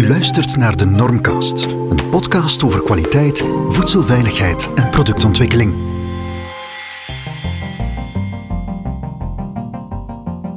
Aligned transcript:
U 0.00 0.08
luistert 0.08 0.56
naar 0.56 0.76
de 0.76 0.84
Normcast, 0.84 1.64
een 1.64 2.08
podcast 2.10 2.62
over 2.62 2.82
kwaliteit, 2.82 3.38
voedselveiligheid 3.68 4.74
en 4.74 4.90
productontwikkeling. 4.90 5.74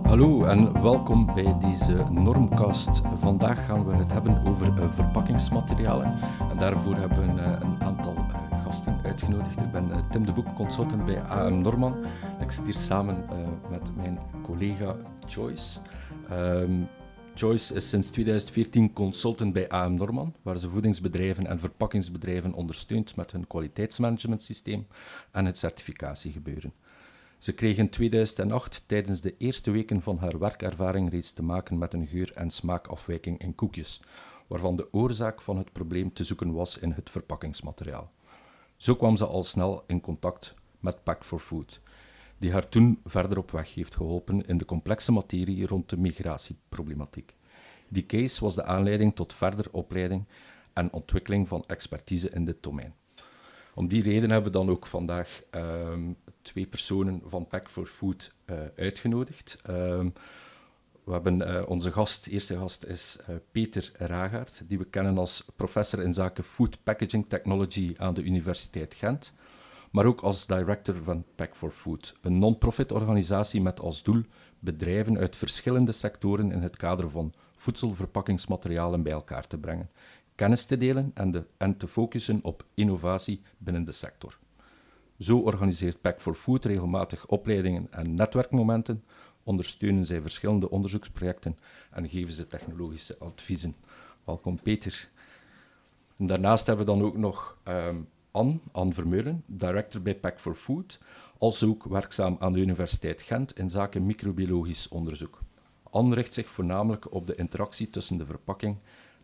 Hallo 0.03 0.43
en 0.43 0.81
welkom 0.81 1.25
bij 1.25 1.57
deze 1.59 2.03
Normcast. 2.11 3.01
Vandaag 3.19 3.65
gaan 3.65 3.85
we 3.85 3.95
het 3.95 4.11
hebben 4.11 4.45
over 4.45 4.67
uh, 4.67 4.89
verpakkingsmaterialen. 4.89 6.13
En 6.51 6.57
daarvoor 6.57 6.95
hebben 6.95 7.35
we 7.35 7.41
uh, 7.41 7.47
een 7.47 7.81
aantal 7.81 8.13
uh, 8.13 8.63
gasten 8.63 8.99
uitgenodigd. 9.03 9.57
Ik 9.57 9.71
ben 9.71 9.91
Tim 10.11 10.25
de 10.25 10.31
Boek, 10.31 10.55
consultant 10.55 11.05
bij 11.05 11.21
AM 11.21 11.61
Norman. 11.61 11.95
Ik 12.41 12.51
zit 12.51 12.65
hier 12.65 12.77
samen 12.77 13.25
met 13.69 13.95
mijn 13.95 14.19
collega 14.43 14.95
Joyce. 15.25 15.79
Um, 16.31 16.87
Joyce 17.35 17.73
is 17.73 17.89
sinds 17.89 18.09
2014 18.09 18.93
consultant 18.93 19.53
bij 19.53 19.69
AM 19.69 19.93
Norman, 19.93 20.35
waar 20.41 20.57
ze 20.57 20.69
voedingsbedrijven 20.69 21.47
en 21.47 21.59
verpakkingsbedrijven 21.59 22.53
ondersteunt 22.53 23.15
met 23.15 23.31
hun 23.31 23.47
kwaliteitsmanagementsysteem 23.47 24.87
en 25.31 25.45
het 25.45 25.57
certificatiegebeuren. 25.57 26.73
Ze 27.37 27.51
kreeg 27.51 27.77
in 27.77 27.89
2008 27.89 28.83
tijdens 28.87 29.21
de 29.21 29.35
eerste 29.37 29.71
weken 29.71 30.01
van 30.01 30.17
haar 30.17 30.39
werkervaring 30.39 31.11
reeds 31.11 31.31
te 31.31 31.43
maken 31.43 31.77
met 31.77 31.93
een 31.93 32.07
geur- 32.07 32.33
en 32.33 32.51
smaakafwijking 32.51 33.39
in 33.39 33.55
koekjes, 33.55 34.01
waarvan 34.47 34.75
de 34.75 34.93
oorzaak 34.93 35.41
van 35.41 35.57
het 35.57 35.71
probleem 35.71 36.13
te 36.13 36.23
zoeken 36.23 36.53
was 36.53 36.77
in 36.77 36.91
het 36.91 37.09
verpakkingsmateriaal. 37.09 38.11
Zo 38.77 38.95
kwam 38.95 39.15
ze 39.17 39.25
al 39.25 39.43
snel 39.43 39.83
in 39.87 40.01
contact 40.01 40.53
met 40.79 41.03
Pack 41.03 41.25
for 41.25 41.39
Food, 41.39 41.81
die 42.37 42.51
haar 42.51 42.69
toen 42.69 42.99
verder 43.05 43.37
op 43.37 43.51
weg 43.51 43.73
heeft 43.73 43.95
geholpen 43.95 44.45
in 44.45 44.57
de 44.57 44.65
complexe 44.65 45.11
materie 45.11 45.67
rond 45.67 45.89
de 45.89 45.97
migratieproblematiek. 45.97 47.35
Die 47.89 48.05
case 48.05 48.43
was 48.43 48.55
de 48.55 48.63
aanleiding 48.63 49.15
tot 49.15 49.33
verder 49.33 49.65
opleiding 49.71 50.25
en 50.73 50.93
ontwikkeling 50.93 51.47
van 51.47 51.63
expertise 51.67 52.29
in 52.29 52.45
dit 52.45 52.63
domein. 52.63 52.93
Om 53.75 53.87
die 53.87 54.03
reden 54.03 54.29
hebben 54.29 54.51
we 54.51 54.57
dan 54.57 54.69
ook 54.69 54.87
vandaag 54.87 55.41
um, 55.51 56.15
twee 56.41 56.65
personen 56.65 57.21
van 57.25 57.47
Pack 57.47 57.69
for 57.69 57.85
Food 57.85 58.33
uh, 58.45 58.57
uitgenodigd. 58.75 59.57
Um, 59.69 60.13
we 61.03 61.11
hebben 61.11 61.41
uh, 61.41 61.61
onze 61.67 61.91
gast, 61.91 62.27
eerste 62.27 62.57
gast 62.57 62.83
is 62.85 63.17
uh, 63.29 63.35
Peter 63.51 63.91
Ragaert, 63.93 64.61
die 64.67 64.77
we 64.77 64.85
kennen 64.85 65.17
als 65.17 65.45
professor 65.55 66.01
in 66.01 66.13
zaken 66.13 66.43
Food 66.43 66.83
Packaging 66.83 67.25
Technology 67.27 67.93
aan 67.97 68.13
de 68.13 68.23
Universiteit 68.23 68.93
Gent 68.93 69.33
maar 69.93 70.05
ook 70.05 70.21
als 70.21 70.45
director 70.45 70.95
van 70.95 71.25
Pack 71.35 71.55
for 71.55 71.71
Food, 71.71 72.15
een 72.21 72.37
non-profit 72.39 72.91
organisatie 72.91 73.61
met 73.61 73.79
als 73.79 74.03
doel 74.03 74.21
bedrijven 74.59 75.17
uit 75.17 75.35
verschillende 75.35 75.91
sectoren 75.91 76.51
in 76.51 76.61
het 76.61 76.77
kader 76.77 77.09
van 77.09 77.33
voedselverpakkingsmaterialen 77.55 79.03
bij 79.03 79.11
elkaar 79.11 79.47
te 79.47 79.57
brengen, 79.57 79.89
kennis 80.35 80.65
te 80.65 80.77
delen 80.77 81.11
en, 81.57 81.77
te 81.77 81.87
focussen 81.87 82.39
op 82.43 82.65
innovatie 82.73 83.41
binnen 83.57 83.85
de 83.85 83.91
sector. 83.91 84.39
Zo 85.19 85.37
organiseert 85.37 86.01
Pack 86.01 86.21
for 86.21 86.35
Food 86.35 86.65
regelmatig 86.65 87.25
opleidingen 87.25 87.87
en 87.91 88.15
netwerkmomenten, 88.15 89.03
ondersteunen 89.43 90.05
zij 90.05 90.21
verschillende 90.21 90.69
onderzoeksprojecten 90.69 91.57
en 91.91 92.09
geven 92.09 92.33
ze 92.33 92.47
technologische 92.47 93.17
adviezen. 93.19 93.75
Welkom 94.23 94.61
Peter. 94.61 95.09
En 96.17 96.25
daarnaast 96.25 96.67
hebben 96.67 96.85
we 96.85 96.91
dan 96.91 97.03
ook 97.03 97.17
nog 97.17 97.57
um, 97.67 98.07
Anne, 98.35 98.59
Anne 98.71 98.93
Vermeulen, 98.93 99.43
director 99.45 100.01
bij 100.01 100.15
Pack 100.15 100.39
for 100.39 100.55
Food, 100.55 100.99
als 101.37 101.63
ook 101.63 101.83
werkzaam 101.83 102.35
aan 102.39 102.53
de 102.53 102.59
Universiteit 102.59 103.21
Gent 103.21 103.57
in 103.57 103.69
zaken 103.69 104.05
microbiologisch 104.05 104.87
onderzoek. 104.87 105.39
Anne 105.89 106.15
richt 106.15 106.33
zich 106.33 106.49
voornamelijk 106.49 107.13
op 107.13 107.27
de 107.27 107.35
interactie 107.35 107.89
tussen 107.89 108.17
de 108.17 108.25
verpakking 108.25 108.77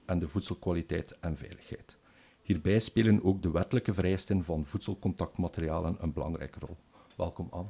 en 0.05 0.19
de 0.19 0.27
voedselkwaliteit 0.27 1.19
en 1.19 1.37
veiligheid. 1.37 1.97
Hierbij 2.41 2.79
spelen 2.79 3.23
ook 3.23 3.41
de 3.41 3.51
wettelijke 3.51 3.93
vereisten 3.93 4.43
van 4.43 4.65
voedselcontactmaterialen 4.65 5.97
een 5.99 6.13
belangrijke 6.13 6.59
rol. 6.59 6.77
Welkom 7.17 7.47
Anne. 7.49 7.69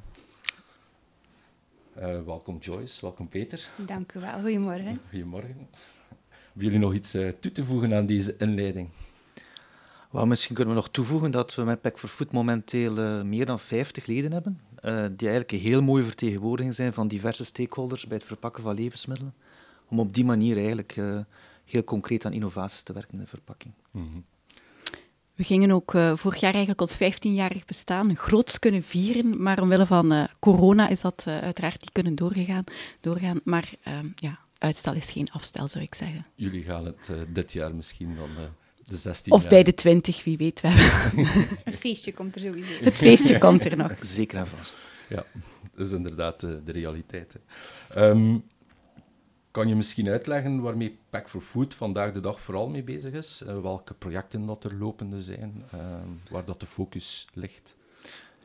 Uh, 1.98 2.22
welkom 2.22 2.58
Joyce, 2.58 3.00
welkom 3.00 3.28
Peter. 3.28 3.68
Dank 3.86 4.12
u 4.12 4.20
wel, 4.20 4.40
goedemorgen. 4.40 5.00
Goedemorgen. 5.08 5.68
Hebben 6.28 6.64
jullie 6.64 6.78
nog 6.78 6.94
iets 6.94 7.14
uh, 7.14 7.28
toe 7.28 7.52
te 7.52 7.64
voegen 7.64 7.94
aan 7.94 8.06
deze 8.06 8.36
inleiding? 8.38 8.88
Well, 10.10 10.24
misschien 10.24 10.54
kunnen 10.54 10.74
we 10.74 10.80
nog 10.80 10.90
toevoegen 10.90 11.30
dat 11.30 11.54
we 11.54 11.62
met 11.62 11.80
Pack 11.80 11.98
for 11.98 12.08
Food 12.08 12.32
momenteel 12.32 12.98
uh, 12.98 13.22
meer 13.22 13.46
dan 13.46 13.60
50 13.60 14.06
leden 14.06 14.32
hebben, 14.32 14.60
uh, 14.74 14.92
die 14.92 15.28
eigenlijk 15.28 15.52
een 15.52 15.70
heel 15.70 15.82
mooie 15.82 16.04
vertegenwoordiging 16.04 16.74
zijn 16.74 16.92
van 16.92 17.08
diverse 17.08 17.44
stakeholders 17.44 18.06
bij 18.06 18.16
het 18.16 18.26
verpakken 18.26 18.62
van 18.62 18.74
levensmiddelen, 18.74 19.34
om 19.88 20.00
op 20.00 20.14
die 20.14 20.24
manier 20.24 20.56
eigenlijk 20.56 20.96
uh, 20.96 21.18
heel 21.64 21.84
concreet 21.84 22.24
aan 22.24 22.32
innovaties 22.32 22.82
te 22.82 22.92
werken 22.92 23.12
in 23.12 23.18
de 23.18 23.26
verpakking. 23.26 23.74
Mm 23.90 24.08
-hmm. 24.12 24.24
We 25.34 25.44
gingen 25.46 25.70
ook 25.70 25.90
vorig 26.14 26.40
jaar 26.40 26.54
eigenlijk 26.54 26.80
ons 26.80 26.94
15-jarig 26.94 27.64
bestaan 27.64 28.16
groots 28.16 28.58
kunnen 28.58 28.82
vieren, 28.82 29.42
maar 29.42 29.62
omwille 29.62 29.86
van 29.86 30.28
corona 30.38 30.88
is 30.88 31.00
dat 31.00 31.24
uiteraard 31.26 31.80
niet 31.80 31.92
kunnen 31.92 32.14
doorgegaan, 32.14 32.64
doorgaan. 33.00 33.40
Maar 33.44 33.72
ehm, 33.82 34.06
ja, 34.14 34.38
uitstel 34.58 34.94
is 34.94 35.10
geen 35.10 35.30
afstel, 35.30 35.68
zou 35.68 35.84
ik 35.84 35.94
zeggen. 35.94 36.26
Jullie 36.34 36.62
gaan 36.62 36.84
het 36.84 37.12
dit 37.28 37.52
jaar 37.52 37.74
misschien 37.74 38.16
dan 38.16 38.28
de 38.90 38.96
16 38.96 39.32
Of 39.32 39.48
bij 39.48 39.62
de 39.62 39.74
20, 39.74 40.24
wie 40.24 40.36
weet. 40.36 40.62
Een 41.64 41.72
feestje 41.78 42.12
komt 42.12 42.34
er 42.34 42.40
sowieso. 42.40 42.84
Het 42.84 42.94
feestje 42.94 43.38
komt 43.38 43.64
er 43.64 43.76
nog. 43.76 43.92
Zeker 44.00 44.38
en 44.38 44.46
vast. 44.46 44.78
Ja, 45.08 45.24
dat 45.74 45.86
is 45.86 45.92
inderdaad 45.92 46.40
de, 46.40 46.62
de 46.64 46.72
realiteit. 46.72 47.38
Um, 47.96 48.44
kan 49.50 49.68
je 49.68 49.74
misschien 49.74 50.08
uitleggen 50.08 50.60
waarmee 50.60 50.98
Pack 51.10 51.28
for 51.28 51.40
Food 51.40 51.74
vandaag 51.74 52.12
de 52.12 52.20
dag 52.20 52.40
vooral 52.40 52.68
mee 52.68 52.82
bezig 52.82 53.12
is? 53.12 53.42
Uh, 53.46 53.60
welke 53.60 53.94
projecten 53.94 54.46
dat 54.46 54.64
er 54.64 54.74
lopende 54.74 55.22
zijn, 55.22 55.64
uh, 55.74 55.80
waar 56.30 56.44
dat 56.44 56.60
de 56.60 56.66
focus 56.66 57.28
ligt? 57.32 57.76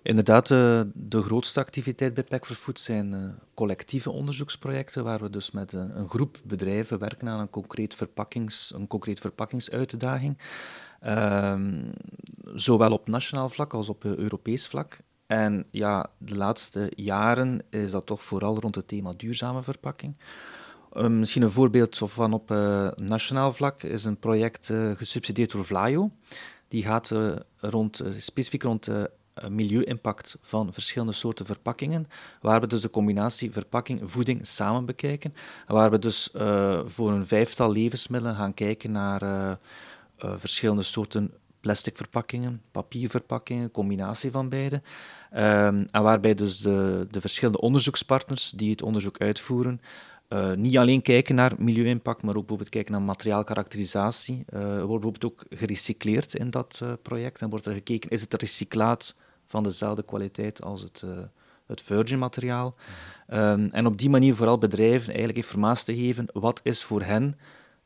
Inderdaad, 0.06 0.50
uh, 0.50 0.82
de 0.94 1.22
grootste 1.22 1.60
activiteit 1.60 2.14
bij 2.14 2.24
Pack 2.24 2.46
for 2.46 2.56
Food 2.56 2.80
zijn 2.80 3.14
uh, 3.14 3.30
collectieve 3.54 4.12
onderzoeksprojecten, 4.12 5.04
waar 5.04 5.20
we 5.20 5.30
dus 5.30 5.52
met 5.52 5.74
een, 5.74 5.98
een, 5.98 6.10
groep 6.10 6.38
bedrijven 6.44 7.00
werken 7.00 7.28
aan 7.28 7.40
een 7.40 7.50
concreet, 7.50 7.96
verpakkings, 7.96 8.74
een 8.76 8.88
concreet 8.88 9.20
verpakkingsuitdaging. 9.20 10.38
Ehm, 11.00 11.84
zowel 12.54 12.92
op 12.92 13.08
nationaal 13.08 13.50
vlak 13.50 13.74
als 13.74 13.90
op 13.90 14.04
uh, 14.04 14.16
Europees 14.16 14.68
vlak. 14.68 14.98
En 15.28 15.66
ja, 15.72 16.10
de 16.18 16.36
laatste 16.36 16.92
jaren 16.96 17.62
is 17.70 17.92
dat 17.92 18.06
toch 18.06 18.24
vooral 18.24 18.60
rond 18.60 18.76
het 18.76 18.88
thema 18.88 19.14
duurzame 19.18 19.64
verpakking. 19.64 20.16
misschien 20.94 21.42
een 21.42 21.52
voorbeeld 21.52 21.98
van 22.04 22.34
op 22.34 22.50
nationaal 22.96 23.54
vlak 23.54 23.84
is 23.84 24.04
een 24.04 24.20
project 24.20 24.72
gesubsidieerd 24.96 25.52
door 25.52 25.66
Vlaio. 25.66 26.12
Die 26.68 26.84
gaat 26.84 27.14
rond, 27.60 28.04
specifiek 28.18 28.64
rond 28.64 28.90
milieu-impact 29.50 30.38
van 30.42 30.74
verschillende 30.74 31.14
soorten 31.14 31.46
verpakkingen, 31.46 32.08
waar 32.42 32.62
we 32.62 32.68
dus 32.68 32.82
de 32.82 32.90
combinatie 32.90 33.52
verpakking-voeding 33.52 34.48
samen 34.48 34.86
bekijken, 34.86 35.34
waar 35.68 35.92
we 35.92 36.00
dus 36.00 36.30
uh, 36.36 36.80
voor 36.86 37.12
een 37.12 37.28
vijftal 37.28 37.72
levensmiddelen 37.72 38.36
gaan 38.36 38.54
kijken 38.54 38.92
naar 38.92 39.24
uh, 39.24 39.52
verschillende 40.38 40.84
soorten 40.84 41.34
plastic 41.60 41.96
verpakkingen, 41.96 42.62
papierverpakkingen, 42.72 43.72
combinatie 43.72 44.32
van 44.32 44.50
beide. 44.50 44.82
Um, 45.34 45.88
en 45.92 46.04
waarbij 46.04 46.36
dus 46.36 46.58
de, 46.58 47.08
de 47.12 47.22
verschillende 47.22 47.62
onderzoekspartners 47.62 48.50
die 48.50 48.72
het 48.72 48.82
onderzoek 48.82 49.18
uitvoeren, 49.18 49.82
uh, 50.30 50.54
niet 50.54 50.78
alleen 50.78 51.02
kijken 51.02 51.36
naar 51.36 51.54
milieu-impact, 51.58 52.22
maar 52.22 52.36
ook 52.36 52.40
bijvoorbeeld 52.40 52.70
kijken 52.70 52.92
naar 52.92 53.02
materiaalkarakterisatie. 53.02 54.46
Uh, 54.54 54.60
er 54.60 54.86
wordt 54.86 55.04
bijvoorbeeld 55.04 55.26
ook 55.26 55.46
gerecycleerd 55.50 56.36
in 56.36 56.50
dat 56.50 56.80
uh, 56.84 56.94
project 57.02 57.42
en 57.42 57.50
wordt 57.50 57.66
er 57.66 57.74
gekeken, 57.74 58.10
is 58.10 58.22
het 58.22 58.34
recyclaat 58.34 59.16
van 59.46 59.64
dezelfde 59.64 60.04
kwaliteit 60.04 60.62
als 60.62 60.82
het, 60.82 61.02
uh, 61.06 61.18
het 61.66 61.82
virgin 61.82 62.20
materiaal. 62.20 62.76
Um, 63.30 63.70
en 63.72 63.86
op 63.86 63.98
die 63.98 64.10
manier 64.10 64.36
vooral 64.36 64.58
bedrijven 64.58 65.08
eigenlijk 65.08 65.38
informatie 65.38 65.86
te 65.86 66.02
geven 66.02 66.26
wat 66.34 66.60
is 66.64 66.84
voor 66.84 67.02
hen 67.02 67.38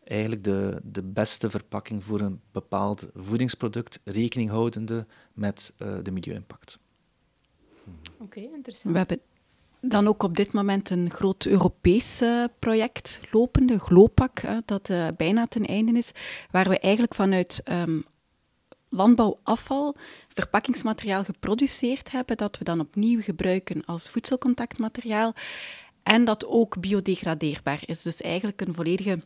eigenlijk 0.03 0.43
de, 0.43 0.79
de 0.83 1.03
beste 1.03 1.49
verpakking 1.49 2.03
voor 2.03 2.19
een 2.19 2.41
bepaald 2.51 3.07
voedingsproduct, 3.15 3.99
rekening 4.03 4.49
houdende 4.49 5.05
met 5.33 5.73
uh, 5.77 5.93
de 6.03 6.11
milieu-impact. 6.11 6.79
Oké, 7.85 8.23
okay, 8.23 8.43
interessant. 8.43 8.93
We 8.93 8.97
hebben 8.97 9.19
dan 9.81 10.07
ook 10.07 10.23
op 10.23 10.35
dit 10.35 10.51
moment 10.53 10.89
een 10.89 11.09
groot 11.09 11.45
Europees 11.45 12.21
uh, 12.21 12.43
project 12.59 13.21
lopende, 13.31 13.79
Glopak, 13.79 14.41
dat 14.65 14.89
uh, 14.89 15.07
bijna 15.17 15.47
ten 15.47 15.65
einde 15.65 15.97
is, 15.97 16.11
waar 16.51 16.69
we 16.69 16.79
eigenlijk 16.79 17.15
vanuit 17.15 17.61
um, 17.71 18.03
landbouwafval 18.89 19.95
verpakkingsmateriaal 20.27 21.23
geproduceerd 21.23 22.11
hebben, 22.11 22.37
dat 22.37 22.57
we 22.57 22.63
dan 22.63 22.79
opnieuw 22.79 23.21
gebruiken 23.21 23.85
als 23.85 24.09
voedselcontactmateriaal 24.09 25.33
en 26.03 26.25
dat 26.25 26.45
ook 26.45 26.79
biodegradeerbaar 26.79 27.81
is. 27.85 28.01
Dus 28.01 28.21
eigenlijk 28.21 28.61
een 28.61 28.73
volledige 28.73 29.21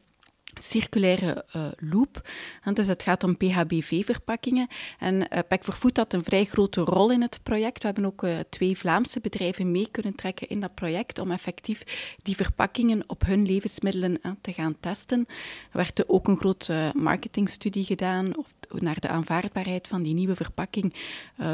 circulaire 0.62 1.46
uh, 1.56 1.66
loop. 1.78 2.30
Dus 2.74 2.88
het 2.88 3.04
gaat 3.04 3.24
om 3.24 3.38
PHBV-verpakkingen. 3.38 4.68
En 5.00 5.16
uh, 5.16 5.40
Pack 5.48 5.64
for 5.64 5.74
Food 5.74 5.98
had 5.98 6.14
een 6.14 6.24
vrij 6.24 6.46
grote 6.46 6.82
rol 6.82 7.12
in 7.12 7.22
het 7.22 7.40
project. 7.44 7.80
We 7.80 7.86
hebben 7.86 8.06
ook 8.06 8.24
uh, 8.24 8.40
twee 8.50 8.78
Vlaamse 8.78 9.20
bedrijven 9.20 9.72
mee 9.72 9.88
kunnen 9.92 10.16
trekken 10.16 10.50
in 10.50 10.60
dat 10.60 10.74
project 10.74 11.20
om 11.20 11.32
effectief 11.32 11.84
die 12.22 12.36
verpakkingen 12.36 13.04
op 13.08 13.26
hun 13.26 13.46
levensmiddelen 13.46 14.22
te 14.42 14.54
gaan 14.54 14.76
testen. 14.80 15.26
Er 15.72 15.78
werd 15.78 16.10
ook 16.10 16.28
een 16.28 16.38
grote 16.38 16.92
marketingstudie 16.96 17.84
gedaan 17.84 18.32
naar 18.70 19.00
de 19.00 19.08
aanvaardbaarheid 19.08 19.88
van 19.88 20.04
die 20.04 20.14
nieuwe 20.14 20.36
verpakking 20.36 20.94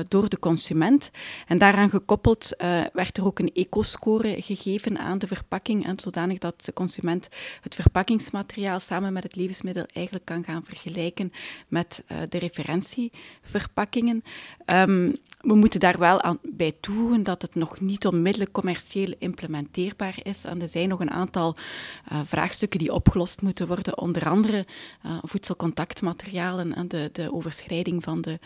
door 0.07 0.29
de 0.29 0.39
consument. 0.39 1.11
En 1.47 1.57
daaraan 1.57 1.89
gekoppeld 1.89 2.53
werd 2.93 3.17
er 3.17 3.25
ook 3.25 3.39
een 3.39 3.51
eco-score 3.53 4.41
gegeven 4.41 4.97
aan 4.97 5.17
de 5.17 5.27
verpakking, 5.27 5.85
en 5.85 5.99
zodanig 5.99 6.37
dat 6.37 6.65
de 6.65 6.73
consument 6.73 7.27
het 7.61 7.75
verpakkingsmateriaal 7.75 8.79
samen 8.89 9.13
met 9.13 9.23
het 9.23 9.35
levensmiddel 9.35 9.85
eigenlijk 9.93 10.25
kan 10.25 10.43
gaan 10.43 10.63
vergelijken 10.63 11.31
met 11.67 12.03
uh, 12.07 12.17
de 12.29 12.37
referentieverpakkingen. 12.37 14.23
Um, 14.65 15.15
we 15.41 15.55
moeten 15.55 15.79
daar 15.79 15.99
wel 15.99 16.21
aan 16.21 16.39
bij 16.43 16.73
toevoegen 16.79 17.23
dat 17.23 17.41
het 17.41 17.55
nog 17.55 17.79
niet 17.79 18.05
onmiddellijk 18.05 18.51
commercieel 18.51 19.13
implementeerbaar 19.19 20.19
is. 20.23 20.45
En 20.45 20.61
er 20.61 20.67
zijn 20.67 20.89
nog 20.89 20.99
een 20.99 21.11
aantal 21.11 21.55
uh, 21.55 22.19
vraagstukken 22.23 22.79
die 22.79 22.93
opgelost 22.93 23.41
moeten 23.41 23.67
worden, 23.67 23.97
onder 23.97 24.29
andere 24.29 24.65
uh, 25.05 25.17
voedselcontactmaterialen 25.21 26.73
en 26.75 26.87
de, 26.87 27.09
de 27.13 27.33
overschrijding 27.33 28.03
van 28.03 28.21
de 28.21 28.39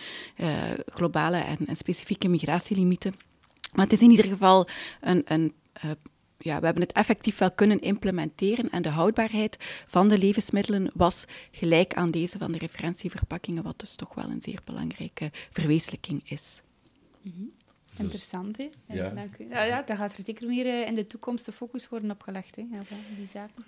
globale 0.85 1.37
en, 1.37 1.57
en 1.67 1.75
specifieke 1.75 2.27
migratielimieten. 2.27 3.15
Maar 3.73 3.83
het 3.83 3.93
is 3.93 4.01
in 4.01 4.11
ieder 4.11 4.25
geval 4.25 4.67
een, 5.01 5.21
een 5.25 5.53
ja, 6.43 6.59
we 6.59 6.65
hebben 6.65 6.83
het 6.83 6.91
effectief 6.91 7.37
wel 7.37 7.51
kunnen 7.51 7.79
implementeren 7.79 8.69
en 8.69 8.81
de 8.81 8.89
houdbaarheid 8.89 9.57
van 9.87 10.07
de 10.07 10.17
levensmiddelen 10.17 10.91
was 10.93 11.25
gelijk 11.51 11.93
aan 11.93 12.11
deze 12.11 12.37
van 12.37 12.51
de 12.51 12.57
referentieverpakkingen, 12.57 13.63
wat 13.63 13.79
dus 13.79 13.95
toch 13.95 14.13
wel 14.13 14.29
een 14.29 14.41
zeer 14.41 14.59
belangrijke 14.65 15.31
verwezenlijking 15.51 16.29
is. 16.29 16.61
Mm 17.21 17.33
-hmm. 17.35 17.51
Interessant, 17.97 18.57
hè? 18.57 18.69
Ja. 18.87 19.09
Dank 19.09 19.37
u. 19.37 19.49
Ja, 19.49 19.63
ja, 19.63 19.81
daar 19.81 19.97
gaat 19.97 20.17
er 20.17 20.23
zeker 20.23 20.47
meer 20.47 20.65
uh, 20.65 20.87
in 20.87 20.95
de 20.95 21.05
toekomst 21.05 21.45
de 21.45 21.51
focus 21.51 21.89
worden 21.89 22.11
opgelegd, 22.11 22.55
hè, 22.55 22.61
op 22.61 22.87
die 23.17 23.27
zaken. 23.27 23.63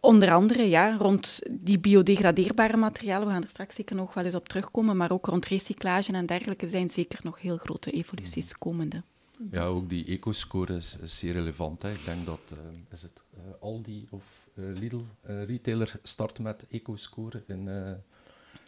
Onder 0.00 0.32
andere 0.32 0.68
ja, 0.68 0.96
rond 0.96 1.40
die 1.50 1.78
biodegradeerbare 1.78 2.76
materialen, 2.76 3.26
we 3.26 3.32
gaan 3.32 3.42
er 3.42 3.48
straks 3.48 3.74
zeker 3.74 3.96
nog 3.96 4.14
wel 4.14 4.24
eens 4.24 4.34
op 4.34 4.48
terugkomen, 4.48 4.96
maar 4.96 5.10
ook 5.10 5.26
rond 5.26 5.46
recyclage 5.46 6.12
en 6.12 6.26
dergelijke 6.26 6.68
zijn 6.68 6.90
zeker 6.90 7.20
nog 7.22 7.40
heel 7.40 7.56
grote 7.56 7.90
evoluties 7.90 8.50
mhm. 8.50 8.58
komende. 8.58 9.02
Ja, 9.50 9.64
ook 9.64 9.88
die 9.88 10.04
eco-score 10.04 10.74
is, 10.74 10.98
zeer 11.02 11.32
relevant. 11.32 11.82
Hè. 11.82 11.92
Ik 11.92 12.04
denk 12.04 12.26
dat 12.26 12.40
uh, 12.52 12.58
is 12.90 13.02
het, 13.02 13.20
uh, 13.34 13.40
Aldi 13.60 14.06
of 14.10 14.48
uh, 14.54 14.78
Lidl 14.78 15.00
retailer 15.22 15.92
start 16.02 16.38
met 16.38 16.64
eco-score 16.70 17.42
in 17.46 17.68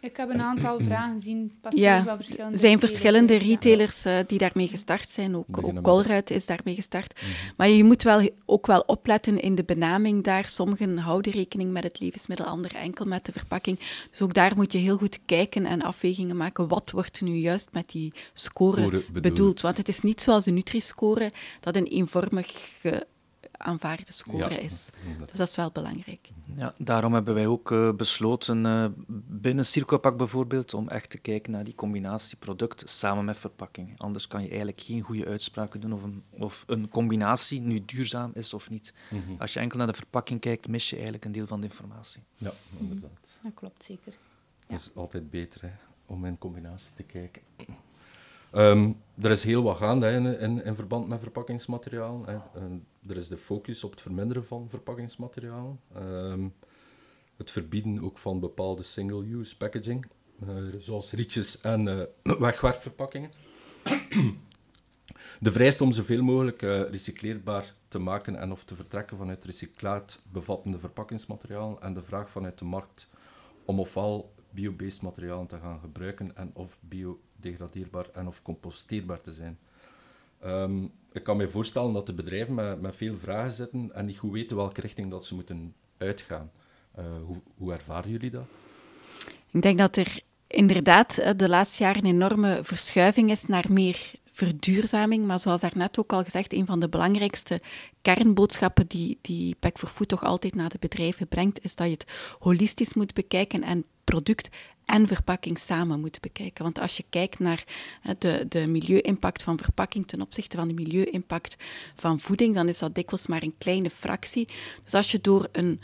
ik 0.03 0.17
heb 0.17 0.29
een 0.29 0.41
aantal 0.41 0.79
vragen 0.87 1.21
zien 1.21 1.51
passeren. 1.61 2.03
Ja, 2.37 2.49
er 2.51 2.57
zijn 2.57 2.79
verschillende 2.79 3.35
retailers 3.35 4.05
uh, 4.05 4.19
die 4.27 4.37
daarmee 4.37 4.67
gestart 4.67 5.09
zijn. 5.09 5.35
Ook, 5.35 5.45
ook 5.61 5.81
Colruyt 5.81 6.31
is 6.31 6.45
daarmee 6.45 6.75
gestart. 6.75 7.21
Mm 7.21 7.27
-hmm. 7.27 7.53
Maar 7.57 7.69
je 7.69 7.83
moet 7.83 8.03
wel, 8.03 8.29
ook 8.45 8.67
wel 8.67 8.79
opletten 8.79 9.39
in 9.39 9.55
de 9.55 9.63
benaming 9.63 10.23
daar. 10.23 10.47
Sommigen 10.47 10.97
houden 10.97 11.31
rekening 11.31 11.71
met 11.71 11.83
het 11.83 11.99
levensmiddel, 11.99 12.45
anderen 12.45 12.77
enkel 12.77 13.05
met 13.05 13.25
de 13.25 13.31
verpakking. 13.31 13.79
Dus 14.09 14.21
ook 14.21 14.33
daar 14.33 14.55
moet 14.55 14.71
je 14.71 14.77
heel 14.77 14.97
goed 14.97 15.19
kijken 15.25 15.65
en 15.65 15.81
afwegingen 15.81 16.37
maken. 16.37 16.67
Wat 16.67 16.91
wordt 16.91 17.21
nu 17.21 17.35
juist 17.35 17.69
met 17.71 17.89
die 17.89 18.13
score, 18.33 18.83
bedoeld? 18.83 19.11
bedoeld? 19.11 19.61
Want 19.61 19.77
het 19.77 19.87
is 19.87 20.01
niet 20.01 20.21
zoals 20.21 20.43
de 20.43 20.51
Nutri-score, 20.51 21.31
dat 21.59 21.75
een 21.75 21.87
eenvormige 21.87 23.07
aanvaarde 23.63 24.13
score 24.13 24.61
is. 24.61 24.89
Dus 25.27 25.37
dat 25.37 25.47
is 25.47 25.55
wel 25.55 25.69
belangrijk. 25.71 26.29
Ja, 26.59 26.73
daarom 26.77 27.13
hebben 27.13 27.33
wij 27.33 27.47
ook 27.47 27.71
uh, 27.71 27.91
besloten 27.91 28.65
uh, 28.65 28.85
binnen 29.43 29.65
Circopack 29.65 30.17
bijvoorbeeld 30.17 30.73
om 30.73 30.89
echt 30.89 31.09
te 31.09 31.17
kijken 31.17 31.51
naar 31.51 31.63
die 31.63 31.75
combinatie 31.75 32.37
product 32.37 32.89
samen 32.89 33.25
met 33.25 33.37
verpakking. 33.37 33.99
Anders 33.99 34.27
kan 34.27 34.41
je 34.41 34.47
eigenlijk 34.47 34.81
geen 34.81 35.01
goede 35.01 35.25
uitspraken 35.25 35.81
doen 35.81 35.93
of 35.93 36.03
een, 36.03 36.23
of 36.29 36.63
een 36.67 36.89
combinatie 36.89 37.61
nu 37.61 37.85
duurzaam 37.85 38.31
is 38.33 38.53
of 38.53 38.69
niet. 38.69 38.93
Mm 39.09 39.23
-hmm. 39.25 39.35
Als 39.39 39.53
je 39.53 39.59
enkel 39.59 39.77
naar 39.77 39.87
de 39.87 39.93
verpakking 39.93 40.39
kijkt, 40.39 40.67
mis 40.67 40.89
je 40.89 40.95
eigenlijk 40.95 41.25
een 41.25 41.31
deel 41.31 41.47
van 41.47 41.61
de 41.61 41.67
informatie. 41.67 42.21
Ja, 42.37 42.53
inderdaad. 42.79 43.09
Mm 43.11 43.17
-hmm. 43.41 43.49
Dat 43.49 43.53
klopt 43.53 43.83
zeker. 43.83 44.13
Het 44.67 44.79
is 44.79 44.95
altijd 44.95 45.29
beter 45.29 45.61
hè, 45.61 45.71
om 46.05 46.25
in 46.25 46.37
combinatie 46.37 46.91
te 46.95 47.03
kijken. 47.03 47.41
Um, 48.51 49.01
er 49.21 49.31
is 49.31 49.43
heel 49.43 49.63
wat 49.63 49.77
gaande 49.77 50.05
hè, 50.05 50.39
in, 50.39 50.63
in, 50.63 50.75
verband 50.75 51.07
met 51.07 51.19
verpakkingsmateriaal. 51.19 52.25
Hè. 52.25 52.37
er 53.09 53.17
is 53.17 53.27
de 53.27 53.37
focus 53.37 53.83
op 53.83 53.91
het 53.91 54.01
verminderen 54.01 54.45
van 54.45 54.69
verpakkingsmateriaal. 54.69 55.77
Um, 55.97 56.53
het 57.37 57.51
verbieden 57.51 58.01
ook 58.01 58.17
van 58.17 58.39
bepaalde 58.39 58.83
single-use 58.83 59.57
packaging, 59.57 60.05
uh, 60.43 60.49
zoals 60.79 61.11
rietjes 61.11 61.61
en 61.61 61.87
uh, 61.87 62.03
wegwerpverpakkingen. 62.39 63.31
de 65.39 65.51
vereist 65.51 65.81
om 65.81 65.91
zoveel 65.91 66.23
mogelijk 66.23 66.61
uh, 66.61 66.89
recycleerbaar 66.89 67.73
te 67.87 67.99
maken 67.99 68.35
en 68.35 68.51
of 68.51 68.63
te 68.63 68.75
vertrekken 68.75 69.17
vanuit 69.17 69.45
recyclaat 69.45 70.19
bevattende 70.31 70.79
verpakkingsmateriaal 70.79 71.81
en 71.81 71.93
de 71.93 72.03
vraag 72.03 72.29
vanuit 72.29 72.59
de 72.59 72.65
markt 72.65 73.09
om 73.65 73.79
ofwel 73.79 74.33
biobased 74.49 75.01
materialen 75.01 75.47
te 75.47 75.57
gaan 75.57 75.79
gebruiken 75.79 76.35
en 76.35 76.51
of 76.53 76.77
biodegradeerbaar 76.79 78.09
en 78.11 78.27
of 78.27 78.41
composteerbaar 78.41 79.21
te 79.21 79.31
zijn. 79.31 79.59
Um, 80.45 80.91
ik 81.11 81.23
kan 81.23 81.37
me 81.37 81.49
voorstellen 81.49 81.93
dat 81.93 82.05
de 82.05 82.13
bedrijven 82.13 82.53
met, 82.53 82.81
met, 82.81 82.95
veel 82.95 83.15
vragen 83.15 83.51
zitten 83.51 83.91
en 83.93 84.05
niet 84.05 84.17
goed 84.17 84.31
weten 84.31 84.55
welke 84.57 84.81
richting 84.81 85.09
dat 85.09 85.25
ze 85.25 85.35
moeten 85.35 85.75
uitgaan. 85.97 86.51
Uh, 86.99 87.05
hoe, 87.25 87.41
hoe 87.57 87.73
ervaren 87.73 88.11
jullie 88.11 88.31
dat? 88.31 88.45
Ik 89.51 89.61
denk 89.61 89.77
dat 89.77 89.97
er 89.97 90.19
inderdaad 90.47 91.17
eh, 91.17 91.31
de 91.35 91.49
laatste 91.49 91.83
jaren 91.83 92.05
een 92.05 92.13
enorme 92.13 92.59
verschuiving 92.63 93.31
is 93.31 93.45
naar 93.45 93.65
meer 93.69 94.11
verduurzaming. 94.31 95.25
Maar 95.25 95.39
zoals 95.39 95.61
daarnet 95.61 95.99
ook 95.99 96.13
al 96.13 96.23
gezegd, 96.23 96.53
een 96.53 96.65
van 96.65 96.79
de 96.79 96.89
belangrijkste 96.89 97.61
kernboodschappen 98.01 98.87
die, 98.87 99.17
die 99.21 99.55
Pack 99.59 99.77
for 99.77 99.89
Food 99.89 100.07
toch 100.07 100.23
altijd 100.23 100.55
naar 100.55 100.69
de 100.69 100.77
bedrijven 100.79 101.27
brengt, 101.27 101.63
is 101.63 101.75
dat 101.75 101.87
je 101.87 101.93
het 101.93 102.11
holistisch 102.39 102.93
moet 102.93 103.13
bekijken 103.13 103.63
en 103.63 103.85
product 104.03 104.49
en 104.85 105.07
verpakking 105.07 105.59
samen 105.59 105.99
moet 105.99 106.21
bekijken. 106.21 106.63
Want 106.63 106.79
als 106.79 106.97
je 106.97 107.05
kijkt 107.09 107.39
naar 107.39 107.63
de, 108.17 108.45
de 108.49 108.67
milieu-impact 108.67 109.43
van 109.43 109.57
verpakking 109.57 110.07
ten 110.07 110.21
opzichte 110.21 110.57
van 110.57 110.67
de 110.67 110.73
milieu-impact 110.73 111.55
van 111.95 112.19
voeding, 112.19 112.55
dan 112.55 112.67
is 112.67 112.79
dat 112.79 112.95
dikwijls 112.95 113.27
maar 113.27 113.43
een 113.43 113.55
kleine 113.57 113.89
fractie. 113.89 114.47
Dus 114.83 114.93
als 114.93 115.11
je 115.11 115.21
door 115.21 115.47
een 115.51 115.81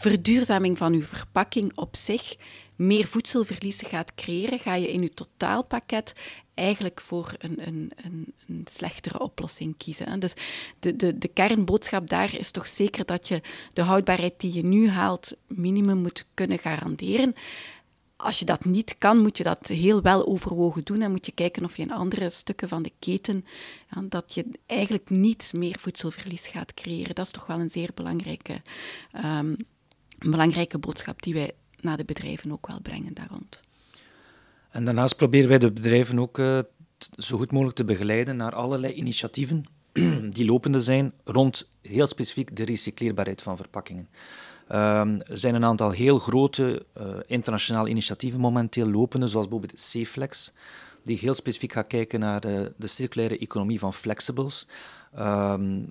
verduurzaming 0.00 0.78
van 0.78 0.92
je 0.92 1.02
verpakking 1.02 1.72
op 1.74 1.96
zich 1.96 2.36
meer 2.76 3.06
voedselverliezen 3.06 3.86
gaat 3.86 4.14
creëren, 4.14 4.58
ga 4.58 4.74
je 4.74 4.92
in 4.92 5.02
je 5.02 5.14
totaalpakket 5.14 6.12
eigenlijk 6.54 7.00
voor 7.00 7.34
een, 7.38 7.66
een, 7.66 7.92
een, 8.46 8.64
slechtere 8.70 9.20
oplossing 9.20 9.76
kiezen. 9.76 10.20
Dus 10.20 10.34
de, 10.78 10.96
de, 10.96 11.18
de 11.18 11.28
kernboodschap 11.28 12.08
daar 12.08 12.34
is 12.34 12.50
toch 12.50 12.66
zeker 12.66 13.04
dat 13.04 13.28
je 13.28 13.40
de 13.72 13.82
houdbaarheid 13.82 14.40
die 14.40 14.52
je 14.52 14.62
nu 14.62 14.88
haalt 14.88 15.32
minimum 15.46 15.98
moet 15.98 16.28
kunnen 16.34 16.58
garanderen. 16.58 17.34
Als 18.16 18.38
je 18.38 18.44
dat 18.44 18.64
niet 18.64 18.98
kan, 18.98 19.18
moet 19.18 19.36
je 19.36 19.44
dat 19.44 19.66
heel 19.66 20.02
wel 20.02 20.26
overwogen 20.26 20.84
doen 20.84 21.02
en 21.02 21.10
moet 21.10 21.26
je 21.26 21.32
kijken 21.32 21.64
of 21.64 21.76
je 21.76 21.82
in 21.82 21.92
andere 21.92 22.30
stukken 22.30 22.68
van 22.68 22.82
de 22.82 22.92
keten, 22.98 23.44
dat 24.02 24.34
je 24.34 24.46
eigenlijk 24.66 25.10
niet 25.10 25.52
meer 25.54 25.76
voedselverlies 25.78 26.46
gaat 26.46 26.74
creëren. 26.74 27.14
Dat 27.14 27.26
is 27.26 27.32
toch 27.32 27.46
wel 27.46 27.60
een 27.60 27.70
zeer 27.70 27.90
belangrijke, 27.94 28.62
um, 29.24 29.56
belangrijke 30.28 30.78
boodschap 30.78 31.22
die 31.22 31.34
wij 31.34 31.52
naar 31.80 31.96
de 31.96 32.04
bedrijven 32.04 32.52
ook 32.52 32.66
wel 32.66 32.80
brengen 32.80 33.14
daar 33.14 33.28
rond. 33.30 33.62
En 34.70 34.84
daarnaast 34.84 35.16
proberen 35.16 35.48
wij 35.48 35.58
de 35.58 35.72
bedrijven 35.72 36.18
ook 36.18 36.38
uh, 36.38 36.58
zo 37.16 37.36
goed 37.36 37.52
mogelijk 37.52 37.76
te 37.76 37.84
begeleiden 37.84 38.36
naar 38.36 38.54
allerlei 38.54 38.92
initiatieven 38.92 39.64
die 40.36 40.44
lopende 40.44 40.80
zijn 40.80 41.12
rond 41.24 41.68
heel 41.82 42.06
specifiek 42.06 42.56
de 42.56 42.64
recycleerbaarheid 42.64 43.42
van 43.42 43.56
verpakkingen. 43.56 44.08
Um, 44.72 45.20
er 45.20 45.38
zijn 45.38 45.54
een 45.54 45.64
aantal 45.64 45.90
heel 45.90 46.18
grote 46.18 46.86
uh, 46.98 47.04
internationale 47.26 47.88
initiatieven 47.88 48.40
momenteel 48.40 48.90
lopende, 48.90 49.28
zoals 49.28 49.48
bijvoorbeeld 49.48 49.80
Cflex, 49.90 50.52
die 51.04 51.18
heel 51.18 51.34
specifiek 51.34 51.72
gaat 51.72 51.86
kijken 51.86 52.20
naar 52.20 52.46
uh, 52.46 52.66
de 52.76 52.86
circulaire 52.86 53.38
economie 53.38 53.78
van 53.78 53.94
flexibles. 53.94 54.68
Um, 55.18 55.88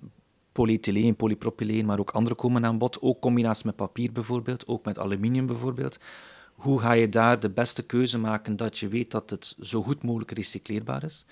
polyethyleen, 0.60 1.16
polypropyleen, 1.16 1.86
maar 1.86 2.00
ook 2.00 2.12
andere 2.12 2.36
komen 2.36 2.66
aan 2.66 2.78
bod. 2.78 3.02
Ook 3.02 3.22
combinatie 3.22 3.66
met 3.66 3.76
papier 3.76 4.12
bijvoorbeeld, 4.12 4.68
ook 4.68 4.86
met 4.86 5.00
aluminium 5.00 5.46
bijvoorbeeld. 5.46 6.00
Hoe 6.54 6.80
ga 6.80 6.92
je 6.92 7.10
daar 7.10 7.40
de 7.40 7.50
beste 7.50 7.84
keuze 7.84 8.18
maken 8.18 8.56
dat 8.56 8.78
je 8.78 8.88
weet 8.88 9.12
dat 9.12 9.30
het 9.30 9.56
zo 9.62 9.82
goed 9.82 10.04
mogelijk 10.04 10.32
recycleerbaar 10.32 11.04
is? 11.04 11.26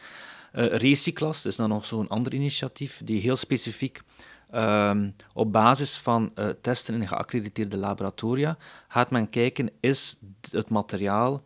Uh, 0.53 0.81
is 0.81 1.55
dan 1.55 1.69
nog 1.69 1.85
zo'n 1.85 2.07
ander 2.07 2.33
initiatief 2.33 3.01
die 3.03 3.21
heel 3.21 3.35
specifiek 3.35 4.01
um, 4.55 5.15
op 5.33 5.51
basis 5.51 5.97
van 5.97 6.31
uh, 6.35 6.49
testen 6.61 7.01
in 7.01 7.07
geaccrediteerde 7.07 7.77
laboratoria 7.77 8.57
gaat 8.87 9.11
men 9.11 9.29
kijken, 9.29 9.69
is 9.79 10.19
het 10.51 10.69
materiaal 10.69 11.41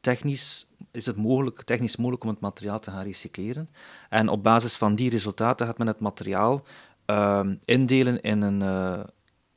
technisch, 0.00 0.70
is 0.90 1.06
het 1.06 1.16
mogelijk, 1.16 1.62
technisch 1.62 1.96
mogelijk 1.96 2.22
om 2.22 2.28
het 2.28 2.40
materiaal 2.40 2.80
te 2.80 2.90
gaan 2.90 3.04
recycleren? 3.04 3.68
En 4.08 4.28
op 4.28 4.42
basis 4.42 4.76
van 4.76 4.94
die 4.94 5.10
resultaten 5.10 5.66
gaat 5.66 5.78
men 5.78 5.86
het 5.86 6.00
materiaal 6.00 6.64
um, 7.06 7.60
indelen 7.64 8.20
in 8.20 8.42
een, 8.42 8.60
uh, 8.60 9.04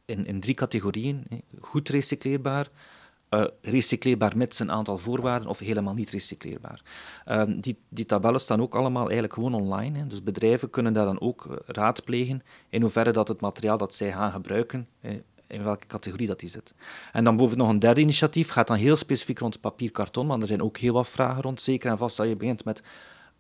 in, 0.05 0.25
in 0.25 0.39
drie 0.39 0.55
categorieën. 0.55 1.25
Goed 1.61 1.89
recycleerbaar, 1.89 2.67
uh, 3.29 3.45
recycleerbaar 3.61 4.37
met 4.37 4.55
zijn 4.55 4.71
aantal 4.71 4.97
voorwaarden 4.97 5.49
of 5.49 5.59
helemaal 5.59 5.93
niet 5.93 6.09
recycleerbaar. 6.09 6.81
Uh, 7.27 7.43
die, 7.47 7.77
die 7.89 8.05
tabellen 8.05 8.39
staan 8.39 8.61
ook 8.61 8.75
allemaal 8.75 9.03
eigenlijk 9.03 9.33
gewoon 9.33 9.53
online. 9.53 9.97
Hè. 9.97 10.07
Dus 10.07 10.23
bedrijven 10.23 10.69
kunnen 10.69 10.93
daar 10.93 11.05
dan 11.05 11.21
ook 11.21 11.45
uh, 11.45 11.55
raadplegen 11.65 12.41
in 12.69 12.81
hoeverre 12.81 13.11
dat 13.11 13.27
het 13.27 13.41
materiaal 13.41 13.77
dat 13.77 13.93
zij 13.93 14.11
gaan 14.11 14.31
gebruiken, 14.31 14.87
in 15.47 15.63
welke 15.63 15.87
categorie 15.87 16.27
dat 16.27 16.39
die 16.39 16.49
zit. 16.49 16.73
En 17.11 17.23
dan 17.23 17.35
bijvoorbeeld 17.35 17.65
nog 17.65 17.69
een 17.69 17.79
derde 17.79 18.01
initiatief, 18.01 18.49
gaat 18.49 18.67
dan 18.67 18.77
heel 18.77 18.95
specifiek 18.95 19.39
rond 19.39 19.61
papier, 19.61 19.91
karton, 19.91 20.27
maar 20.27 20.39
er 20.39 20.47
zijn 20.47 20.61
ook 20.61 20.77
heel 20.77 20.93
wat 20.93 21.07
vragen 21.07 21.41
rond. 21.41 21.61
Zeker 21.61 21.91
en 21.91 21.97
vast 21.97 22.17
dat 22.17 22.27
je 22.27 22.35
begint 22.35 22.65
met 22.65 22.83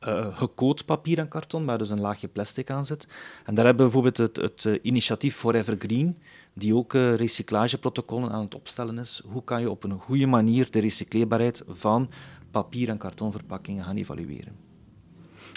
uh, 0.07 0.37
gecoat 0.37 0.85
papier 0.85 1.19
en 1.19 1.27
karton, 1.27 1.65
waar 1.65 1.77
dus 1.77 1.89
een 1.89 1.99
laagje 1.99 2.27
plastic 2.27 2.69
aan 2.69 2.85
zit. 2.85 3.07
En 3.45 3.55
daar 3.55 3.65
hebben 3.65 3.85
we 3.85 3.91
bijvoorbeeld 3.91 4.37
het, 4.37 4.63
het 4.63 4.79
initiatief 4.81 5.35
Forever 5.35 5.75
Green, 5.79 6.17
die 6.53 6.75
ook 6.75 6.93
uh, 6.93 7.15
recyclageprotocollen 7.15 8.31
aan 8.31 8.43
het 8.43 8.55
opstellen 8.55 8.97
is. 8.99 9.21
Hoe 9.25 9.43
kan 9.43 9.61
je 9.61 9.69
op 9.69 9.83
een 9.83 9.99
goede 9.99 10.25
manier 10.25 10.71
de 10.71 10.79
recycleerbaarheid 10.79 11.63
van 11.67 12.09
papier- 12.51 12.89
en 12.89 12.97
kartonverpakkingen 12.97 13.83
gaan 13.83 13.97
evalueren? 13.97 14.65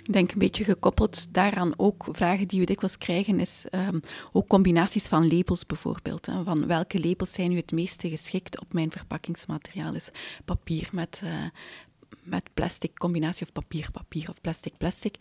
Ik 0.04 0.12
denk 0.12 0.32
een 0.32 0.38
beetje 0.38 0.64
gekoppeld 0.64 1.34
daaraan 1.34 1.72
ook 1.76 2.04
vragen 2.10 2.48
die 2.48 2.60
we 2.60 2.66
dikwijls 2.66 2.98
krijgen, 2.98 3.40
is 3.40 3.64
um, 3.70 4.00
ook 4.32 4.48
combinaties 4.48 5.06
van 5.06 5.28
labels 5.28 5.66
bijvoorbeeld. 5.66 6.26
Hè. 6.26 6.44
Van 6.44 6.66
welke 6.66 7.00
labels 7.00 7.32
zijn 7.32 7.50
nu 7.50 7.56
het 7.56 7.72
meeste 7.72 8.08
geschikt 8.08 8.60
op 8.60 8.72
mijn 8.72 8.90
verpakkingsmateriaal? 8.90 9.94
Is 9.94 10.10
papier 10.44 10.88
met 10.92 11.22
met 12.30 12.54
plastic 12.54 12.98
combinatie 12.98 13.46
of 13.46 13.52
papier, 13.52 13.90
papier 13.90 14.28
of 14.28 14.40
plastic, 14.40 14.76
plastic. 14.76 15.14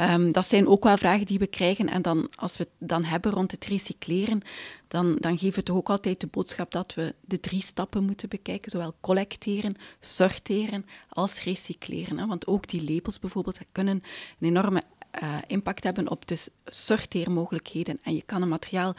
Um, 0.00 0.32
dat 0.32 0.46
zijn 0.46 0.66
ook 0.66 0.84
wel 0.84 0.96
vragen 0.96 1.26
die 1.26 1.38
we 1.38 1.46
krijgen. 1.46 1.88
En 1.88 2.02
dan, 2.02 2.30
als 2.34 2.56
we 2.56 2.62
het 2.78 2.88
dan 2.88 3.04
hebben 3.04 3.32
rond 3.32 3.50
het 3.50 3.64
recycleren, 3.64 4.42
dan, 4.88 5.16
dan 5.16 5.38
geven 5.38 5.58
we 5.58 5.62
toch 5.62 5.76
ook 5.76 5.90
altijd 5.90 6.20
de 6.20 6.26
boodschap 6.26 6.72
dat 6.72 6.94
we 6.94 7.14
de 7.20 7.40
drie 7.40 7.62
stappen 7.62 8.04
moeten 8.04 8.28
bekijken. 8.28 8.70
Zowel 8.70 8.94
collecteren, 9.00 9.76
sorteren 10.00 10.86
als 11.08 11.42
recycleren. 11.42 12.18
Hè. 12.18 12.26
Want 12.26 12.46
ook 12.46 12.68
die 12.68 12.92
labels 12.92 13.18
bijvoorbeeld 13.18 13.58
kunnen 13.72 14.02
een 14.38 14.48
enorme 14.48 14.82
uh, 15.22 15.36
impact 15.46 15.84
hebben 15.84 16.10
op 16.10 16.26
de 16.26 16.46
sorteermogelijkheden. 16.64 17.98
En 18.02 18.14
je 18.14 18.22
kan 18.22 18.42
een 18.42 18.48
materiaal 18.48 18.94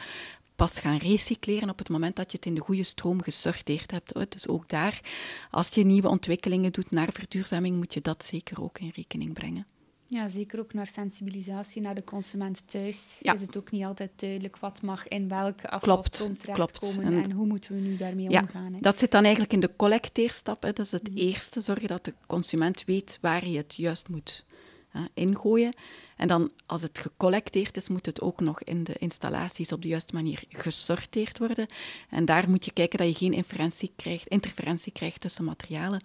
pas 0.56 0.78
gaan 0.78 0.96
recycleren 0.96 1.70
op 1.70 1.78
het 1.78 1.88
moment 1.88 2.16
dat 2.16 2.30
je 2.30 2.36
het 2.36 2.46
in 2.46 2.54
de 2.54 2.60
goede 2.60 2.82
stroom 2.82 3.22
gesorteerd 3.22 3.90
hebt. 3.90 4.32
Dus 4.32 4.48
ook 4.48 4.68
daar, 4.68 5.00
als 5.50 5.68
je 5.68 5.84
nieuwe 5.84 6.08
ontwikkelingen 6.08 6.72
doet 6.72 6.90
naar 6.90 7.12
verduurzaming, 7.12 7.76
moet 7.76 7.94
je 7.94 8.00
dat 8.00 8.24
zeker 8.24 8.62
ook 8.62 8.78
in 8.78 8.92
rekening 8.94 9.32
brengen. 9.32 9.66
Ja, 10.06 10.28
zeker 10.28 10.58
ook 10.58 10.72
naar 10.72 10.86
sensibilisatie 10.86 11.82
naar 11.82 11.94
de 11.94 12.04
consument 12.04 12.62
thuis. 12.66 13.18
Is 13.20 13.40
het 13.40 13.56
ook 13.56 13.70
niet 13.70 13.84
altijd 13.84 14.10
duidelijk 14.16 14.56
wat 14.56 14.82
mag 14.82 15.08
in 15.08 15.28
welke 15.28 15.70
afvalstroom 15.70 16.38
terechtkomen 16.38 17.04
en, 17.04 17.22
en, 17.22 17.30
hoe 17.32 17.46
moeten 17.46 17.74
we 17.74 17.80
nu 17.80 17.96
daarmee 17.96 18.30
ja, 18.30 18.40
omgaan. 18.40 18.72
Hè? 18.72 18.80
Dat 18.80 18.98
zit 18.98 19.10
dan 19.10 19.22
eigenlijk 19.22 19.52
in 19.52 19.60
de 19.60 19.76
collecteerstap. 19.76 20.62
Hè. 20.62 20.72
Dat 20.72 20.84
is 20.84 20.92
het 20.92 21.08
mhm. 21.08 21.18
eerste, 21.18 21.60
zorgen 21.60 21.88
dat 21.88 22.04
de 22.04 22.14
consument 22.26 22.84
weet 22.84 23.18
waar 23.20 23.48
je 23.48 23.56
het 23.56 23.74
juist 23.74 24.08
moet 24.08 24.44
ingooien. 25.14 25.74
En 26.16 26.28
dan, 26.28 26.50
als 26.66 26.82
het 26.82 26.98
gecollecteerd 26.98 27.76
is, 27.76 27.88
moet 27.88 28.06
het 28.06 28.20
ook 28.20 28.40
nog 28.40 28.62
in 28.62 28.84
de 28.84 28.94
installaties 28.98 29.72
op 29.72 29.82
de 29.82 29.88
juiste 29.88 30.14
manier 30.14 30.44
gesorteerd 30.48 31.38
worden. 31.38 31.66
En 32.10 32.24
daar 32.24 32.50
moet 32.50 32.64
je 32.64 32.72
kijken 32.72 32.98
dat 32.98 33.08
je 33.08 33.14
geen 33.14 33.32
interferentie 33.32 33.92
krijgt, 33.96 34.26
interferentie 34.26 34.92
krijgt 34.92 35.20
tussen 35.20 35.44
materialen. 35.44 36.04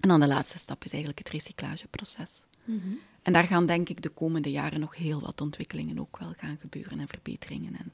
En 0.00 0.08
dan 0.08 0.20
de 0.20 0.26
laatste 0.26 0.58
stap 0.58 0.84
is 0.84 0.90
eigenlijk 0.90 1.18
het 1.18 1.30
recyclageproces. 1.32 2.42
Mhm. 2.64 2.88
En 3.22 3.32
daar 3.32 3.44
gaan 3.44 3.66
denk 3.66 3.88
ik 3.88 4.02
de 4.02 4.08
komende 4.08 4.50
jaren 4.50 4.80
nog 4.80 4.96
heel 4.96 5.20
wat 5.20 5.40
ontwikkelingen 5.40 5.98
ook 5.98 6.18
wel 6.18 6.32
gaan 6.36 6.56
gebeuren 6.60 7.00
en 7.00 7.08
verbeteringen. 7.08 7.76
En 7.78 7.92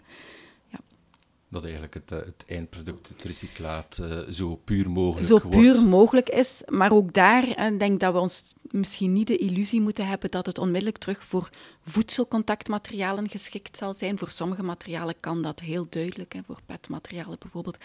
dat 1.49 1.63
eigenlijk 1.63 1.95
het, 1.95 2.13
eh, 2.13 2.19
het 2.19 2.45
eindproduct, 2.47 3.09
het 3.09 3.25
recyclaat, 3.25 3.99
uh, 4.01 4.19
zo 4.31 4.61
puur 4.65 4.91
mogelijk 4.91 5.27
Zo 5.27 5.39
puur 5.39 5.87
mogelijk 5.87 6.29
is. 6.29 6.63
Maar 6.69 6.93
ook 6.93 7.13
daar 7.13 7.73
uh, 7.73 7.79
denk 7.79 8.01
dat 8.01 8.13
we 8.13 8.19
ons 8.19 8.55
misschien 8.71 9.13
niet 9.13 9.27
de 9.27 9.37
illusie 9.37 9.81
moeten 9.81 10.07
hebben 10.07 10.31
dat 10.31 10.47
het 10.47 10.59
onmiddellijk 10.59 10.99
terug 10.99 11.25
voor 11.25 11.51
voedselcontactmaterialen 11.83 13.29
geschikt 13.29 13.77
zal 13.77 13.95
zijn. 13.95 14.19
Voor 14.19 14.31
sommige 14.31 14.63
materialen 14.63 15.15
kan 15.21 15.43
dat 15.43 15.61
heel 15.61 15.87
duidelijk. 15.89 16.33
Hè. 16.33 16.41
Voor 16.47 16.59
petmaterialen 16.67 17.39
bijvoorbeeld 17.39 17.79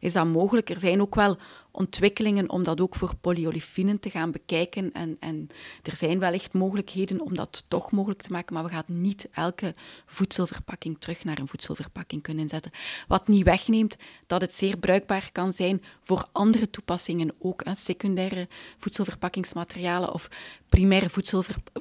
is 0.00 0.12
dat 0.12 0.26
mogelijk. 0.26 0.70
Er 0.70 0.80
zijn 0.80 1.00
ook 1.00 1.14
wel 1.14 1.36
ontwikkelingen 1.74 2.50
om 2.50 2.62
dat 2.62 2.80
ook 2.80 2.94
voor 2.94 3.16
polyolefinen 3.20 4.00
te 4.00 4.10
gaan 4.10 4.30
bekijken. 4.30 4.92
En, 4.92 5.16
en 5.20 5.48
er 5.82 5.96
zijn 5.96 6.18
wellicht 6.18 6.52
mogelijkheden 6.52 7.20
om 7.20 7.34
dat 7.34 7.64
toch 7.68 7.92
mogelijk 7.92 8.22
te 8.22 8.32
maken, 8.32 8.54
maar 8.54 8.64
we 8.64 8.70
gaan 8.70 8.84
niet 8.86 9.28
elke 9.30 9.74
voedselverpakking 10.06 10.96
terug 10.98 11.24
naar 11.24 11.38
een 11.38 11.48
voedselverpakking 11.48 12.22
kunnen 12.22 12.48
zetten. 12.48 12.72
Wat 13.08 13.28
niet 13.28 13.44
wegneemt 13.44 13.96
dat 14.26 14.40
het 14.40 14.54
zeer 14.54 14.76
bruikbaar 14.76 15.28
kan 15.32 15.52
zijn 15.52 15.82
voor 16.02 16.28
andere 16.32 16.70
toepassingen 16.70 17.34
ook. 17.38 17.62
Secundaire 17.72 18.48
voedselverpakkingsmaterialen 18.78 20.12
of 20.12 20.28
primaire, 20.68 21.08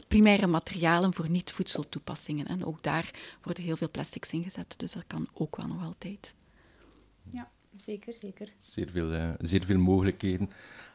primaire 0.07 0.47
materialen 0.47 1.13
voor 1.13 1.29
niet-voedseltoepassingen. 1.29 2.47
En 2.47 2.65
ook 2.65 2.83
daar 2.83 3.11
worden 3.41 3.63
heel 3.63 3.77
veel 3.77 3.89
plastics 3.89 4.31
ingezet, 4.31 4.73
dus 4.77 4.91
dat 4.91 5.03
kan 5.07 5.27
ook 5.33 5.55
wel 5.55 5.67
nog 5.67 5.83
altijd. 5.83 6.33
Ja, 7.29 7.49
zeker, 7.77 8.13
zeker. 8.19 8.53
Zeer 8.59 8.89
veel, 8.89 9.13
uh, 9.13 9.29
zeer 9.39 9.63
veel 9.63 9.77
mogelijkheden. 9.77 10.49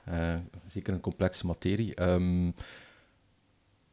Uh, 0.08 0.36
zeker 0.66 0.94
een 0.94 1.00
complexe 1.00 1.46
materie. 1.46 2.02
Um, 2.02 2.54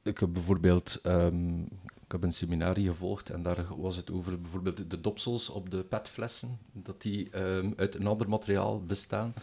ik 0.03 0.17
heb 0.17 0.33
bijvoorbeeld 0.33 0.99
um, 1.03 1.61
ik 2.05 2.11
heb 2.11 2.23
een 2.23 2.33
seminarie 2.33 2.87
gevolgd 2.87 3.29
en 3.29 3.41
daar 3.41 3.77
was 3.77 3.95
het 3.95 4.11
over 4.11 4.41
bijvoorbeeld 4.41 4.89
de 4.89 5.01
dopsels 5.01 5.49
op 5.49 5.69
de 5.69 5.83
petflessen, 5.83 6.57
dat 6.71 7.01
die 7.01 7.39
um, 7.39 7.73
uit 7.77 7.95
een 7.95 8.07
ander 8.07 8.29
materiaal 8.29 8.85
bestaan. 8.85 9.33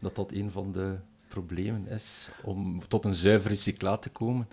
Dat 0.00 0.16
dat 0.16 0.32
een 0.32 0.50
van 0.50 0.72
de 0.72 0.96
problemen 1.38 1.88
is 1.88 2.30
om 2.42 2.80
tot 2.88 3.04
een 3.04 3.14
zuiver 3.14 3.50
recyclaat 3.50 4.02
te 4.02 4.10
komen? 4.10 4.48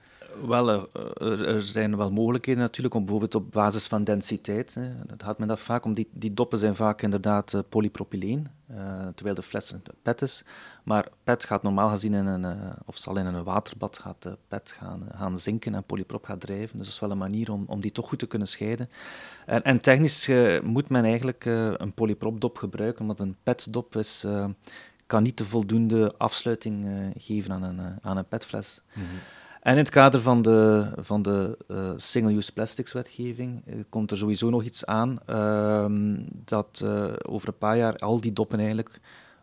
Wel, 0.47 0.69
eh, 0.69 1.39
er, 1.39 1.61
zijn 1.61 1.97
wel 1.97 2.11
mogelijkheden 2.11 2.61
natuurlijk, 2.61 2.95
om 2.95 3.01
bijvoorbeeld 3.01 3.35
op 3.35 3.51
basis 3.51 3.87
van 3.87 4.03
densiteit. 4.03 4.73
Hè. 4.73 5.05
Dat 5.05 5.23
gaat 5.23 5.37
men 5.37 5.47
dat 5.47 5.59
vaak 5.59 5.85
om. 5.85 5.93
Die, 5.93 6.07
die 6.11 6.33
doppen 6.33 6.59
zijn 6.59 6.75
vaak 6.75 7.01
inderdaad 7.01 7.53
uh, 7.53 7.61
polypropyleen, 7.69 8.47
uh, 8.71 8.77
terwijl 9.15 9.35
de 9.35 9.41
fles 9.41 9.73
pet 10.01 10.21
is. 10.21 10.43
Maar 10.83 11.07
pet 11.23 11.43
gaat 11.43 11.63
normaal 11.63 11.89
gezien 11.89 12.13
in 12.13 12.25
een, 12.25 12.73
of 12.85 12.97
zal 12.97 13.17
in 13.17 13.25
een 13.25 13.43
waterbad 13.43 13.97
gaat 13.97 14.27
pet 14.47 14.75
gaan, 14.77 15.07
gaan 15.15 15.39
zinken 15.39 15.75
en 15.75 15.83
polyprop 15.83 16.25
gaat 16.25 16.41
drijven. 16.41 16.77
Dus 16.77 16.85
dat 16.85 16.95
is 16.95 16.99
wel 16.99 17.11
een 17.11 17.17
manier 17.17 17.51
om, 17.51 17.63
om 17.67 17.81
die 17.81 17.91
toch 17.91 18.07
goed 18.07 18.19
te 18.19 18.27
kunnen 18.27 18.47
scheiden. 18.47 18.89
En, 19.45 19.63
en 19.63 19.81
technisch 19.81 20.29
moet 20.63 20.89
men 20.89 21.03
eigenlijk 21.03 21.45
een 21.77 21.93
polypropdop 21.93 22.57
gebruiken, 22.57 23.01
omdat 23.01 23.19
een 23.19 23.35
petdop 23.43 23.95
is 23.95 24.25
kan 25.07 25.23
niet 25.23 25.37
de 25.37 25.45
voldoende 25.45 26.13
afsluiting 26.17 26.85
uh, 26.85 26.93
geven 27.17 27.51
aan 27.51 27.63
een, 27.63 27.79
uh, 27.79 27.85
aan 28.01 28.17
een 28.17 28.27
petfles. 28.27 28.81
Mm 28.93 29.03
-hmm. 29.03 29.19
En 29.61 29.71
in 29.71 29.77
het 29.77 29.89
kader 29.89 30.21
van 30.21 30.41
de, 30.41 30.89
van 30.95 31.21
de 31.21 31.57
uh, 31.67 31.91
single-use 31.95 32.53
plastics 32.53 32.93
wetgeving 32.93 33.63
komt 33.89 34.11
er 34.11 34.17
sowieso 34.17 34.49
nog 34.49 34.63
iets 34.63 34.85
aan 34.85 35.19
ehm, 35.25 36.15
dat 36.45 36.85
over 37.27 37.47
een 37.47 37.57
paar 37.57 37.77
jaar 37.77 37.95
al 37.95 38.19
die 38.19 38.33
doppen 38.33 38.59
eigenlijk 38.59 38.99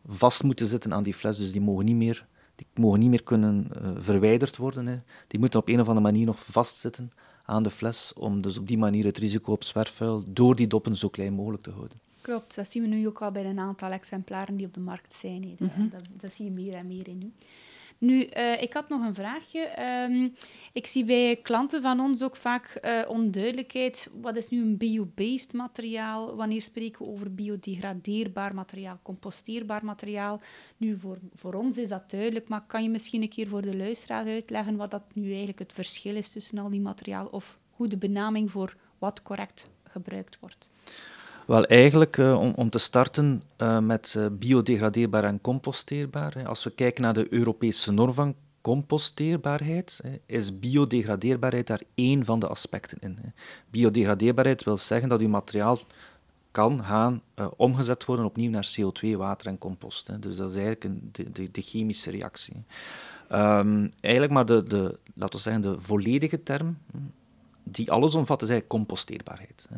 vast 0.07 0.43
moeten 0.43 0.67
zitten 0.67 0.95
aan 0.95 1.03
die 1.03 1.15
fles, 1.15 1.37
dus 1.37 1.53
die 1.53 1.61
mogen 1.61 1.85
niet 1.85 1.97
meer, 1.97 2.27
die 2.57 2.67
mogen 2.75 3.01
niet 3.01 3.11
meer 3.11 3.23
kunnen 3.23 3.69
verwijderd 3.99 4.57
worden. 4.57 4.87
Hè. 4.87 5.01
Die 5.27 5.41
moeten 5.41 5.61
op 5.61 5.69
een 5.69 5.81
of 5.81 5.89
andere 5.89 6.07
manier 6.07 6.27
nog 6.27 6.45
vastzitten 6.45 7.11
aan 7.45 7.63
de 7.63 7.71
fles, 7.71 8.13
om 8.13 8.41
dus 8.41 8.59
op 8.59 8.67
die 8.69 8.79
manier 8.79 9.05
het 9.05 9.19
risico 9.19 9.53
op 9.53 9.65
zwerfvuil 9.65 10.25
door 10.27 10.55
die 10.55 10.67
doppen 10.67 10.97
zo 10.97 11.09
klein 11.09 11.33
mogelijk 11.33 11.63
te 11.63 11.71
houden. 11.71 12.01
Klopt, 12.23 12.55
dat 12.55 12.69
zien 12.69 12.83
we 12.83 12.89
nu 12.89 13.07
ook 13.07 13.23
al 13.23 13.31
bij 13.31 13.45
een 13.45 13.59
aantal 13.59 13.91
exemplaren 13.91 14.57
die 14.57 14.67
op 14.67 14.75
de 14.75 14.81
markt 14.81 15.13
zijn. 15.13 15.57
Mhm. 15.59 15.89
dat, 15.89 16.03
dat, 16.21 16.33
zie 16.33 16.45
je 16.45 16.51
meer 16.51 16.75
en 16.75 16.87
meer 16.87 17.09
in 17.09 17.19
nu. 17.19 17.33
Nu, 17.99 18.29
uh, 18.37 18.63
ik 18.63 18.73
had 18.73 18.89
nog 18.89 19.03
een 19.03 19.15
vraagje. 19.15 19.83
Um, 20.11 20.35
ik 20.73 20.87
zie 20.87 21.05
bij 21.05 21.37
klanten 21.37 21.83
van 21.83 22.01
ons 22.01 22.23
ook 22.23 22.37
vaak 22.37 22.79
uh, 22.85 23.03
onduidelijkheid. 23.09 24.09
Wat 24.21 24.37
is 24.37 24.49
nu 24.49 24.63
een 24.63 24.77
bio-based 24.77 25.53
materiaal? 25.53 26.37
Wanneer 26.37 26.63
spreken 26.63 27.05
we 27.05 27.11
over 27.11 27.35
biodegradeerbaar 27.35 28.55
materiaal, 28.55 28.99
composteerbaar 29.03 29.85
materiaal? 29.85 30.41
Nu, 30.77 30.99
voor, 30.99 31.19
voor 31.35 31.55
ons 31.55 31.77
is 31.77 31.89
dat 31.89 32.11
duidelijk, 32.11 32.49
maar 32.49 32.65
kan 32.67 32.83
je 32.83 32.89
misschien 32.89 33.23
een 33.23 33.29
keer 33.29 33.49
voor 33.49 33.63
de 33.63 33.77
luisteraar 33.77 34.27
uitleggen 34.27 34.77
wat 34.77 34.91
dat 34.91 35.15
nu 35.15 35.29
eigenlijk 35.29 35.59
het 35.59 35.73
verschil 35.73 36.17
is 36.17 36.31
tussen 36.31 36.59
al 36.59 36.71
die 36.71 36.81
materialen 36.81 37.33
of 37.33 37.59
hoe 37.71 37.89
de 37.89 37.99
benaming 37.99 38.51
voor 38.51 38.77
wat 38.99 39.23
correct 39.23 39.71
gebruikt 39.85 40.39
wordt? 40.41 40.71
Wel, 41.47 41.65
eigenlijk 41.65 42.17
uh, 42.17 42.41
om, 42.41 42.53
om, 42.57 42.71
te 42.71 42.79
starten 42.79 43.43
uh, 43.59 43.79
met 43.79 44.15
uh, 44.19 44.27
biodegradeerbaar 44.33 45.25
en 45.25 45.41
composteerbaar. 45.41 46.35
Hè. 46.35 46.47
Als 46.47 46.65
we 46.65 46.71
kijken 46.71 47.03
naar 47.03 47.15
de 47.15 47.33
Europese 47.33 47.93
norm 47.93 48.15
van 48.15 48.35
composteerbaarheid, 48.61 50.01
hè, 50.03 50.21
is 50.27 50.59
biodegradeerbaarheid 50.59 51.67
daar 51.67 51.83
één 51.95 52.25
van 52.25 52.39
de 52.39 52.49
aspecten 52.49 52.99
in. 53.01 53.19
Hè. 53.21 53.29
Biodegradeerbaarheid 53.71 54.65
wil 54.65 54.77
zeggen 54.77 55.09
dat 55.09 55.21
uw 55.21 55.29
materiaal 55.29 55.79
kan 56.51 56.85
gaan 56.85 57.23
omgezet 57.57 58.05
worden 58.05 58.25
opnieuw 58.25 58.51
naar 58.51 58.75
CO2, 58.79 59.17
water 59.17 59.47
en 59.47 59.59
compost. 59.59 60.07
Hè. 60.07 60.19
Dus 60.19 60.37
dat 60.37 60.49
is 60.49 60.55
eigenlijk 60.55 60.85
een, 60.85 61.09
de, 61.33 61.51
de, 61.51 61.63
chemische 61.63 62.11
reactie. 62.11 62.65
Um, 63.33 63.93
eigenlijk 64.01 64.33
maar 64.33 64.47
de, 64.47 64.63
de, 64.63 64.99
laten 65.15 65.37
we 65.37 65.43
zeggen, 65.43 65.63
de 65.63 65.81
volledige 65.81 66.43
term, 66.43 66.79
die 67.63 67.91
alles 67.91 68.15
omvat, 68.15 68.43
is 68.43 68.49
eigenlijk 68.49 68.79
composteerbaarheid. 68.79 69.67
Hè. 69.71 69.77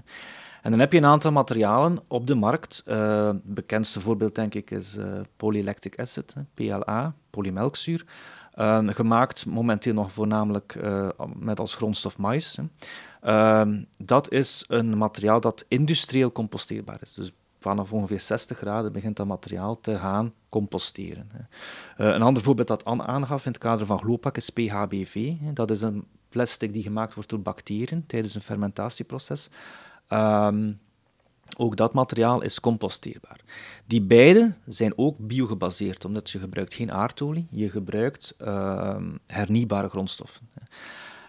En 0.64 0.70
dan 0.70 0.80
heb 0.80 0.92
je 0.92 0.98
een 0.98 1.04
aantal 1.04 1.32
materialen 1.32 1.98
op 2.08 2.26
de 2.26 2.34
markt. 2.34 2.82
Het 2.84 3.44
bekendste 3.54 4.00
voorbeeld, 4.00 4.34
denk 4.34 4.54
ik, 4.54 4.70
is 4.70 4.96
uh, 4.96 5.04
polylactic 5.36 5.98
acid, 5.98 6.34
PLA, 6.54 7.14
polymelkzuur. 7.30 8.04
Uh, 8.56 8.88
gemaakt 8.88 9.46
momenteel 9.46 9.94
nog 9.94 10.12
voornamelijk 10.12 10.78
met 11.34 11.60
als 11.60 11.74
grondstof 11.74 12.18
mais. 12.18 12.58
Ehm, 13.20 13.82
dat 13.98 14.30
is 14.30 14.64
een 14.68 14.98
materiaal 14.98 15.40
dat 15.40 15.64
industrieel 15.68 16.32
composteerbaar 16.32 16.98
is. 17.00 17.14
Dus 17.14 17.32
vanaf 17.60 17.92
ongeveer 17.92 18.20
60 18.20 18.58
graden 18.58 18.92
begint 18.92 19.16
dat 19.16 19.26
materiaal 19.26 19.80
te 19.80 19.98
gaan 19.98 20.32
composteren. 20.48 21.30
een 21.96 22.22
ander 22.22 22.42
voorbeeld 22.42 22.68
dat 22.68 22.84
Anne 22.84 23.06
aangaf 23.06 23.46
in 23.46 23.52
het 23.52 23.60
kader 23.60 23.86
van 23.86 23.98
Glopak 23.98 24.36
is 24.36 24.50
PHBV. 24.50 25.32
Dat 25.52 25.70
is 25.70 25.82
een 25.82 26.04
plastic 26.28 26.72
die 26.72 26.82
gemaakt 26.82 27.14
wordt 27.14 27.30
door 27.30 27.40
bacteriën 27.40 28.06
tijdens 28.06 28.34
een 28.34 28.40
fermentatieproces. 28.40 29.50
Ehm, 30.14 30.72
ook 31.56 31.76
dat 31.76 31.92
materiaal 31.92 32.42
is 32.42 32.60
composteerbaar. 32.60 33.40
Die 33.86 34.02
beide 34.02 34.54
zijn 34.66 34.98
ook 34.98 35.18
biogebaseerd, 35.18 36.04
omdat 36.04 36.30
je 36.30 36.38
gebruikt 36.38 36.74
geen 36.74 36.92
aardolie, 36.92 37.46
je 37.50 37.70
gebruikt 37.70 38.34
uh, 38.40 38.96
hernieuwbare 39.26 39.88
grondstoffen. 39.88 40.48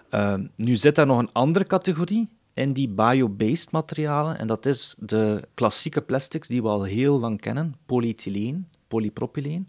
Ehm, 0.09 0.47
nu 0.55 0.75
zit 0.75 0.95
daar 0.95 1.05
nog 1.05 1.19
een 1.19 1.31
andere 1.31 1.65
categorie 1.65 2.29
in 2.53 2.73
die 2.73 2.89
bio-based 2.89 3.71
materialen, 3.71 4.37
en 4.37 4.47
dat 4.47 4.65
is 4.65 4.95
de 4.99 5.47
klassieke 5.53 6.01
plastics 6.01 6.47
die 6.47 6.61
we 6.61 6.67
al 6.67 6.83
heel 6.83 7.19
lang 7.19 7.41
kennen, 7.41 7.75
polyethyleen, 7.85 8.67
polypropyleen, 8.87 9.67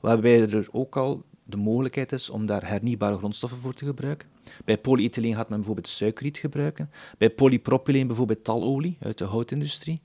waarbij 0.00 0.50
er 0.50 0.68
ook 0.70 0.96
al 0.96 1.24
de 1.44 1.56
mogelijkheid 1.56 2.12
is 2.12 2.30
om 2.30 2.46
daar 2.46 2.68
hernieuwbare 2.68 3.16
grondstoffen 3.16 3.58
voor 3.58 3.74
te 3.74 3.84
gebruiken. 3.84 4.28
Bij 4.64 4.78
polyethyleen 4.78 5.34
gaat 5.34 5.48
men 5.48 5.58
bijvoorbeeld 5.58 5.88
suikerriet 5.88 6.38
gebruiken. 6.38 6.90
Bij 7.18 7.30
polypropyleen 7.30 8.06
bijvoorbeeld 8.06 8.44
talolie 8.44 8.96
uit 9.00 9.18
de 9.18 9.24
houtindustrie. 9.24 10.02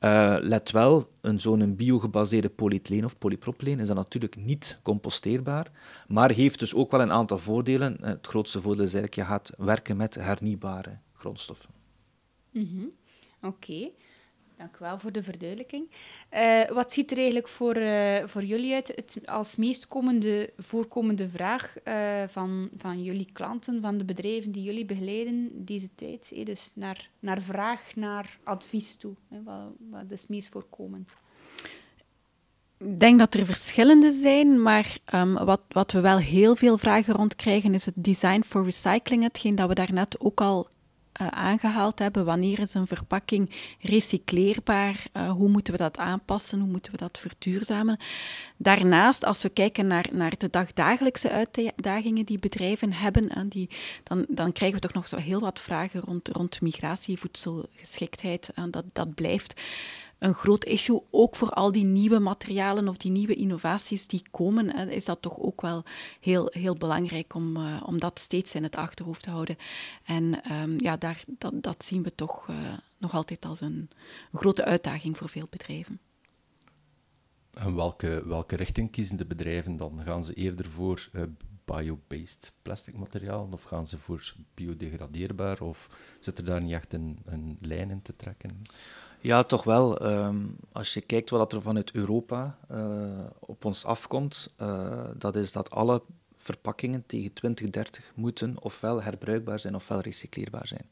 Uh, 0.00 0.36
let 0.40 0.70
wel, 0.70 1.08
een 1.20 1.40
zo'n 1.40 1.76
biogebaseerde 1.76 2.48
polyethyleen 2.48 3.04
of 3.04 3.18
polypropyleen 3.18 3.80
is 3.80 3.86
dat 3.86 3.96
natuurlijk 3.96 4.36
niet 4.36 4.78
composteerbaar, 4.82 5.70
maar 6.08 6.30
heeft 6.30 6.58
dus 6.58 6.74
ook 6.74 6.90
wel 6.90 7.00
een 7.00 7.12
aantal 7.12 7.38
voordelen. 7.38 7.96
Het 8.00 8.26
grootste 8.26 8.60
voordeel 8.60 8.84
is 8.84 8.94
eigenlijk, 8.94 9.14
je 9.14 9.34
gaat 9.34 9.52
werken 9.56 9.96
met 9.96 10.14
hernieuwbare 10.14 10.98
grondstoffen. 11.12 11.70
Mm 12.50 12.92
Oké. 13.42 13.90
Dank 14.56 14.74
u 14.74 14.78
wel 14.78 14.98
voor 14.98 15.12
de 15.12 15.22
verduidelijking. 15.22 15.90
Uh, 16.34 16.68
wat 16.68 16.92
ziet 16.92 17.10
er 17.10 17.16
eigenlijk 17.16 17.48
voor, 17.48 17.76
uh, 17.76 18.24
voor 18.26 18.44
jullie 18.44 18.74
uit 18.74 18.92
het, 18.94 19.16
als 19.24 19.56
meest 19.56 19.86
komende, 19.86 20.52
voorkomende 20.58 21.28
vraag 21.28 21.74
uh, 21.84 22.22
van, 22.28 22.68
van 22.76 23.02
jullie 23.02 23.28
klanten, 23.32 23.80
van 23.80 23.98
de 23.98 24.04
bedrijven 24.04 24.52
die 24.52 24.62
jullie 24.62 24.84
begeleiden 24.84 25.64
deze 25.64 25.88
tijd? 25.94 26.32
Dus 26.44 26.70
naar, 26.74 27.08
naar 27.18 27.42
vraag, 27.42 27.94
naar 27.94 28.38
advies 28.44 28.96
toe. 28.96 29.14
Wat, 29.28 29.72
wat 29.90 30.10
is 30.10 30.26
meest 30.26 30.48
voorkomend? 30.48 31.12
Ik 32.78 33.00
denk 33.00 33.18
dat 33.18 33.34
er 33.34 33.44
verschillende 33.44 34.10
zijn, 34.10 34.62
maar 34.62 34.98
um, 35.14 35.34
wat, 35.34 35.60
wat 35.68 35.92
we 35.92 36.00
wel 36.00 36.18
heel 36.18 36.56
veel 36.56 36.78
vragen 36.78 37.14
rond 37.14 37.36
krijgen 37.36 37.74
is 37.74 37.86
het 37.86 37.94
design 37.96 38.42
for 38.46 38.64
recycling, 38.64 39.22
hetgeen 39.22 39.54
dat 39.54 39.68
we 39.68 39.74
daarnet 39.74 40.20
ook 40.20 40.40
al 40.40 40.68
uh, 41.20 41.28
aangehaald 41.28 41.98
hebben. 41.98 42.24
Wanneer 42.24 42.58
is 42.58 42.74
een 42.74 42.86
verpakking 42.86 43.50
recycleerbaar? 43.80 45.06
Uh, 45.16 45.30
hoe 45.30 45.48
moeten 45.48 45.72
we 45.72 45.78
dat 45.78 45.98
aanpassen? 45.98 46.60
Hoe 46.60 46.68
moeten 46.68 46.92
we 46.92 46.98
dat 46.98 47.18
verduurzamen? 47.18 47.98
Daarnaast, 48.56 49.24
als 49.24 49.42
we 49.42 49.48
kijken 49.48 49.86
naar, 49.86 50.06
naar 50.12 50.34
de 50.38 50.50
dagdagelijkse 50.50 51.30
uitdagingen 51.30 52.26
die 52.26 52.38
bedrijven 52.38 52.92
hebben, 52.92 53.28
en 53.28 53.48
die, 53.48 53.70
dan, 54.02 54.26
dan 54.28 54.52
krijgen 54.52 54.80
we 54.80 54.86
toch 54.86 54.94
nog 54.94 55.08
zo 55.08 55.16
heel 55.16 55.40
wat 55.40 55.60
vragen 55.60 56.00
rond, 56.00 56.28
rond 56.28 56.60
migratie, 56.60 57.18
voedselgeschiktheid. 57.18 58.50
En 58.54 58.70
dat, 58.70 58.84
dat 58.92 59.14
blijft 59.14 59.60
een 60.24 60.34
groot 60.34 60.64
issue. 60.64 61.02
Ook 61.10 61.36
voor 61.36 61.50
al 61.50 61.72
die 61.72 61.84
nieuwe 61.84 62.18
materialen 62.18 62.88
of 62.88 62.96
die 62.96 63.10
nieuwe 63.10 63.34
innovaties 63.34 64.06
die 64.06 64.22
komen, 64.30 64.88
is 64.88 65.04
dat 65.04 65.22
toch 65.22 65.38
ook 65.38 65.60
wel 65.60 65.84
heel, 66.20 66.48
heel 66.50 66.74
belangrijk 66.74 67.34
om, 67.34 67.56
uh, 67.56 67.82
om 67.86 67.98
dat 67.98 68.18
steeds 68.18 68.54
in 68.54 68.62
het 68.62 68.76
achterhoofd 68.76 69.22
te 69.22 69.30
houden. 69.30 69.56
En 70.04 70.52
um, 70.52 70.80
ja, 70.80 70.96
daar, 70.96 71.24
dat, 71.38 71.62
dat 71.62 71.84
zien 71.84 72.02
we 72.02 72.14
toch 72.14 72.48
uh, 72.48 72.56
nog 72.98 73.14
altijd 73.14 73.44
als 73.44 73.60
een, 73.60 73.88
grote 74.32 74.64
uitdaging 74.64 75.16
voor 75.16 75.28
veel 75.28 75.46
bedrijven. 75.50 76.00
En 77.50 77.74
welke, 77.74 78.22
welke 78.26 78.56
richting 78.56 78.90
kiezen 78.90 79.16
de 79.16 79.26
bedrijven 79.26 79.76
dan? 79.76 80.00
Gaan 80.04 80.24
ze 80.24 80.34
eerder 80.34 80.66
voor 80.70 81.08
uh, 81.12 81.22
bio-based 81.64 82.52
plastic 82.62 82.96
materiaal 82.96 83.48
of 83.50 83.62
gaan 83.62 83.86
ze 83.86 83.98
voor 83.98 84.34
biodegradeerbaar? 84.54 85.60
Of 85.60 85.88
zit 86.20 86.38
er 86.38 86.44
daar 86.44 86.62
niet 86.62 86.72
echt 86.72 86.92
een, 86.92 87.18
een 87.24 87.58
lijn 87.60 87.90
in 87.90 88.02
te 88.02 88.16
trekken? 88.16 88.62
Ja, 89.24 89.42
toch 89.42 89.64
wel. 89.64 89.98
Ehm, 89.98 90.36
als 90.72 90.94
je 90.94 91.00
kijkt 91.00 91.30
wat 91.30 91.52
er 91.52 91.62
vanuit 91.62 91.90
Europa 91.92 92.58
uh, 92.72 92.78
op 93.38 93.64
ons 93.64 93.84
afkomt, 93.84 94.54
uh, 94.62 94.90
dat 95.16 95.36
is 95.36 95.52
dat 95.52 95.70
alle 95.70 96.02
verpakkingen 96.34 97.04
tegen 97.06 97.32
2030 97.32 98.12
moeten 98.14 98.56
ofwel 98.62 99.02
herbruikbaar 99.02 99.60
zijn 99.60 99.74
ofwel 99.74 100.00
recycleerbaar 100.00 100.66
zijn. 100.66 100.90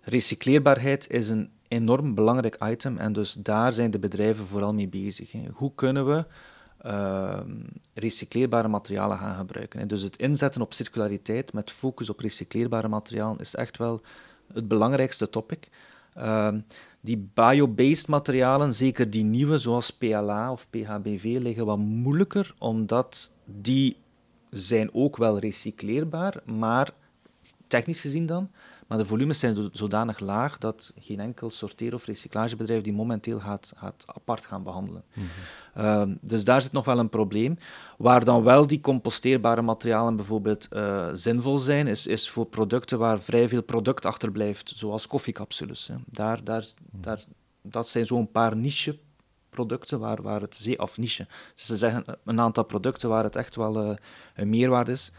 Recycleerbaarheid 0.00 1.10
is 1.10 1.28
een 1.28 1.50
enorm 1.68 2.14
belangrijk 2.14 2.56
item 2.64 2.98
en 2.98 3.12
dus 3.12 3.32
daar 3.32 3.72
zijn 3.72 3.90
de 3.90 3.98
bedrijven 3.98 4.46
vooral 4.46 4.74
mee 4.74 4.88
bezig. 4.88 5.32
Hoe 5.52 5.72
kunnen 5.74 6.06
we 6.06 6.24
uh, 6.86 7.40
recycleerbare 7.94 8.68
materialen 8.68 9.18
gaan 9.18 9.36
gebruiken? 9.36 9.88
Dus 9.88 10.02
het 10.02 10.16
inzetten 10.16 10.62
op 10.62 10.72
circulariteit 10.74 11.52
met 11.52 11.70
focus 11.70 12.10
op 12.10 12.20
recycleerbare 12.20 12.88
materialen 12.88 13.38
is 13.38 13.54
echt 13.54 13.76
wel 13.76 14.02
het 14.52 14.68
belangrijkste 14.68 15.30
topic. 15.30 15.68
Ehm, 16.14 16.60
die 17.00 17.28
bio-based 17.34 18.08
materialen, 18.08 18.74
zeker 18.74 19.10
die 19.10 19.24
nieuwe 19.24 19.58
zoals 19.58 19.90
PLA 19.90 20.52
of 20.52 20.66
PHBV, 20.70 21.36
liggen 21.40 21.66
wat 21.66 21.78
moeilijker, 21.78 22.54
omdat 22.58 23.32
die 23.44 23.96
zijn 24.50 24.94
ook 24.94 25.16
wel 25.16 25.38
recycleerbaar, 25.38 26.42
maar 26.44 26.90
technisch 27.66 28.00
gezien 28.00 28.26
dan, 28.26 28.50
maar 28.86 28.98
de 28.98 29.06
volumes 29.06 29.38
zijn 29.38 29.68
zodanig 29.72 30.18
laag 30.18 30.58
dat 30.58 30.92
geen 30.98 31.20
enkel 31.20 31.50
sorteer- 31.50 31.94
of 31.94 32.06
recyclagebedrijf 32.06 32.82
die 32.82 32.92
momenteel 32.92 33.40
gaat, 33.40 33.72
gaat 33.76 34.04
apart 34.06 34.46
gaan 34.46 34.62
behandelen. 34.62 35.04
Mm 35.14 35.24
-hmm. 35.74 36.18
dus 36.20 36.44
daar 36.44 36.62
zit 36.62 36.72
nog 36.72 36.84
wel 36.84 36.98
een 36.98 37.08
probleem. 37.08 37.58
Waar 37.98 38.24
dan 38.24 38.42
wel 38.42 38.66
die 38.66 38.80
composteerbare 38.80 39.62
materialen 39.62 40.16
bijvoorbeeld 40.16 40.68
uh, 40.72 41.08
zinvol 41.12 41.58
zijn, 41.58 41.86
is, 41.86 42.06
is 42.06 42.30
voor 42.30 42.46
producten 42.46 42.98
waar 42.98 43.20
vrij 43.20 43.48
veel 43.48 43.62
product 43.62 44.04
achterblijft, 44.04 44.72
zoals 44.76 45.06
koffiecapsules. 45.06 45.86
Hè. 45.86 45.94
Daar, 46.06 46.44
daar, 46.44 46.66
mhm. 46.90 47.02
daar, 47.02 47.24
dat 47.62 47.88
zijn 47.88 48.06
zo'n 48.06 48.30
paar 48.30 48.56
niche 48.56 48.98
producten 49.50 49.98
waar, 49.98 50.22
waar 50.22 50.40
het 50.40 50.56
zeer, 50.56 50.80
of 50.80 50.98
niche, 50.98 51.26
dus 51.54 51.66
ze 51.66 51.76
zeggen 51.76 52.04
een 52.24 52.40
aantal 52.40 52.64
producten 52.64 53.08
waar 53.08 53.24
het 53.24 53.36
echt 53.36 53.56
wel 53.56 53.84
uh, 53.84 53.96
een 54.34 54.50
meerwaarde 54.50 54.92
is. 54.92 55.12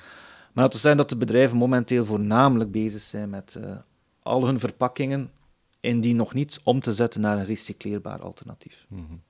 Maar 0.56 0.64
het 0.64 0.76
zijn 0.76 0.98
dat 0.98 1.10
de 1.10 1.18
bedrijven 1.18 1.58
momenteel 1.58 2.06
voornamelijk 2.06 2.72
bezig 2.72 3.02
zijn 3.02 3.30
met 3.30 3.56
uh, 3.58 3.76
al 4.24 4.46
hun 4.46 4.60
verpakkingen 4.60 5.32
in 5.80 6.00
die 6.00 6.16
nog 6.16 6.34
niet 6.34 6.60
om 6.64 6.80
te 6.80 6.94
zetten 6.94 7.22
naar 7.22 7.38
een 7.38 7.46
recycleerbaar 7.46 8.22
alternatief. 8.22 8.86
-hmm. 8.88 9.22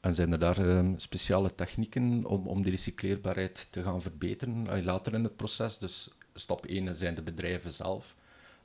En 0.00 0.14
zijn 0.14 0.32
er 0.32 0.38
daar 0.38 0.58
um, 0.58 0.98
speciale 0.98 1.54
technieken 1.54 2.24
om, 2.24 2.46
om 2.46 2.62
die 2.62 2.70
recycleerbaarheid 2.70 3.68
te 3.70 3.82
gaan 3.82 4.02
verbeteren 4.02 4.66
uh, 4.66 4.84
later 4.84 5.14
in 5.14 5.24
het 5.24 5.36
proces? 5.36 5.78
Dus 5.78 6.08
stap 6.34 6.66
1 6.66 6.94
zijn 6.94 7.14
de 7.14 7.22
bedrijven 7.22 7.70
zelf. 7.70 8.16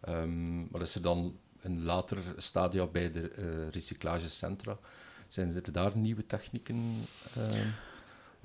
Um, 0.09 0.67
wat 0.71 0.81
is 0.81 0.95
er 0.95 1.01
dan 1.01 1.37
een 1.61 1.83
later 1.83 2.17
stadia 2.37 2.85
bij 2.85 3.11
de 3.11 3.31
uh, 3.37 3.69
recyclagecentra? 3.71 4.77
Zijn 5.27 5.55
er 5.55 5.71
daar 5.71 5.97
nieuwe 5.97 6.25
technieken? 6.25 7.07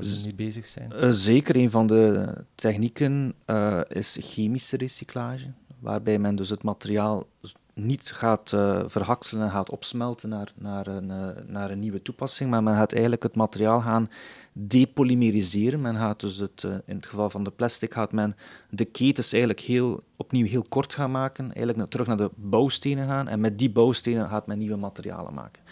Waar 0.09 0.19
ze 0.19 0.27
mee 0.27 0.35
bezig 0.35 0.67
zijn? 0.67 0.93
Uh, 0.95 1.11
zeker, 1.11 1.57
een 1.57 1.71
van 1.71 1.87
de 1.87 2.35
technieken 2.55 3.35
uh, 3.47 3.81
is 3.89 4.17
chemische 4.21 4.77
recyclage, 4.77 5.51
waarbij 5.79 6.19
men 6.19 6.37
dus 6.37 6.51
het 6.51 6.63
materiaal 6.63 7.27
niet 7.75 8.13
gaat 8.13 8.53
uh, 8.53 8.83
verhakselen 8.87 9.45
en 9.45 9.51
gaat 9.51 9.71
opsmelten 9.71 10.29
naar, 10.29 10.53
naar, 10.55 10.87
een, 10.87 11.13
naar 11.47 11.71
een 11.71 11.79
nieuwe 11.79 12.03
toepassing, 12.03 12.51
maar 12.51 12.63
men 12.63 12.75
gaat 12.75 12.93
eigenlijk 12.93 13.23
het 13.23 13.35
materiaal 13.35 13.81
gaan 13.81 14.09
depolymeriseren. 14.53 15.81
Men 15.81 15.97
gaat 15.97 16.21
dus 16.21 16.37
het, 16.37 16.63
in 16.63 16.97
het 16.97 17.07
geval 17.07 17.31
van 17.31 17.45
de 17.45 17.51
plastic 17.51 17.93
gaat 17.93 18.13
men 18.13 18.37
de 18.71 18.85
ketens 18.85 19.33
eigenlijk 19.33 19.63
heel, 19.63 20.03
opnieuw 20.17 20.47
heel 20.47 20.65
kort 20.69 20.95
gaan 20.95 21.11
maken, 21.11 21.53
eigenlijk 21.53 21.89
terug 21.89 22.07
naar 22.07 22.17
de 22.17 22.31
bouwstenen 22.35 23.07
gaan 23.07 23.29
en 23.29 23.41
met 23.41 23.59
die 23.59 23.71
bouwstenen 23.71 24.29
gaat 24.29 24.47
men 24.47 24.59
nieuwe 24.59 24.77
materialen 24.77 25.35
maken. 25.35 25.63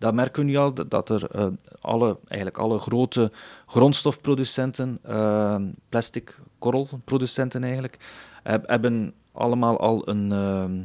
Daar 0.00 0.14
merken 0.14 0.44
we 0.44 0.50
nu 0.50 0.56
al 0.56 0.74
dat 0.88 1.08
er 1.08 1.36
uh, 1.36 1.46
alle, 1.80 2.18
eigenlijk 2.26 2.58
alle 2.58 2.78
grote 2.78 3.32
grondstofproducenten, 3.66 4.98
uh, 5.08 5.62
plastic 5.88 6.40
korrelproducenten 6.58 7.64
eigenlijk, 7.64 7.96
hebben 8.42 9.14
allemaal 9.32 9.78
al 9.78 10.08
een, 10.08 10.30
uh, 10.30 10.84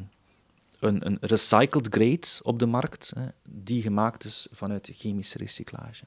een, 0.80 1.06
een 1.06 1.18
recycled 1.22 1.88
grade 1.90 2.28
op 2.42 2.60
de 2.60 2.66
markt, 2.66 3.14
die 3.50 3.82
gemaakt 3.82 4.24
is 4.24 4.48
vanuit 4.52 4.90
chemische 4.94 5.38
recyclage. 5.38 6.04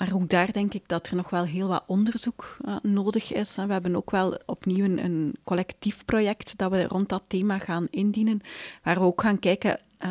Maar 0.00 0.14
ook 0.14 0.28
daar 0.28 0.52
denk 0.52 0.74
ik 0.74 0.82
dat 0.86 1.06
er 1.06 1.16
nog 1.16 1.30
wel 1.30 1.44
heel 1.44 1.68
wat 1.68 1.82
onderzoek 1.86 2.56
uh, 2.64 2.76
nodig 2.82 3.32
is. 3.32 3.54
We 3.54 3.72
hebben 3.72 3.96
ook 3.96 4.10
wel 4.10 4.38
opnieuw 4.46 4.84
een, 4.84 5.34
collectief 5.44 6.04
project 6.04 6.58
dat 6.58 6.70
we 6.70 6.84
rond 6.84 7.08
dat 7.08 7.22
thema 7.26 7.58
gaan 7.58 7.86
indienen, 7.90 8.40
waar 8.82 8.94
we 8.94 9.00
ook 9.00 9.20
gaan 9.20 9.38
kijken 9.38 9.80
uh, 10.02 10.10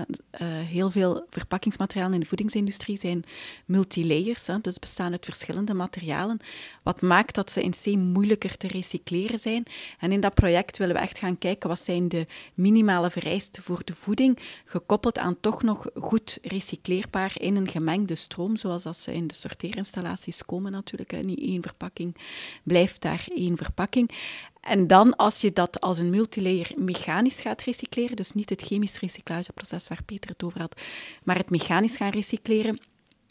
heel 0.66 0.92
veel 0.92 1.26
verpakkingsmaterialen 1.30 2.14
in 2.14 2.20
de 2.20 2.26
voedingsindustrie 2.26 2.98
zijn 2.98 3.26
multilayers, 3.66 4.48
hè, 4.48 4.62
dus 4.62 4.80
bestaan 4.80 5.12
uit 5.12 5.26
verschillende 5.26 5.74
materialen, 5.74 6.40
wat 6.84 7.02
maakt 7.02 7.36
dat 7.36 7.52
ze 7.52 7.64
in 7.64 7.74
C 7.84 7.86
moeilijker 7.86 8.58
te 8.58 8.68
recycleren 8.68 9.40
zijn. 9.40 9.64
En 10.00 10.12
in 10.12 10.20
dat 10.20 10.34
project 10.34 10.78
willen 10.78 10.96
we 10.96 11.02
echt 11.02 11.18
gaan 11.20 11.38
kijken 11.38 11.70
wat 11.70 11.80
zijn 11.80 12.10
de 12.10 12.28
minimale 12.54 13.12
vereisten 13.12 13.64
voor 13.64 13.82
de 13.86 13.94
voeding, 13.94 14.40
gekoppeld 14.66 15.18
aan 15.18 15.40
toch 15.40 15.64
nog 15.64 15.88
goed 15.96 16.38
recycleerbaar 16.42 17.34
in 17.38 17.56
een 17.56 17.68
gemengde 17.68 18.16
stroom, 18.16 18.58
zoals 18.58 18.84
dat 18.84 18.98
ze 18.98 19.14
in 19.14 19.28
de 19.28 19.34
sorteerinstallaties 19.34 20.46
komen 20.46 20.72
natuurlijk. 20.72 21.12
Hè. 21.12 21.22
Niet 21.22 21.40
één 21.40 21.62
verpakking 21.62 22.16
blijft 22.64 23.02
daar 23.02 23.28
één 23.36 23.58
verpakking. 23.58 24.12
En 24.60 24.88
dan, 24.88 25.16
als 25.16 25.42
je 25.42 25.54
dat 25.54 25.82
als 25.82 25.98
een 25.98 26.10
multilayer 26.10 26.72
mechanisch 26.76 27.42
gaat 27.42 27.62
recycleren, 27.62 28.16
dus 28.16 28.32
niet 28.32 28.50
het 28.50 28.62
chemisch 28.62 29.00
recyclageproces 29.00 29.88
waar 29.88 30.04
Peter 30.04 30.30
het 30.30 30.44
over 30.44 30.60
had, 30.60 30.82
maar 31.24 31.38
het 31.38 31.50
mechanisch 31.50 31.96
gaan 31.96 32.12
recycleren, 32.12 32.80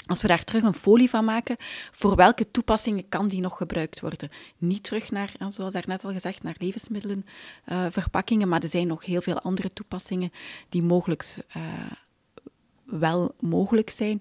als 0.07 0.23
we 0.23 0.29
daar 0.29 0.45
terug 0.45 0.63
een 0.63 0.75
folie 0.75 1.11
van 1.11 1.25
maken, 1.25 1.57
voor 1.93 2.17
welke 2.17 2.51
toepassingen 2.51 3.09
kan 3.09 3.29
die 3.29 3.41
nog 3.41 3.57
gebruikt 3.57 4.01
worden? 4.01 4.31
Niet 4.59 4.83
terug 4.83 5.11
naar, 5.11 5.33
zoals 5.49 5.73
daarnet 5.73 6.05
al 6.05 6.13
gezegd, 6.13 6.43
naar 6.43 6.57
levensmiddelenverpakkingen, 6.59 8.45
uh, 8.45 8.51
maar 8.51 8.63
er 8.63 8.69
zijn 8.69 8.87
nog 8.87 9.05
heel 9.05 9.23
veel 9.23 9.41
andere 9.41 9.73
toepassingen 9.73 10.33
die 10.69 10.83
mogelijk 10.83 11.37
uh, 11.57 11.63
wel 12.85 13.35
mogelijk 13.41 13.91
zijn. 13.91 14.21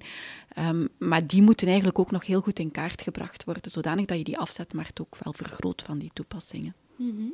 Um, 0.58 0.90
maar 0.98 1.28
die 1.28 1.42
moeten 1.42 1.68
eigenlijk 1.68 2.00
ook 2.00 2.12
nog 2.12 2.26
heel 2.26 2.42
goed 2.42 2.60
in 2.60 2.72
kaart 2.72 3.02
gebracht 3.02 3.44
worden, 3.44 3.72
zodanig 3.72 4.06
dat 4.06 4.18
je 4.18 4.24
die 4.24 4.38
afzetmarkt 4.38 5.02
ook 5.02 5.18
wel 5.24 5.34
vergroot 5.34 5.82
van 5.82 5.98
die 5.98 6.12
toepassingen. 6.14 6.76
Mm 6.98 7.34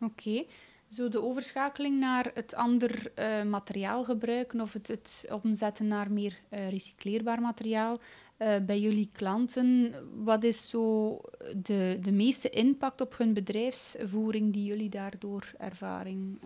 Oké. 0.00 0.44
Zo 0.88 1.08
de 1.08 1.22
overschakeling 1.22 1.98
naar 1.98 2.30
het 2.34 2.54
ander 2.54 3.12
uh, 3.18 3.42
materiaal 3.42 4.04
gebruiken 4.04 4.60
of 4.60 4.72
het, 4.72 4.88
het 4.88 5.26
omzetten 5.42 5.86
naar 5.86 6.12
meer 6.12 6.38
uh, 6.52 6.70
recycleerbaar 6.70 7.40
materiaal 7.40 7.98
uh, 8.38 8.56
bij 8.66 8.80
jullie 8.80 9.08
klanten. 9.12 9.94
Wat 10.24 10.44
is 10.44 10.68
zo 10.68 11.16
de, 11.56 11.98
de 12.00 12.12
meeste 12.12 12.50
impact 12.50 13.00
op 13.00 13.18
hun 13.18 13.34
bedrijfsvoering 13.34 14.52
die 14.52 14.64
jullie 14.64 14.88
daardoor 14.88 15.52
ervaring 15.58 16.40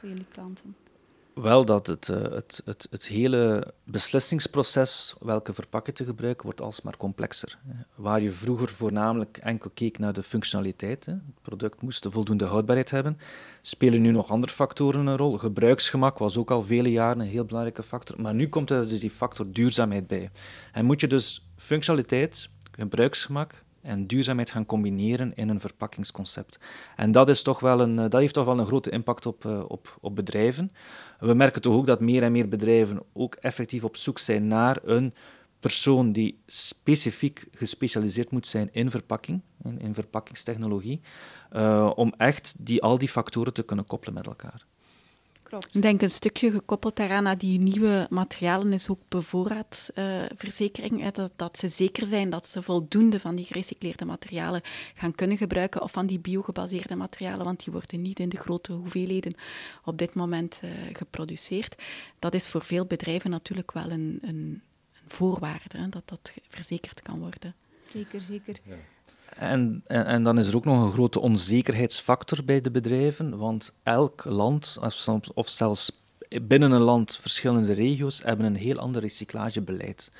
bij 0.00 0.10
jullie 0.10 0.26
klanten? 0.28 0.76
Wel 1.42 1.64
dat 1.64 1.86
het, 1.86 2.08
uh, 2.08 2.16
het, 2.22 2.62
het, 2.64 2.86
het 2.90 3.06
hele 3.06 3.72
beslissingsproces, 3.84 5.14
welke 5.20 5.54
verpakkingen 5.54 5.98
te 5.98 6.04
gebruiken, 6.04 6.44
wordt 6.44 6.60
alsmaar 6.60 6.96
complexer. 6.96 7.58
Waar 7.94 8.20
je 8.20 8.32
vroeger 8.32 8.68
voornamelijk 8.68 9.36
enkel 9.36 9.70
keek 9.74 9.98
naar 9.98 10.12
de 10.12 10.22
functionaliteit, 10.22 11.06
het 11.06 11.20
product 11.42 11.82
moest 11.82 12.02
de 12.02 12.10
voldoende 12.10 12.44
houdbaarheid 12.44 12.90
hebben, 12.90 13.18
spelen 13.60 14.02
nu 14.02 14.10
nog 14.10 14.30
andere 14.30 14.52
factoren 14.52 15.06
een 15.06 15.16
rol. 15.16 15.38
Gebruiksgemak 15.38 16.18
was 16.18 16.36
ook 16.36 16.50
al 16.50 16.62
vele 16.62 16.90
jaren 16.90 17.20
een 17.20 17.26
heel 17.26 17.44
belangrijke 17.44 17.82
factor, 17.82 18.20
maar 18.20 18.34
nu 18.34 18.48
komt 18.48 18.70
er 18.70 18.88
dus 18.88 19.00
die 19.00 19.10
factor 19.10 19.46
duurzaamheid 19.52 20.06
bij. 20.06 20.30
En 20.72 20.84
moet 20.84 21.00
je 21.00 21.06
dus 21.06 21.46
functionaliteit, 21.56 22.48
gebruiksgemak 22.70 23.64
en 23.86 24.06
duurzaamheid 24.06 24.50
gaan 24.50 24.66
combineren 24.66 25.32
in 25.34 25.48
een 25.48 25.60
verpakkingsconcept. 25.60 26.58
En 26.96 27.12
dat, 27.12 27.28
is 27.28 27.42
toch 27.42 27.60
wel 27.60 27.80
een, 27.80 27.98
eh, 27.98 28.08
dat 28.08 28.20
heeft 28.20 28.34
toch 28.34 28.44
wel 28.44 28.58
een 28.58 28.66
grote 28.66 28.90
impact 28.90 29.26
op, 29.26 29.44
uh, 29.44 29.62
op, 29.68 29.98
op 30.00 30.16
bedrijven. 30.16 30.72
We 31.18 31.34
merken 31.34 31.62
toch 31.62 31.74
ook 31.74 31.86
dat 31.86 32.00
meer 32.00 32.22
en 32.22 32.32
meer 32.32 32.48
bedrijven 32.48 33.02
ook 33.12 33.34
effectief 33.34 33.84
op 33.84 33.96
zoek 33.96 34.18
zijn 34.18 34.48
naar 34.48 34.78
een 34.84 35.14
persoon 35.60 36.12
die 36.12 36.38
specifiek 36.46 37.46
gespecialiseerd 37.52 38.30
moet 38.30 38.46
zijn 38.46 38.68
in 38.72 38.90
verpakking, 38.90 39.40
in, 39.62 39.80
in 39.80 39.94
verpakkingstechnologie, 39.94 41.00
uh, 41.52 41.92
om 41.94 42.14
echt 42.16 42.54
die, 42.58 42.82
al 42.82 42.98
die 42.98 43.08
factoren 43.08 43.52
te 43.52 43.62
kunnen 43.62 43.86
koppelen 43.86 44.14
met 44.14 44.26
elkaar. 44.26 44.66
Ik 45.72 45.82
denk 45.82 46.02
een 46.02 46.10
stukje 46.10 46.50
gekoppeld 46.50 46.96
daaraan 46.96 47.26
aan 47.26 47.38
die 47.38 47.58
nieuwe 47.58 48.06
materialen 48.10 48.72
is 48.72 48.88
ook 48.88 49.00
bevoorraadverzekering. 49.08 51.04
Uh, 51.04 51.08
dat, 51.12 51.32
dat 51.36 51.58
ze 51.58 51.68
zeker 51.68 52.06
zijn 52.06 52.30
dat 52.30 52.46
ze 52.46 52.62
voldoende 52.62 53.20
van 53.20 53.36
die 53.36 53.44
gerecycleerde 53.44 54.04
materialen 54.04 54.60
gaan 54.94 55.14
kunnen 55.14 55.36
gebruiken 55.36 55.82
of 55.82 55.92
van 55.92 56.06
die 56.06 56.18
biogebaseerde 56.18 56.96
materialen, 56.96 57.44
want 57.44 57.64
die 57.64 57.72
worden 57.72 58.02
niet 58.02 58.20
in 58.20 58.28
de 58.28 58.36
grote 58.36 58.72
hoeveelheden 58.72 59.34
op 59.84 59.98
dit 59.98 60.14
moment 60.14 60.60
uh, 60.64 60.70
geproduceerd. 60.92 61.82
Dat 62.18 62.34
is 62.34 62.48
voor 62.48 62.64
veel 62.64 62.84
bedrijven 62.86 63.30
natuurlijk 63.30 63.72
wel 63.72 63.90
een, 63.90 64.18
een, 64.22 64.62
een 64.92 65.06
voorwaarde, 65.06 65.78
hè, 65.78 65.88
dat 65.88 66.02
dat 66.04 66.32
verzekerd 66.48 67.02
kan 67.02 67.18
worden. 67.18 67.54
Zeker, 67.92 68.20
zeker. 68.20 68.56
Ja. 68.64 68.76
En, 69.38 69.82
en, 69.86 70.22
dan 70.22 70.38
is 70.38 70.48
er 70.48 70.56
ook 70.56 70.64
nog 70.64 70.84
een 70.84 70.92
grote 70.92 71.20
onzekerheidsfactor 71.20 72.44
bij 72.44 72.60
de 72.60 72.70
bedrijven, 72.70 73.38
want 73.38 73.72
elk 73.82 74.24
land, 74.24 74.78
of 75.34 75.48
zelfs 75.48 75.92
binnen 76.42 76.70
een 76.70 76.80
land 76.80 77.16
verschillende 77.16 77.72
regio's, 77.72 78.22
hebben 78.22 78.46
een 78.46 78.56
heel 78.56 78.78
ander 78.78 79.02
recyclagebeleid. 79.02 80.10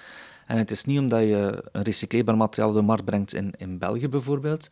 En 0.47 0.59
het 0.59 0.71
is 0.71 0.85
niet 0.85 0.99
omdat 0.99 1.21
je 1.21 1.65
een 1.73 1.83
recycleerbaar 1.83 2.37
materiaal 2.37 2.69
op 2.69 2.75
de 2.75 2.83
markt 2.83 3.05
brengt 3.05 3.35
in, 3.35 3.55
in 3.57 3.79
België 3.79 4.09
bijvoorbeeld, 4.09 4.71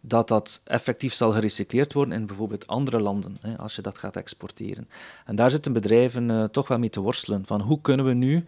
dat 0.00 0.28
dat 0.28 0.60
effectief 0.64 1.14
zal 1.14 1.32
gerecycleerd 1.32 1.92
worden 1.92 2.14
in 2.14 2.26
bijvoorbeeld 2.26 2.66
andere 2.66 3.00
landen, 3.00 3.36
hè, 3.40 3.58
als 3.58 3.76
je 3.76 3.82
dat 3.82 3.98
gaat 3.98 4.16
exporteren. 4.16 4.88
En 5.24 5.36
daar 5.36 5.50
zitten 5.50 5.72
bedrijven 5.72 6.28
uh, 6.28 6.44
toch 6.44 6.68
wel 6.68 6.78
mee 6.78 6.90
te 6.90 7.00
worstelen, 7.00 7.46
van 7.46 7.60
hoe 7.60 7.80
kunnen 7.80 8.06
we 8.06 8.12
nu 8.12 8.44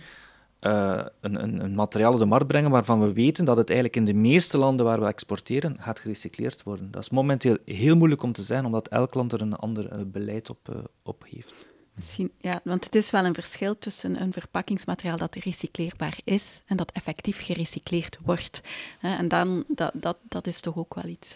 uh, 0.66 1.04
een, 1.20 1.42
een, 1.42 1.64
een, 1.64 1.74
materiaal 1.74 2.12
op 2.12 2.18
de 2.18 2.24
markt 2.24 2.46
brengen 2.46 2.70
waarvan 2.70 3.00
we 3.00 3.12
weten 3.12 3.44
dat 3.44 3.56
het 3.56 3.70
eigenlijk 3.70 3.98
in 3.98 4.04
de 4.04 4.20
meeste 4.20 4.58
landen 4.58 4.86
waar 4.86 5.00
we 5.00 5.06
exporteren 5.06 5.76
gaat 5.80 6.00
gerecycleerd 6.00 6.62
worden. 6.62 6.90
Dat 6.90 7.02
is 7.02 7.10
momenteel 7.10 7.56
heel 7.64 7.96
moeilijk 7.96 8.22
om 8.22 8.32
te 8.32 8.42
zeggen, 8.42 8.66
omdat 8.66 8.88
elk 8.88 9.14
land 9.14 9.32
er 9.32 9.40
een 9.40 9.54
ander 9.54 9.92
uh, 9.92 10.04
beleid 10.06 10.50
op, 10.50 10.68
uh, 10.70 10.76
op 11.02 11.24
heeft. 11.28 11.66
Misschien, 11.94 12.32
ja, 12.38 12.60
want 12.64 12.84
het 12.84 12.94
is 12.94 13.10
wel 13.10 13.24
een 13.24 13.34
verschil 13.34 13.78
tussen 13.78 14.20
een 14.20 14.32
verpakkingsmateriaal 14.32 15.16
dat 15.16 15.34
recycleerbaar 15.34 16.18
is 16.24 16.60
en 16.66 16.76
dat 16.76 16.92
effectief 16.92 17.44
gerecycleerd 17.44 18.18
wordt. 18.24 18.60
En 19.00 19.28
dan, 19.28 19.64
dat, 19.68 19.92
dat, 19.94 20.16
dat 20.22 20.46
is 20.46 20.60
toch 20.60 20.76
ook 20.76 20.94
wel 20.94 21.04
iets... 21.04 21.34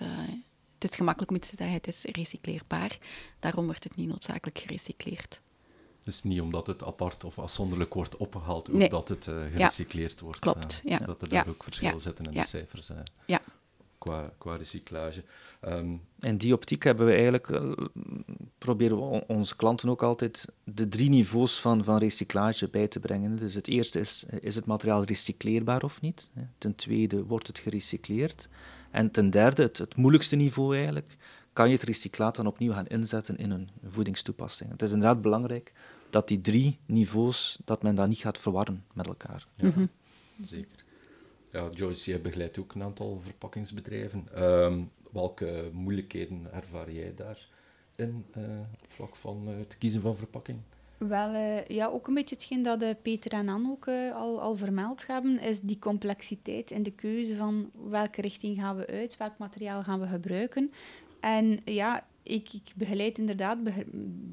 het 0.79 0.91
is 0.91 0.97
gemakkelijk 0.97 1.31
om 1.31 1.41
te 1.41 1.57
zeggen, 1.57 1.77
het 1.77 1.87
is 1.87 2.05
recycleerbaar. 2.05 2.99
Daarom 3.39 3.65
wordt 3.65 3.85
het 3.85 3.97
niet 3.97 4.09
noodzakelijk 4.09 4.59
gerecycleerd. 4.59 5.41
Dus 6.09 6.23
niet 6.23 6.41
omdat 6.41 6.67
het 6.67 6.85
apart 6.85 7.25
of 7.25 7.39
afzonderlijk 7.39 7.95
wordt 7.95 8.17
opgehaald, 8.17 8.71
ook 8.71 8.91
dat 8.91 9.09
het 9.09 9.27
uh, 9.27 9.35
gerecycleerd 9.53 10.21
wordt. 10.21 10.39
Klopt, 10.39 10.81
ja. 10.85 10.99
Dat 10.99 11.23
er 11.23 11.29
daar 11.29 11.49
ook 11.49 11.63
verschil 11.63 12.01
zitten 12.01 12.25
in 12.25 12.33
de 12.33 12.47
cijfers. 12.47 12.91
ja. 13.27 13.41
Qua, 13.99 14.33
qua 14.39 14.57
recyclage. 14.57 15.25
Um, 15.63 16.01
in 16.21 16.37
die 16.37 16.55
optiek 16.55 16.83
hebben 16.83 17.07
we 17.07 17.13
eigenlijk, 17.13 17.49
uh, 17.49 17.73
proberen 18.59 18.97
we 18.97 19.27
onze 19.27 19.57
klanten 19.57 19.89
ook 19.89 20.03
altijd 20.03 20.47
de 20.65 20.89
drie 20.89 21.09
niveaus 21.09 21.61
van, 21.61 21.85
van 21.85 21.99
recyclage 21.99 22.69
bij 22.69 22.89
te 22.89 23.01
brengen. 23.01 23.37
Dus 23.37 23.55
het 23.55 23.69
eerste 23.69 24.01
is, 24.01 24.25
is 24.41 24.55
het 24.55 24.67
materiaal 24.67 25.05
recycleerbaar 25.05 25.83
of 25.83 26.01
niet? 26.01 26.31
Ten 26.59 26.75
tweede, 26.75 27.25
wordt 27.25 27.47
het 27.47 27.59
gerecycleerd? 27.59 28.49
En 28.91 29.11
ten 29.11 29.31
derde, 29.31 29.63
het, 29.63 29.79
het 29.79 29.97
moeilijkste 29.97 30.37
niveau 30.37 30.75
eigenlijk, 30.75 31.17
kan 31.53 31.69
je 31.69 31.75
het 31.75 31.83
recyclaat 31.83 32.37
dan 32.37 32.47
opnieuw 32.47 32.73
gaan 32.73 32.87
inzetten 32.87 33.37
in 33.37 33.51
een 33.51 33.69
voedingstoepassing. 33.89 34.71
Het 34.71 34.83
is 34.83 34.93
inderdaad 34.93 35.23
belangrijk 35.23 35.73
dat 36.11 36.29
die 36.29 36.41
drie 36.41 36.79
niveaus, 36.87 37.59
dat 37.65 37.83
men 37.83 37.95
dat 37.95 38.09
niet 38.09 38.19
gaat 38.19 38.39
verwarren 38.39 38.85
met 38.93 39.07
elkaar. 39.07 39.47
Ja, 39.55 39.69
mhm. 39.69 39.87
Zeker. 40.43 40.85
Ja, 41.53 41.69
Joyce, 41.73 42.11
jij 42.11 42.21
begeleidt 42.21 42.59
ook 42.59 42.75
een 42.75 42.83
aantal 42.83 43.21
verpakkingsbedrijven. 43.21 44.29
Ehm, 44.35 44.81
welke 45.13 45.71
moeilijkheden 45.73 46.53
ervaar 46.53 46.93
jij 46.93 47.15
daar 47.15 47.49
in 47.97 48.25
uh, 48.37 48.45
op 48.83 48.93
vlak 48.93 49.17
van 49.17 49.49
uh, 49.49 49.59
het 49.59 49.79
kiezen 49.79 50.01
van 50.01 50.17
verpakking? 50.17 50.59
Wel, 50.99 51.35
uh, 51.35 51.65
ja, 51.65 51.87
ook 51.87 52.07
een 52.07 52.15
beetje 52.15 52.35
hetgeen 52.35 52.63
dat 52.63 53.03
Peter 53.03 53.33
en 53.33 53.49
Anne 53.49 53.71
ook 53.71 53.89
al, 54.15 54.41
al 54.41 54.55
vermeld 54.55 55.07
hebben, 55.07 55.41
is 55.41 55.61
die 55.61 55.79
complexiteit 55.79 56.71
in 56.71 56.83
de 56.83 56.91
keuze 56.91 57.37
van 57.37 57.71
welke 57.89 58.21
richting 58.21 58.59
gaan 58.59 58.77
we 58.77 58.87
uit, 58.87 59.17
welk 59.17 59.39
materiaal 59.39 59.83
gaan 59.83 60.01
we 60.01 60.07
gebruiken. 60.07 60.73
En 61.21 61.61
ja, 61.65 62.07
ik, 62.29 62.61
begeleid 62.75 63.19
inderdaad 63.19 63.59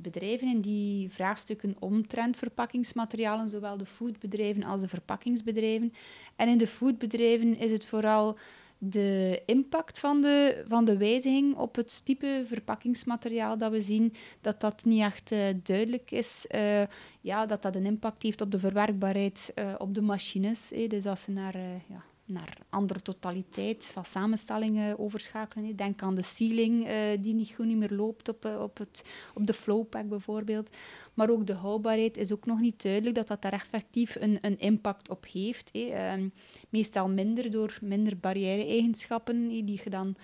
bedrijven 0.01 0.47
in 0.47 0.62
die 0.62 1.10
vraagstukken 1.10 1.75
omtrent 1.79 2.38
verpakkingsmaterialen, 2.38 3.49
zowel 3.49 3.77
de 3.77 3.86
foodbedrijven 3.86 4.63
als 4.63 4.81
de 4.81 4.88
verpakkingsbedrijven. 4.88 5.93
En 6.36 6.49
in 6.49 6.58
de 6.58 6.67
foodbedrijven 6.67 7.58
is 7.58 7.71
het 7.71 7.86
vooral 7.86 8.38
de 8.77 9.41
impact 9.45 9.99
van 9.99 10.21
de, 10.21 10.63
van 10.67 10.86
de 10.86 10.97
wijziging 10.97 11.55
op 11.55 11.75
het 11.75 12.05
type 12.05 12.43
verpakkingsmateriaal 12.47 13.58
dat 13.58 13.71
we 13.71 13.81
zien, 13.81 14.13
dat 14.41 14.62
dat 14.62 14.86
niet 14.86 15.01
echt 15.01 15.31
uh, 15.31 15.39
duidelijk 15.63 16.12
is. 16.12 16.45
Uh, 16.55 16.81
ja, 17.21 17.45
dat 17.45 17.62
dat 17.62 17.75
een 17.75 17.86
impact 17.86 18.23
heeft 18.23 18.41
op 18.41 18.51
de 18.51 18.60
verwerkbaarheid 18.60 19.53
uh, 19.55 19.73
op 19.77 19.93
de 19.93 20.01
machines. 20.01 20.73
Dus 20.88 21.05
als 21.05 21.21
ze 21.21 21.31
naar 21.31 21.58
ja, 21.88 22.03
naar 22.25 22.57
andere 22.69 23.01
totaliteit 23.01 23.85
van 23.93 24.05
samenstellingen 24.05 24.99
overschakelen. 24.99 25.75
Denk 25.75 26.01
aan 26.01 26.15
de 26.15 26.21
ceiling 26.21 26.88
die 27.21 27.33
niet 27.33 27.53
goed 27.55 27.65
niet 27.65 27.77
meer 27.77 27.93
loopt 27.93 28.29
op, 28.29 28.45
op, 28.59 28.77
het, 28.77 29.03
op 29.33 29.47
de 29.47 29.53
flowpack 29.53 30.09
bijvoorbeeld. 30.09 30.69
Maar 31.13 31.29
ook 31.29 31.47
de 31.47 31.53
houdbaarheid 31.53 32.17
is 32.17 32.31
ook 32.31 32.45
nog 32.45 32.59
niet 32.59 32.81
duidelijk 32.81 33.15
dat 33.15 33.27
dat 33.27 33.41
daar 33.41 33.53
effectief 33.53 34.15
een, 34.19 34.38
een 34.41 34.59
impact 34.59 35.09
op 35.09 35.25
heeft. 35.31 35.71
Ehm, 35.71 36.29
meestal 36.69 37.09
minder 37.09 37.51
door 37.51 37.77
minder 37.81 38.17
barrière-eigenschappen 38.17 39.47
die 39.47 39.81
je 39.83 39.89
dan 39.89 40.15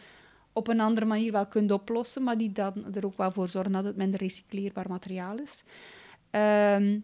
op 0.53 0.67
een 0.67 0.79
andere 0.79 1.05
manier 1.05 1.31
wel 1.31 1.47
kunt 1.47 1.71
oplossen, 1.71 2.23
maar 2.23 2.37
die 2.37 2.51
dan 2.51 2.95
er 2.95 3.05
ook 3.05 3.17
wel 3.17 3.31
voor 3.31 3.49
zorgen 3.49 3.71
dat 3.71 3.83
het 3.83 3.95
minder 3.95 4.19
recycleerbaar 4.19 4.89
materiaal 4.89 5.37
is. 5.37 5.63
Ehm, 6.29 6.99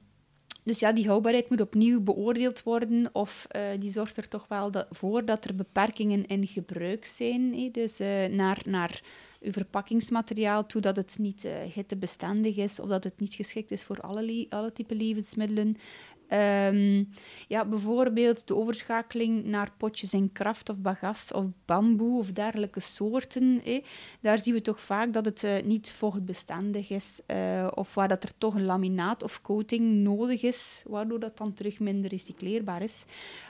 dus 0.68 0.80
ja, 0.80 0.92
die 0.94 1.08
houdbaarheid 1.08 1.50
moet 1.50 1.62
opnieuw 1.62 2.02
beoordeeld 2.02 2.64
worden, 2.64 3.10
of 3.12 3.48
uh, 3.56 3.62
die 3.80 3.92
zorgt 3.92 4.18
er 4.18 4.28
toch 4.28 4.48
wel 4.48 4.72
voor 4.90 5.26
dat 5.26 5.46
er 5.46 5.56
beperkingen 5.56 6.26
in 6.26 6.48
gebruik 6.48 7.06
zijn. 7.06 7.72
Dus 7.72 8.02
uh, 8.02 8.26
naar, 8.26 8.62
naar 8.66 9.02
uw 9.42 9.52
verpakkingsmateriaal 9.52 10.66
toe 10.66 10.82
dat 10.82 10.96
het 10.96 11.16
niet 11.20 11.46
uh, 11.46 11.52
hittebestendig 11.74 12.58
is, 12.58 12.80
of 12.80 12.88
dat 12.90 13.04
het 13.04 13.20
niet 13.20 13.34
geschikt 13.34 13.72
is 13.72 13.84
voor 13.84 14.02
alle, 14.02 14.46
alle 14.50 14.74
type 14.74 14.96
levensmiddelen. 14.96 15.78
Um, 16.34 17.10
ja, 17.48 17.66
bijvoorbeeld 17.66 18.48
de 18.48 18.56
overschakeling 18.56 19.46
naar 19.46 19.72
potjes 19.78 20.14
in 20.14 20.32
kraft 20.32 20.70
of 20.70 20.78
bagas 20.78 21.32
of 21.32 21.46
bamboe 21.66 22.20
of 22.20 22.32
dergelijke 22.32 22.80
soorten. 22.80 23.62
Eh. 23.66 23.84
Daar 24.20 24.40
zien 24.40 24.54
we 24.54 24.62
toch 24.62 24.82
vaak 24.82 25.14
dat 25.14 25.26
het 25.26 25.44
uh, 25.44 25.62
niet 25.64 25.92
vochtbestendig 25.92 26.90
is 26.90 27.22
uh, 27.28 27.68
of 27.74 27.94
waar 27.94 28.08
dat 28.08 28.24
er 28.24 28.38
toch 28.38 28.56
een 28.56 28.66
laminaat 28.66 29.24
of 29.24 29.42
coating 29.42 30.04
nodig 30.04 30.44
is, 30.44 30.84
waardoor 30.88 31.20
dat 31.20 31.38
dan 31.38 31.54
terug 31.54 31.80
minder 31.80 32.10
recycleerbaar 32.10 32.82
is. 32.82 33.04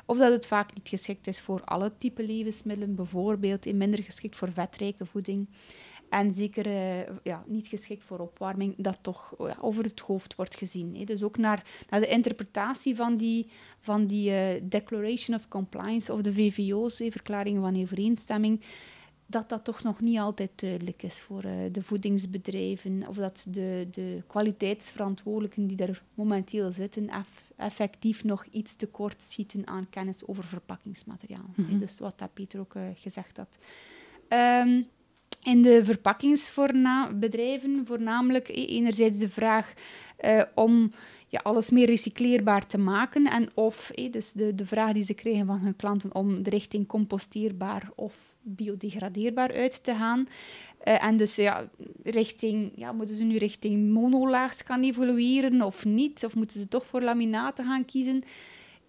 Of 0.06 0.18
dat 0.18 0.32
het 0.32 0.46
vaak 0.46 0.74
niet 0.74 0.90
geschikt 0.90 1.28
is 1.28 1.42
voor 1.42 1.62
alle 1.63 1.92
type 1.98 2.24
levensmiddelen, 2.24 2.96
bijvoorbeeld 2.96 3.66
in 3.66 3.78
minder 3.78 4.04
geschikt 4.04 4.36
voor 4.36 4.52
vetrijke 4.52 5.06
voeding. 5.06 5.48
En 6.10 6.34
zeker 6.34 6.67
uh, 6.67 7.00
ja, 7.24 7.43
niet 7.48 7.67
geschikt 7.67 8.04
voor 8.04 8.20
opwarming, 8.20 8.74
dat 8.78 9.00
toch 9.02 9.36
ja, 9.38 9.56
over 9.62 9.84
het 9.84 10.00
hoofd 10.00 10.36
wordt 10.36 10.56
gezien. 10.56 10.96
Hè. 10.96 11.04
Dus 11.04 11.24
ook 11.24 11.38
naar, 11.38 11.65
naar 11.89 12.00
de 12.00 12.08
interpretatie 12.08 12.96
van 12.96 13.17
die, 13.17 13.50
van 13.80 14.06
die 14.06 14.32
uh, 14.32 14.62
Declaration 14.63 15.36
of 15.36 15.48
Compliance 15.48 16.13
of 16.13 16.22
de 16.22 16.34
VVO's, 16.34 16.96
verklaringen 16.96 17.62
van 17.62 17.82
overeenstemming, 17.82 18.62
dat 19.26 19.50
dat 19.50 19.63
toch 19.63 19.84
nog 19.84 20.00
niet 20.00 20.17
altijd 20.17 20.52
duidelijk 20.56 21.04
is 21.04 21.20
voor 21.20 21.46
uh, 21.46 21.52
de 21.72 21.82
voedingsbedrijven 21.82 23.08
of 23.08 23.15
dat 23.15 23.46
de, 23.50 23.88
de 23.91 24.24
kwaliteitsverantwoordelijken 24.28 25.67
die 25.67 25.78
er 25.78 26.04
momenteel 26.13 26.72
zitten 26.72 27.10
eff 27.10 27.46
effectief 27.56 28.24
nog 28.24 28.46
iets 28.46 28.76
tekort 28.76 29.22
schieten 29.22 29.67
aan 29.67 29.89
kennis 29.89 30.28
over 30.28 30.43
verpakkingsmateriaal. 30.43 31.50
Mm 31.56 31.65
-hmm. 31.65 31.80
Dus 31.80 32.00
wat 32.00 32.20
dat 32.20 32.34
Peter 32.34 32.60
ook 32.60 32.74
gezegd 32.96 33.38
had. 33.38 33.58
Um, 34.30 34.88
in 35.47 35.62
de 35.62 35.86
verpakkingsbedrijven 35.86 37.83
voornamelijk 37.86 38.47
enerzijds 38.49 39.17
de 39.17 39.29
vraag 39.29 39.73
uh, 40.25 40.41
om 40.55 40.91
ja, 41.27 41.39
alles 41.43 41.69
meer 41.69 41.86
recycleerbaar 41.86 42.67
te 42.67 42.77
maken 42.77 43.25
en 43.25 43.49
of, 43.53 43.89
eh, 43.89 44.12
dus 44.12 44.31
de, 44.31 44.55
de 44.55 44.65
vraag 44.65 44.93
die 44.93 45.03
ze 45.03 45.13
krijgen 45.13 45.45
van 45.45 45.60
hun 45.60 45.75
klanten 45.75 46.15
om 46.15 46.43
de 46.43 46.49
richting 46.49 46.88
composteerbaar 46.88 47.89
of 47.95 48.15
biodegradeerbaar 48.41 49.53
uit 49.53 49.83
te 49.83 49.95
gaan. 49.95 50.27
Uh, 50.88 51.03
en 51.03 51.17
dus 51.17 51.36
ja, 51.36 51.69
richting, 52.03 52.71
ja, 52.75 52.91
moeten 52.91 53.15
ze 53.15 53.23
nu 53.23 53.38
richting 53.38 53.89
monolaags 53.89 54.62
gaan 54.62 54.83
evolueren 54.83 55.62
of 55.62 55.86
niet? 55.86 56.25
Of 56.25 56.36
moeten 56.36 56.60
ze 56.60 56.67
toch 56.67 56.86
voor 56.86 57.01
laminaten 57.01 57.65
gaan 57.65 57.86
kiezen? 57.86 58.23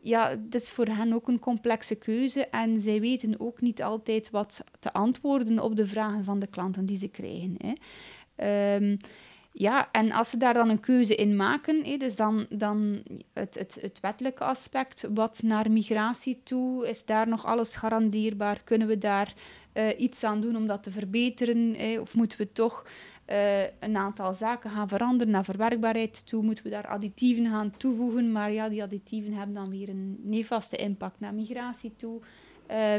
Ja, 0.00 0.36
dat 0.36 0.60
is 0.60 0.70
voor 0.70 0.86
hen 0.86 1.12
ook 1.12 1.28
een 1.28 1.38
complexe 1.38 1.94
keuze 1.94 2.46
en 2.46 2.80
zij 2.80 3.00
weten 3.00 3.40
ook 3.40 3.60
niet 3.60 3.82
altijd 3.82 4.30
wat 4.30 4.64
te 4.80 4.92
antwoorden 4.92 5.60
op 5.60 5.76
de 5.76 5.86
vragen 5.86 6.24
van 6.24 6.38
de 6.38 6.46
klanten 6.46 6.86
die 6.86 6.96
ze 6.96 7.08
krijgen. 7.08 7.56
Hè. 7.58 7.72
Um, 8.76 8.98
ja, 9.52 9.88
en 9.92 10.12
als 10.12 10.30
ze 10.30 10.36
daar 10.36 10.54
dan 10.54 10.68
een 10.68 10.80
keuze 10.80 11.14
in 11.14 11.36
maken, 11.36 11.98
dus 11.98 12.16
dan, 12.16 12.46
dan 12.50 13.02
het, 13.32 13.54
het, 13.54 13.78
het 13.80 14.00
wettelijke 14.00 14.44
aspect, 14.44 15.08
wat 15.14 15.42
naar 15.42 15.70
migratie 15.70 16.40
toe, 16.42 16.88
is 16.88 17.04
daar 17.04 17.28
nog 17.28 17.46
alles 17.46 17.76
garandeerbaar? 17.76 18.60
Kunnen 18.64 18.88
we 18.88 18.98
daar 18.98 19.34
uh, 19.74 20.00
iets 20.00 20.24
aan 20.24 20.40
doen 20.40 20.56
om 20.56 20.66
dat 20.66 20.82
te 20.82 20.90
verbeteren? 20.90 21.76
Of 22.00 22.14
moeten 22.14 22.38
we 22.38 22.52
toch 22.52 22.86
uh, 23.28 23.62
een 23.62 23.96
aantal 23.96 24.34
zaken 24.34 24.70
gaan 24.70 24.88
veranderen 24.88 25.32
naar 25.32 25.44
verwerkbaarheid 25.44 26.26
toe, 26.26 26.42
moeten 26.42 26.64
we 26.64 26.70
daar 26.70 26.86
additieven 26.86 27.46
gaan 27.46 27.70
toevoegen. 27.70 28.32
Maar 28.32 28.52
ja, 28.52 28.68
die 28.68 28.82
additieven 28.82 29.32
hebben 29.32 29.54
dan 29.54 29.70
weer 29.70 29.88
een 29.88 30.20
nefaste 30.22 30.76
impact 30.76 31.20
naar 31.20 31.34
migratie 31.34 31.92
toe, 31.96 32.20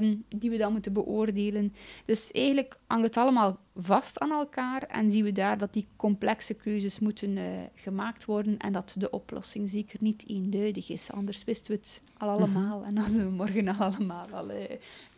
um, 0.02 0.24
die 0.30 0.50
we 0.50 0.58
dan 0.58 0.72
moeten 0.72 0.94
beoordelen. 0.94 1.74
Dus 2.06 2.32
eigenlijk 2.32 2.78
hangt 2.88 3.06
het 3.06 3.18
allemaal 3.18 3.60
vast 3.76 4.20
aan 4.20 4.32
elkaar 4.32 4.84
en 4.84 5.12
zien 5.12 5.24
we 5.24 5.32
daar 5.32 5.58
dat 5.58 5.74
die 5.74 5.88
complexe 5.96 6.54
keuzes 6.54 7.00
moeten 7.00 7.38
uh, 7.38 7.44
gemaakt 7.76 8.26
worden 8.26 8.58
en 8.58 8.72
dat 8.74 8.96
de 8.98 9.10
oplossing 9.10 9.70
zeker 9.70 9.98
niet 10.02 10.24
eenduidig 10.28 10.90
is. 10.90 11.12
Anders 11.12 11.44
wisten 11.44 11.72
we 11.72 11.78
het 11.78 12.02
al 12.18 12.30
allemaal 12.30 12.84
en 12.84 12.98
hadden 12.98 13.26
we 13.26 13.32
morgen 13.32 13.68
al 13.68 13.86
allemaal 13.86 14.30
al, 14.30 14.52
uh, 14.52 14.58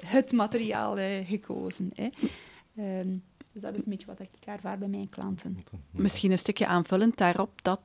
het 0.05 0.31
materiaal 0.31 0.95
gekozen. 1.25 1.91
Hè. 1.93 2.09
Um, 2.99 3.23
dus 3.53 3.61
dat 3.61 3.73
is 3.73 3.79
een 3.83 3.89
beetje 3.89 4.05
wat 4.05 4.19
ik 4.19 4.29
ervaar 4.45 4.77
bij 4.77 4.87
mijn 4.87 5.09
klanten. 5.09 5.63
Misschien 5.91 6.31
een 6.31 6.37
stukje 6.37 6.67
aanvullend 6.67 7.17
daarop, 7.17 7.61
dat 7.61 7.79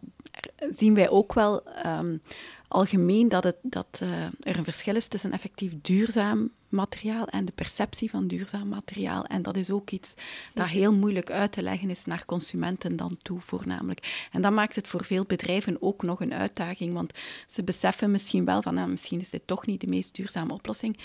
zien 0.70 0.94
wij 0.94 1.08
ook 1.08 1.32
wel 1.34 1.62
um, 1.86 2.22
algemeen 2.68 3.28
dat, 3.28 3.44
het, 3.44 3.56
dat 3.62 4.00
uh, 4.02 4.24
er 4.24 4.58
een 4.58 4.64
verschil 4.64 4.96
is 4.96 5.08
tussen 5.08 5.32
effectief 5.32 5.72
duurzaam 5.82 6.50
materiaal 6.68 7.26
en 7.26 7.44
de 7.44 7.52
perceptie 7.52 8.10
van 8.10 8.26
duurzaam 8.26 8.68
materiaal. 8.68 9.24
En 9.24 9.42
dat 9.42 9.56
is 9.56 9.70
ook 9.70 9.90
iets 9.90 10.14
dat 10.54 10.66
heel 10.66 10.92
moeilijk 10.92 11.30
uit 11.30 11.52
te 11.52 11.62
leggen 11.62 11.90
is 11.90 12.04
naar 12.04 12.24
consumenten 12.24 12.96
dan 12.96 13.16
toe, 13.22 13.40
voornamelijk. 13.40 14.28
En 14.32 14.42
dat 14.42 14.52
maakt 14.52 14.76
het 14.76 14.88
voor 14.88 15.04
veel 15.04 15.24
bedrijven 15.24 15.76
ook 15.82 16.02
nog 16.02 16.20
een 16.20 16.34
uitdaging, 16.34 16.94
want 16.94 17.12
ze 17.46 17.64
beseffen 17.64 18.10
misschien 18.10 18.44
wel 18.44 18.62
van, 18.62 18.74
nou, 18.74 18.88
misschien 18.88 19.20
is 19.20 19.30
dit 19.30 19.46
toch 19.46 19.66
niet 19.66 19.80
de 19.80 19.86
meest 19.86 20.14
duurzame 20.14 20.52
oplossing, 20.52 20.98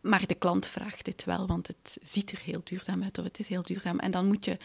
maar 0.00 0.26
de 0.26 0.34
klant 0.34 0.66
vraagt 0.66 1.04
dit 1.04 1.24
wel, 1.24 1.46
want 1.46 1.66
het 1.66 1.98
ziet 2.02 2.30
er 2.30 2.40
heel 2.44 2.60
duurzaam 2.64 3.02
uit 3.02 3.18
of 3.18 3.24
het 3.24 3.38
is 3.38 3.48
heel 3.48 3.62
duurzaam. 3.62 3.98
En 3.98 4.10
dan 4.10 4.26
moet 4.26 4.44
je, 4.44 4.56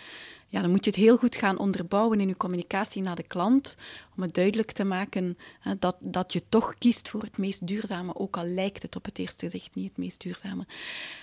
ja, 0.54 0.62
dan 0.62 0.70
moet 0.70 0.86
je 0.86 0.92
het 0.92 1.00
heel 1.00 1.18
goed 1.18 1.36
gaan 1.36 1.58
onderbouwen 1.58 2.20
in 2.20 2.28
je 2.28 2.38
communicatie 2.38 3.02
naar 3.02 3.16
de 3.16 3.28
klant, 3.28 3.76
om 4.16 4.24
het 4.24 4.34
duidelijk 4.34 4.72
te 4.72 4.84
maken 4.84 5.38
hè, 5.60 5.80
dat, 5.80 5.96
dat 6.00 6.34
je 6.34 6.44
toch 6.50 6.78
kiest 6.78 7.10
voor 7.10 7.22
het 7.22 7.38
meest 7.38 7.68
duurzame, 7.68 8.16
ook 8.16 8.38
al 8.38 8.46
lijkt 8.46 8.82
het 8.82 8.96
op 8.96 9.06
het 9.06 9.20
eerste 9.20 9.46
gezicht 9.46 9.76
niet 9.76 9.88
het 9.88 9.98
meest 9.98 10.22
duurzame. 10.22 10.66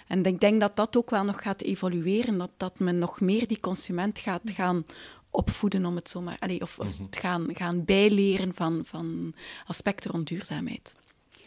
En 0.06 0.24
ik 0.24 0.40
denk 0.40 0.60
dat 0.60 0.76
dat 0.76 0.96
ook 0.96 1.10
wel 1.10 1.24
nog 1.24 1.42
gaat 1.42 1.62
evolueren, 1.62 2.38
dat, 2.38 2.50
dat 2.56 2.78
men 2.78 2.98
nog 2.98 3.20
meer 3.20 3.46
die 3.46 3.60
consument 3.60 4.18
gaat 4.18 4.50
gaan 4.50 4.84
opvoeden, 5.30 5.86
om 5.86 5.96
het 5.96 6.08
zo 6.08 6.20
maar, 6.20 6.36
allee, 6.38 6.60
of, 6.60 6.78
of 6.78 7.00
mm 7.00 7.06
gaan, 7.10 7.46
gaan 7.52 7.84
bijleren 7.84 8.54
van, 8.54 8.82
van 8.84 9.34
aspecten 9.66 10.10
rond 10.10 10.28
duurzaamheid. 10.28 10.94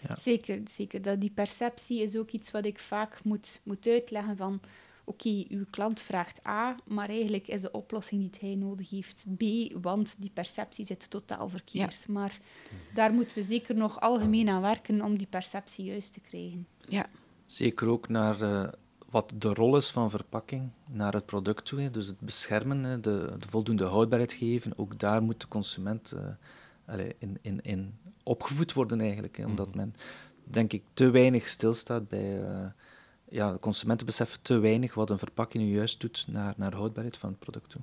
Ja. 0.07 0.15
Zeker, 0.15 0.61
zeker. 0.71 1.01
Dat 1.01 1.21
die 1.21 1.31
perceptie 1.31 2.01
is 2.01 2.15
ook 2.15 2.31
iets 2.31 2.51
wat 2.51 2.65
ik 2.65 2.79
vaak 2.79 3.23
moet, 3.23 3.61
moet 3.63 3.87
uitleggen 3.87 4.37
van 4.37 4.61
oké, 5.03 5.45
uw 5.49 5.65
klant 5.69 6.01
vraagt 6.01 6.47
A, 6.47 6.75
maar 6.85 7.09
eigenlijk 7.09 7.47
is 7.47 7.61
de 7.61 7.71
oplossing 7.71 8.21
die 8.21 8.49
hij 8.49 8.55
nodig 8.55 8.89
heeft 8.89 9.25
B, 9.37 9.43
want 9.81 10.15
die 10.19 10.31
perceptie 10.33 10.85
zit 10.85 11.09
totaal 11.09 11.49
verkeerd. 11.49 12.07
Maar 12.07 12.39
daar 12.93 13.13
moeten 13.13 13.35
we 13.35 13.43
zeker 13.43 13.75
nog 13.75 13.99
algemeen 13.99 14.49
aan 14.49 14.61
werken 14.61 15.01
om 15.01 15.17
die 15.17 15.27
perceptie 15.27 15.85
juist 15.85 16.13
te 16.13 16.19
krijgen. 16.19 16.67
Ja. 16.87 17.05
Zeker 17.45 17.87
ook 17.87 18.09
naar 18.09 18.41
uh, 18.41 18.67
wat 19.09 19.33
de 19.35 19.53
rol 19.53 19.77
is 19.77 19.89
van 19.91 20.09
verpakking 20.09 20.69
naar 20.87 21.13
het 21.13 21.25
product 21.25 21.65
toe. 21.65 21.81
Hè. 21.81 21.91
Dus 21.91 22.07
het 22.07 22.19
beschermen, 22.19 23.01
de, 23.01 23.33
de, 23.39 23.47
voldoende 23.47 23.85
houdbaarheid 23.85 24.33
geven, 24.33 24.77
ook 24.77 24.99
daar 24.99 25.23
moet 25.23 25.41
de 25.41 25.47
consument 25.47 26.13
uh, 26.87 27.05
in, 27.17 27.37
in, 27.41 27.61
in 27.61 27.93
opgevoed 28.23 28.73
worden 28.73 29.01
eigenlijk. 29.01 29.37
Hè, 29.37 29.45
omdat 29.45 29.67
mhm. 29.67 29.77
men, 29.77 29.93
denk 30.43 30.73
ik, 30.73 30.83
te 30.93 31.09
weinig 31.09 31.47
stilstaat 31.47 32.07
bij... 32.07 32.41
Uh, 32.41 32.65
ja, 33.33 33.51
de 33.51 33.59
consumenten 33.59 34.05
beseffen 34.05 34.41
te 34.41 34.57
weinig 34.57 34.93
wat 34.93 35.09
een 35.09 35.17
verpakking 35.17 35.63
nu 35.63 35.75
juist 35.75 35.99
doet 35.99 36.25
naar, 36.27 36.53
naar 36.57 36.73
houdbaarheid 36.73 37.17
van 37.17 37.29
het 37.29 37.39
product 37.39 37.69
toe. 37.69 37.81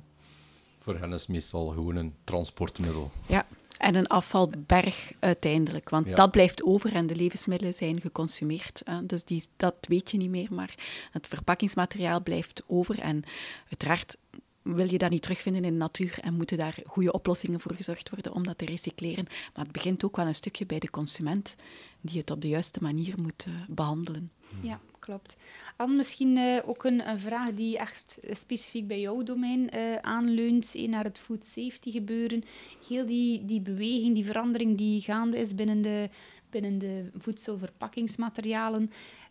Voor 0.78 0.98
hen 0.98 1.12
is 1.12 1.20
het 1.20 1.28
meestal 1.28 1.66
gewoon 1.66 1.96
een 1.96 2.14
transportmiddel. 2.24 3.10
Ja, 3.26 3.46
en 3.78 3.94
een 3.94 4.06
afvalberg 4.06 5.12
uiteindelijk. 5.18 5.88
Want 5.88 6.16
dat 6.16 6.30
blijft 6.30 6.62
over 6.62 6.94
en 6.94 7.06
de 7.06 7.16
levensmiddelen 7.16 7.74
zijn 7.74 8.00
geconsumeerd. 8.00 8.82
Hè. 8.84 9.06
Dus 9.06 9.24
die, 9.24 9.44
dat 9.56 9.74
weet 9.80 10.10
je 10.10 10.16
niet 10.16 10.30
meer, 10.30 10.48
maar 10.50 10.74
het 11.10 11.28
verpakkingsmateriaal 11.28 12.22
blijft 12.22 12.62
over. 12.66 12.98
En 12.98 13.22
uiteraard 13.68 14.16
wil 14.62 14.90
je 14.90 14.98
dat 14.98 15.10
niet 15.10 15.22
terugvinden 15.22 15.64
in 15.64 15.72
de 15.72 15.78
natuur 15.78 16.18
en 16.20 16.34
moeten 16.34 16.56
daar 16.56 16.78
goede 16.86 17.12
oplossingen 17.12 17.60
voor 17.60 17.74
gezorgd 17.74 18.10
worden 18.10 18.32
om 18.32 18.44
dat 18.44 18.58
te 18.58 18.64
recycleren. 18.64 19.26
Maar 19.54 19.64
het 19.64 19.72
begint 19.72 20.04
ook 20.04 20.16
wel 20.16 20.26
een 20.26 20.34
stukje 20.34 20.66
bij 20.66 20.78
de 20.78 20.90
consument, 20.90 21.54
die 22.00 22.18
het 22.18 22.30
op 22.30 22.40
de 22.40 22.48
juiste 22.48 22.78
manier 22.82 23.14
moet 23.22 23.46
uh, 23.48 23.54
behandelen. 23.68 24.30
Ja, 24.62 24.80
klopt. 24.98 25.36
Dan 25.76 25.96
misschien 25.96 26.36
uh, 26.36 26.58
ook 26.66 26.84
een, 26.84 27.02
vraag 27.16 27.54
die 27.54 27.78
echt 27.78 28.18
specifiek 28.30 28.86
bij 28.86 29.00
jouw 29.00 29.22
domein 29.22 29.76
uh, 29.76 29.96
aanleunt, 29.96 30.74
naar 30.88 31.04
het 31.04 31.18
food 31.18 31.44
safety 31.44 31.90
gebeuren. 31.90 32.42
Heel 32.88 33.06
die, 33.06 33.44
die 33.44 33.60
beweging, 33.60 34.14
die 34.14 34.24
verandering 34.24 34.78
die 34.78 35.00
gaande 35.00 35.38
is 35.38 35.54
binnen 35.54 35.82
de, 35.82 36.08
binnen 36.50 36.78
de 36.78 37.10
voedselverpakkingsmaterialen. 37.18 38.90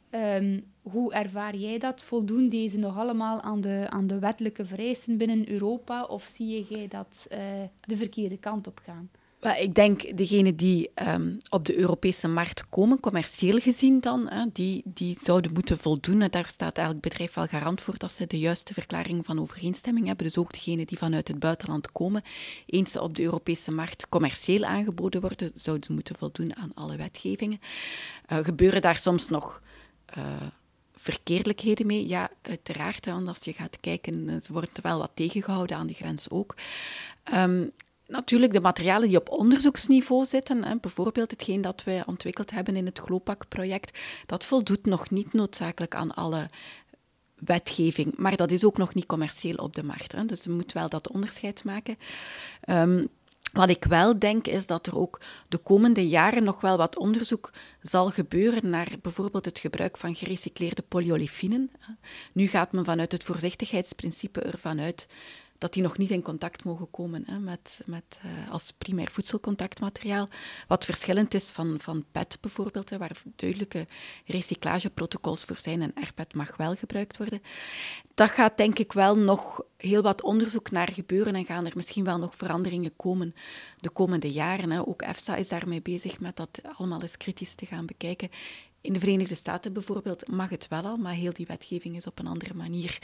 Ehm, 0.09 0.59
hoe 0.81 1.13
ervaar 1.13 1.55
jij 1.55 1.77
dat? 1.77 2.01
Voldoen 2.01 2.49
deze 2.49 2.77
nog 2.77 2.97
allemaal 2.97 3.41
aan 3.41 3.61
de, 3.61 3.85
aan 3.89 4.07
de 4.07 4.19
wettelijke 4.19 4.65
vereisten 4.65 5.17
binnen 5.17 5.51
Europa? 5.51 6.03
Of 6.03 6.23
zie 6.23 6.65
jij 6.69 6.87
dat 6.87 7.27
uh, 7.31 7.39
de 7.81 7.97
verkeerde 7.97 8.37
kant 8.37 8.67
op 8.67 8.81
gaan? 8.83 9.09
Ik 9.39 9.75
denk 9.75 10.17
degenen 10.17 10.55
die 10.55 10.89
um, 11.07 11.37
op 11.49 11.65
de 11.65 11.77
Europese 11.77 12.27
markt 12.27 12.69
komen, 12.69 12.99
commercieel 12.99 13.57
gezien 13.57 13.99
dan, 13.99 14.29
hè, 14.29 14.45
die, 14.53 14.81
die 14.85 15.17
zouden 15.21 15.53
moeten 15.53 15.77
voldoen. 15.77 16.21
En 16.21 16.31
daar 16.31 16.47
staat 16.47 16.77
elk 16.77 16.99
bedrijf 16.99 17.33
wel 17.33 17.47
garant 17.47 17.81
voor 17.81 17.97
dat 17.97 18.11
ze 18.11 18.27
de 18.27 18.39
juiste 18.39 18.73
verklaring 18.73 19.25
van 19.25 19.39
overeenstemming 19.39 20.07
hebben. 20.07 20.25
Dus 20.25 20.37
ook 20.37 20.53
degenen 20.53 20.87
die 20.87 20.97
vanuit 20.97 21.27
het 21.27 21.39
buitenland 21.39 21.91
komen, 21.91 22.23
eens 22.65 22.91
ze 22.91 23.01
op 23.01 23.15
de 23.15 23.23
Europese 23.23 23.71
markt 23.71 24.09
commercieel 24.09 24.63
aangeboden 24.63 25.21
worden, 25.21 25.51
zouden 25.55 25.85
ze 25.85 25.93
moeten 25.93 26.15
voldoen 26.15 26.55
aan 26.55 26.71
alle 26.73 26.95
wetgevingen. 26.95 27.61
Uh, 28.31 28.37
gebeuren 28.37 28.81
daar 28.81 28.97
soms 28.97 29.29
nog 29.29 29.61
uh, 30.17 30.23
verkeerdelijkheden 30.95 31.85
mee? 31.85 32.07
Ja, 32.07 32.29
uiteraard. 32.41 33.05
want 33.05 33.27
als 33.27 33.43
je 33.43 33.53
gaat 33.53 33.79
kijken, 33.79 34.41
wordt 34.49 34.77
er 34.77 34.83
wel 34.83 34.99
wat 34.99 35.11
tegengehouden 35.13 35.77
aan 35.77 35.87
de 35.87 35.93
grens 35.93 36.29
ook. 36.29 36.55
Um, 37.33 37.71
natuurlijk 38.09 38.53
de 38.53 38.59
materialen 38.59 39.07
die 39.07 39.17
op 39.17 39.29
onderzoeksniveau 39.29 40.25
zitten, 40.25 40.63
hè, 40.63 40.75
bijvoorbeeld 40.75 41.31
hetgeen 41.31 41.61
dat 41.61 41.83
wij 41.83 42.05
ontwikkeld 42.05 42.51
hebben 42.51 42.75
in 42.75 42.85
het 42.85 42.99
GLOPAC-project, 42.99 43.99
dat 44.25 44.45
voldoet 44.45 44.85
nog 44.85 45.09
niet 45.09 45.33
noodzakelijk 45.33 45.95
aan 45.95 46.13
alle 46.13 46.49
wetgeving, 47.35 48.17
maar 48.17 48.35
dat 48.35 48.51
is 48.51 48.63
ook 48.63 48.77
nog 48.77 48.93
niet 48.93 49.05
commercieel 49.05 49.55
op 49.55 49.75
de 49.75 49.83
markt. 49.83 50.11
Hè, 50.11 50.25
dus 50.25 50.43
je 50.43 50.49
moet 50.49 50.71
wel 50.71 50.89
dat 50.89 51.11
onderscheid 51.11 51.63
maken. 51.63 51.97
Um, 52.69 53.07
wat 53.53 53.69
ik 53.69 53.83
wel 53.83 54.19
denk 54.19 54.47
is 54.47 54.65
dat 54.65 54.87
er 54.87 54.97
ook 54.97 55.21
de 55.47 55.57
komende 55.57 56.07
jaren 56.07 56.43
nog 56.43 56.61
wel 56.61 56.77
wat 56.77 56.97
onderzoek 56.97 57.51
zal 57.81 58.09
gebeuren 58.09 58.69
naar 58.69 58.91
bijvoorbeeld 59.01 59.45
het 59.45 59.59
gebruik 59.59 59.97
van 59.97 60.15
gerecycleerde 60.15 60.81
polyolefinen. 60.81 61.71
Nu 62.33 62.47
gaat 62.47 62.71
men 62.71 62.85
vanuit 62.85 63.11
het 63.11 63.23
voorzichtigheidsprincipe 63.23 64.41
ervan 64.41 64.79
uit 64.79 65.07
dat 65.59 65.73
die 65.73 65.83
nog 65.83 65.97
niet 65.97 66.09
in 66.09 66.21
contact 66.21 66.63
mogen 66.63 66.89
komen 66.91 67.23
hè, 67.27 67.39
met, 67.39 67.81
met, 67.85 68.19
uh, 68.25 68.51
als 68.51 68.73
primair 68.77 69.11
voedselcontactmateriaal. 69.11 70.27
Wat 70.67 70.85
verschillend 70.85 71.33
is 71.33 71.49
van, 71.49 71.75
van 71.79 72.05
PET 72.11 72.37
bijvoorbeeld, 72.41 72.89
hè, 72.89 72.97
waar 72.97 73.21
duidelijke 73.35 73.87
recyclageprotocols 74.25 75.43
voor 75.43 75.59
zijn 75.59 75.81
en 75.81 76.03
RPET 76.03 76.33
mag 76.33 76.57
wel 76.57 76.75
gebruikt 76.75 77.17
worden. 77.17 77.41
Dat 78.13 78.29
gaat 78.29 78.57
denk 78.57 78.79
ik 78.79 78.93
wel 78.93 79.17
nog 79.17 79.61
heel 79.77 80.01
wat 80.01 80.21
onderzoek 80.21 80.71
naar 80.71 80.91
gebeuren 80.91 81.35
en 81.35 81.45
gaan 81.45 81.65
er 81.65 81.75
misschien 81.75 82.03
wel 82.03 82.17
nog 82.17 82.35
veranderingen 82.35 82.95
komen 82.95 83.35
de 83.77 83.89
komende 83.89 84.31
jaren. 84.31 84.71
Hè. 84.71 84.87
Ook 84.87 85.01
EFSA 85.01 85.35
is 85.35 85.47
daarmee 85.47 85.81
bezig 85.81 86.19
met 86.19 86.35
dat 86.35 86.61
allemaal 86.77 87.01
eens 87.01 87.17
kritisch 87.17 87.55
te 87.55 87.65
gaan 87.65 87.85
bekijken. 87.85 88.29
In 88.81 88.93
de 88.93 88.99
Verenigde 88.99 89.35
Staten 89.35 89.73
bijvoorbeeld 89.73 90.27
mag 90.27 90.49
het 90.49 90.67
wel 90.67 90.83
al, 90.83 90.97
maar 90.97 91.13
heel 91.13 91.33
die 91.33 91.45
wetgeving 91.45 91.95
is 91.95 92.07
op 92.07 92.19
een 92.19 92.27
andere 92.27 92.53
manier 92.53 92.99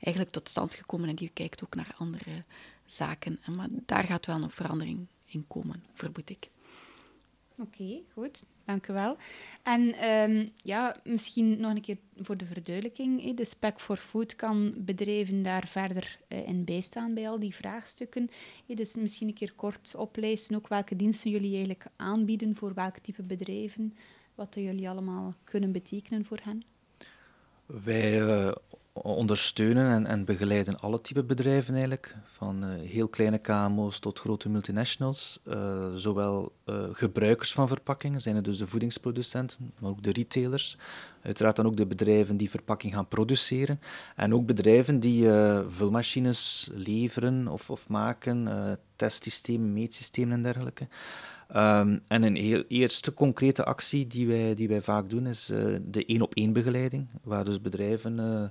eigenlijk 0.00 0.34
tot 0.34 0.48
stand 0.48 0.74
gekomen 0.74 1.08
en 1.08 1.14
die 1.14 1.30
kijkt 1.32 1.64
ook 1.64 1.74
naar 1.74 1.94
andere 1.96 2.44
zaken. 2.86 3.40
Maar 3.56 3.68
daar 3.70 4.04
gaat 4.04 4.26
wel 4.26 4.42
een 4.42 4.50
verandering 4.50 5.06
in 5.24 5.44
komen, 5.48 5.84
vermoed 5.94 6.30
ik. 6.30 6.50
Oké, 7.58 8.00
goed. 8.12 8.42
Dank 8.64 8.88
u 8.88 8.92
wel. 8.92 9.16
En 9.62 10.10
um, 10.10 10.52
ja, 10.62 10.96
misschien 11.04 11.60
nog 11.60 11.74
een 11.74 11.80
keer 11.80 11.98
voor 12.16 12.36
de 12.36 12.44
verduidelijking. 12.44 13.34
De 13.34 13.44
Spec 13.44 13.80
for 13.80 13.96
Food 13.96 14.36
kan 14.36 14.74
bedrijven 14.76 15.42
daar 15.42 15.66
verder 15.68 16.18
uh, 16.28 16.48
in 16.48 16.64
bijstaan 16.64 17.14
bij 17.14 17.28
al 17.28 17.38
die 17.38 17.54
vraagstukken. 17.54 18.30
Dus 18.66 18.94
misschien 18.94 19.28
een 19.28 19.34
keer 19.34 19.52
kort 19.52 19.94
oplijsten 19.96 20.56
ook 20.56 20.68
welke 20.68 20.96
diensten 20.96 21.30
jullie 21.30 21.50
eigenlijk 21.50 21.86
aanbieden 21.96 22.54
voor 22.54 22.74
welk 22.74 22.98
type 22.98 23.22
bedrijven 23.22 23.94
wat 24.36 24.54
jullie 24.54 24.88
allemaal 24.88 25.34
kunnen 25.44 25.72
betekenen 25.72 26.24
voor 26.24 26.38
hen? 26.42 26.62
Wij 27.66 28.20
uh, 28.20 28.52
ondersteunen 28.92 29.90
en, 29.90 30.06
en, 30.06 30.24
begeleiden 30.24 30.80
alle 30.80 31.00
type 31.00 31.24
bedrijven 31.24 31.72
eigenlijk, 31.72 32.16
van 32.24 32.64
uh, 32.64 32.88
heel 32.90 33.08
kleine 33.08 33.38
KMO's 33.38 33.98
tot 33.98 34.18
grote 34.18 34.48
multinationals. 34.48 35.40
Uh, 35.44 35.94
zowel 35.94 36.52
gebruikers 36.92 37.52
van 37.52 37.68
verpakkingen, 37.68 38.20
zijn 38.20 38.36
het 38.36 38.44
dus 38.44 38.58
de 38.58 38.66
voedingsproducenten, 38.66 39.72
maar 39.78 39.90
ook 39.90 40.02
de 40.02 40.12
retailers. 40.12 40.76
Uiteraard 41.22 41.56
dan 41.56 41.66
ook 41.66 41.76
de 41.76 41.86
bedrijven 41.86 42.36
die 42.36 42.50
verpakking 42.50 42.94
gaan 42.94 43.08
produceren. 43.08 43.80
En 44.16 44.34
ook 44.34 44.46
bedrijven 44.46 45.00
die 45.00 45.28
vulmachines 45.68 46.70
leveren 46.74 47.48
of, 47.48 47.70
of 47.70 47.88
maken, 47.88 48.48
testsystemen, 48.96 49.72
meetsystemen 49.72 50.32
en 50.32 50.42
dergelijke. 50.42 50.88
Um, 51.54 52.00
en 52.08 52.22
een 52.22 52.36
heel 52.36 52.64
eerste 52.68 53.14
concrete 53.14 53.64
actie 53.64 54.06
die 54.06 54.26
wij, 54.26 54.54
die 54.54 54.68
wij 54.68 54.80
vaak 54.80 55.10
doen 55.10 55.26
is 55.26 55.50
uh, 55.50 55.76
de 55.82 56.04
één-op-één 56.04 56.52
begeleiding, 56.52 57.08
waar 57.22 57.44
dus 57.44 57.60
bedrijven 57.60 58.18
uh, 58.18 58.44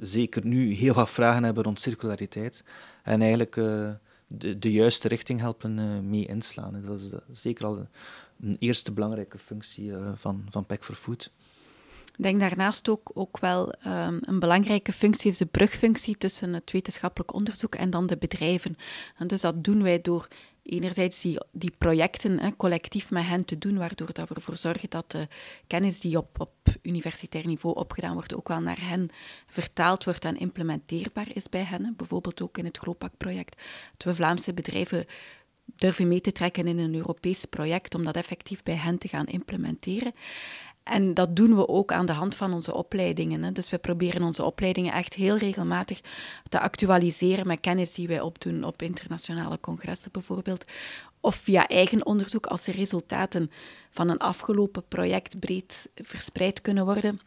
zeker 0.00 0.46
nu 0.46 0.72
heel 0.72 0.94
wat 0.94 1.10
vragen 1.10 1.42
hebben 1.42 1.62
rond 1.62 1.80
circulariteit 1.80 2.64
en 3.02 3.20
eigenlijk 3.20 3.56
uh, 3.56 3.90
de, 4.26 4.58
de 4.58 4.72
juiste 4.72 5.08
richting 5.08 5.40
helpen 5.40 6.08
mee 6.08 6.26
inslaan. 6.26 6.82
Dat 6.84 7.00
is 7.00 7.08
zeker 7.40 7.66
al 7.66 7.86
een 8.40 8.56
eerste 8.58 8.92
belangrijke 8.92 9.38
functie 9.38 9.92
van, 10.14 10.44
van 10.50 10.66
Pack 10.66 10.84
for 10.84 10.94
Food. 10.94 11.30
Ik 12.16 12.26
denk 12.26 12.40
daarnaast 12.40 12.88
ook, 12.88 13.10
ook 13.14 13.38
wel 13.38 13.74
um, 13.86 14.18
een 14.20 14.38
belangrijke 14.38 14.92
functie 14.92 15.30
is 15.30 15.36
de 15.36 15.46
brugfunctie 15.46 16.16
tussen 16.16 16.54
het 16.54 16.72
wetenschappelijk 16.72 17.32
onderzoek 17.32 17.74
en 17.74 17.90
dan 17.90 18.06
de 18.06 18.16
bedrijven. 18.16 18.76
En 19.16 19.26
dus 19.26 19.40
dat 19.40 19.64
doen 19.64 19.82
wij 19.82 20.00
door 20.00 20.28
enerzijds 20.70 21.20
die, 21.20 21.38
die 21.52 21.72
projecten 21.78 22.56
collectief 22.56 23.10
met 23.10 23.26
hen 23.26 23.44
te 23.44 23.58
doen, 23.58 23.78
waardoor 23.78 24.12
dat 24.12 24.28
we 24.28 24.34
ervoor 24.34 24.56
zorgen 24.56 24.90
dat 24.90 25.10
de 25.10 25.28
kennis 25.66 26.00
die 26.00 26.16
op, 26.16 26.40
op 26.40 26.56
universitair 26.82 27.46
niveau 27.46 27.76
opgedaan 27.76 28.14
wordt, 28.14 28.34
ook 28.34 28.48
wel 28.48 28.60
naar 28.60 28.80
hen 28.80 29.10
vertaald 29.46 30.04
wordt 30.04 30.24
en 30.24 30.36
implementeerbaar 30.36 31.28
is 31.34 31.48
bij 31.48 31.64
hen. 31.64 31.94
Bijvoorbeeld 31.96 32.42
ook 32.42 32.58
in 32.58 32.64
het 32.64 32.78
Glopak-project, 32.78 33.62
dat 33.96 34.06
we 34.06 34.14
Vlaamse 34.14 34.54
bedrijven 34.54 35.06
durven 35.76 36.08
mee 36.08 36.20
te 36.20 36.32
trekken 36.32 36.66
in 36.66 36.78
een 36.78 36.94
Europees 36.94 37.44
project 37.44 37.94
om 37.94 38.04
dat 38.04 38.16
effectief 38.16 38.62
bij 38.62 38.74
hen 38.76 38.98
te 38.98 39.08
gaan 39.08 39.26
implementeren. 39.26 40.12
En 40.90 41.14
dat 41.14 41.36
doen 41.36 41.56
we 41.56 41.68
ook 41.68 41.92
aan 41.92 42.06
de 42.06 42.12
hand 42.12 42.34
van 42.34 42.52
onze 42.52 42.74
opleidingen. 42.74 43.42
Hè. 43.42 43.52
Dus 43.52 43.70
we 43.70 43.78
proberen 43.78 44.22
onze 44.22 44.44
opleidingen 44.44 44.92
echt 44.92 45.14
heel 45.14 45.36
regelmatig 45.36 46.00
te 46.48 46.60
actualiseren 46.60 47.46
met 47.46 47.60
kennis 47.60 47.94
die 47.94 48.08
wij 48.08 48.20
opdoen 48.20 48.64
op 48.64 48.82
internationale 48.82 49.60
congressen 49.60 50.12
bijvoorbeeld. 50.12 50.64
Of 51.20 51.34
via 51.34 51.68
eigen 51.68 52.06
onderzoek 52.06 52.46
als 52.46 52.64
de 52.64 52.72
resultaten 52.72 53.50
van 53.90 54.08
een 54.08 54.18
afgelopen 54.18 54.84
project 54.88 55.40
breed 55.40 55.88
verspreid 55.94 56.60
kunnen 56.60 56.84
worden 56.84 57.20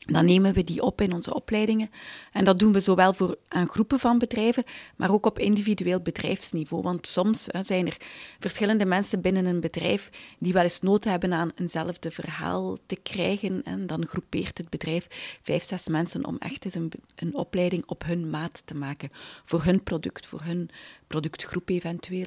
dan 0.00 0.24
nemen 0.24 0.54
we 0.54 0.64
die 0.64 0.82
op 0.82 1.00
in 1.00 1.12
onze 1.12 1.34
opleidingen. 1.34 1.90
En 2.32 2.44
dat 2.44 2.58
doen 2.58 2.72
we 2.72 2.80
zowel 2.80 3.12
voor 3.12 3.36
aan 3.48 3.68
groepen 3.68 3.98
van 3.98 4.18
bedrijven, 4.18 4.64
maar 4.96 5.12
ook 5.12 5.26
op 5.26 5.38
individueel 5.38 6.00
bedrijfsniveau. 6.00 6.82
Want 6.82 7.06
soms 7.06 7.46
hè, 7.50 7.62
zijn 7.62 7.86
er 7.86 7.96
verschillende 8.38 8.84
mensen 8.84 9.20
binnen 9.20 9.46
een 9.46 9.60
bedrijf 9.60 10.10
die 10.38 10.52
wel 10.52 10.62
eens 10.62 10.80
nood 10.80 11.04
hebben 11.04 11.32
aan 11.32 11.52
eenzelfde 11.54 12.10
verhaal 12.10 12.76
te 12.86 12.96
krijgen. 12.96 13.62
En 13.64 13.86
dan 13.86 14.06
groepeert 14.06 14.58
het 14.58 14.68
bedrijf 14.68 15.06
vijf, 15.42 15.64
zes 15.64 15.88
mensen 15.88 16.26
om 16.26 16.36
echt 16.38 16.64
eens 16.64 16.74
een, 16.74 16.92
een 17.14 17.34
opleiding 17.34 17.82
op 17.86 18.04
hun 18.04 18.30
maat 18.30 18.62
te 18.64 18.74
maken. 18.74 19.10
Voor 19.44 19.64
hun 19.64 19.82
product, 19.82 20.26
voor 20.26 20.42
hun 20.42 20.70
productgroep 21.06 21.68
eventueel. 21.68 22.26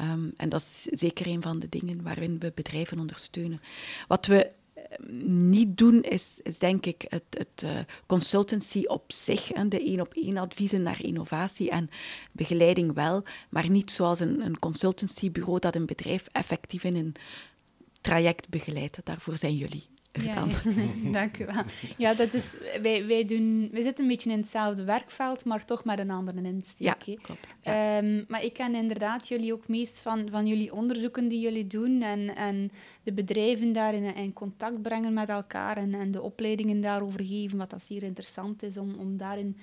Um, 0.00 0.32
en 0.36 0.48
dat 0.48 0.60
is 0.60 1.00
zeker 1.00 1.26
een 1.26 1.42
van 1.42 1.58
de 1.58 1.68
dingen 1.68 2.02
waarin 2.02 2.38
we 2.38 2.52
bedrijven 2.54 2.98
ondersteunen. 2.98 3.60
Wat 4.08 4.26
we 4.26 4.50
niet 5.26 5.76
doen, 5.76 6.02
is, 6.02 6.40
is 6.42 6.58
denk 6.58 6.86
ik 6.86 7.04
het, 7.08 7.22
het 7.30 7.62
uh, 7.64 7.70
consultancy 8.06 8.84
op 8.86 9.12
zich 9.12 9.52
en 9.52 9.68
de 9.68 9.80
één-op-één 9.80 10.36
adviezen 10.36 10.82
naar 10.82 11.02
innovatie 11.02 11.70
en 11.70 11.90
begeleiding 12.32 12.94
wel, 12.94 13.22
maar 13.50 13.68
niet 13.68 13.90
zoals 13.90 14.20
een, 14.20 14.44
een 14.44 14.58
consultancybureau 14.58 15.58
dat 15.58 15.74
een 15.74 15.86
bedrijf 15.86 16.26
effectief 16.32 16.84
in 16.84 16.96
een 16.96 17.14
traject 18.00 18.48
begeleidt. 18.48 18.98
Daarvoor 19.04 19.38
zijn 19.38 19.56
jullie. 19.56 19.88
Ja, 20.12 20.46
dank 21.12 21.38
u 21.38 21.46
wel. 21.46 21.62
Ja, 21.96 22.14
dat 22.14 22.34
is, 22.34 22.54
wij, 22.82 23.06
wij, 23.06 23.24
doen, 23.24 23.68
wij 23.72 23.82
zitten 23.82 24.04
een 24.04 24.10
beetje 24.10 24.30
in 24.30 24.38
hetzelfde 24.38 24.84
werkveld, 24.84 25.44
maar 25.44 25.64
toch 25.64 25.84
met 25.84 25.98
een 25.98 26.10
andere 26.10 26.42
insteek. 26.42 27.02
Ja, 27.02 27.16
klopt. 27.22 27.46
Um, 28.02 28.24
maar 28.28 28.44
ik 28.44 28.52
ken 28.52 28.74
inderdaad 28.74 29.28
jullie 29.28 29.52
ook 29.52 29.68
meest 29.68 30.00
van, 30.00 30.28
van 30.30 30.46
jullie 30.46 30.74
onderzoeken 30.74 31.28
die 31.28 31.40
jullie 31.40 31.66
doen 31.66 32.02
en, 32.02 32.36
en 32.36 32.70
de 33.02 33.12
bedrijven 33.12 33.72
daarin 33.72 34.14
in 34.14 34.32
contact 34.32 34.82
brengen 34.82 35.12
met 35.12 35.28
elkaar 35.28 35.76
en, 35.76 35.94
en 35.94 36.10
de 36.10 36.22
opleidingen 36.22 36.80
daarover 36.80 37.24
geven, 37.24 37.58
wat 37.58 37.70
dat 37.70 37.82
zeer 37.82 38.02
interessant 38.02 38.62
is 38.62 38.76
om, 38.76 38.94
om 38.98 39.16
daarin 39.16 39.56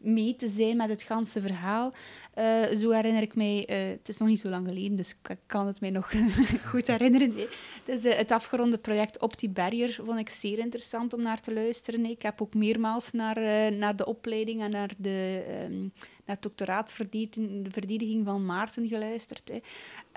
mee 0.00 0.36
te 0.36 0.48
zijn 0.48 0.76
met 0.76 0.88
het 0.88 1.02
ganse 1.02 1.40
verhaal. 1.40 1.92
Uh, 2.38 2.76
zo 2.76 2.90
herinner 2.90 3.22
ik 3.22 3.34
mij, 3.34 3.68
uh, 3.70 3.90
het 3.90 4.08
is 4.08 4.18
nog 4.18 4.28
niet 4.28 4.40
zo 4.40 4.48
lang 4.48 4.66
geleden, 4.66 4.96
dus 4.96 5.10
ik 5.10 5.36
kan 5.46 5.66
het 5.66 5.80
mij 5.80 5.90
nog 5.90 6.12
goed 6.70 6.86
herinneren. 6.86 7.36
Uh, 7.36 8.02
het 8.02 8.30
afgeronde 8.30 8.78
project 8.78 9.20
Opti 9.20 9.50
Barrier 9.50 10.00
vond 10.04 10.18
ik 10.18 10.28
zeer 10.28 10.58
interessant 10.58 11.12
om 11.12 11.22
naar 11.22 11.40
te 11.40 11.52
luisteren. 11.52 12.04
Ik 12.04 12.22
heb 12.22 12.42
ook 12.42 12.54
meermaals 12.54 13.12
naar, 13.12 13.72
naar 13.72 13.96
de 13.96 14.06
opleiding 14.06 14.60
en 14.60 14.70
naar 14.70 14.90
de, 14.96 15.44
um, 15.68 15.92
naar 16.24 16.36
het 16.36 16.42
doctoraatverdediging 16.42 18.24
van 18.24 18.46
Maarten 18.46 18.88
geluisterd. 18.88 19.48
Hè. 19.48 19.60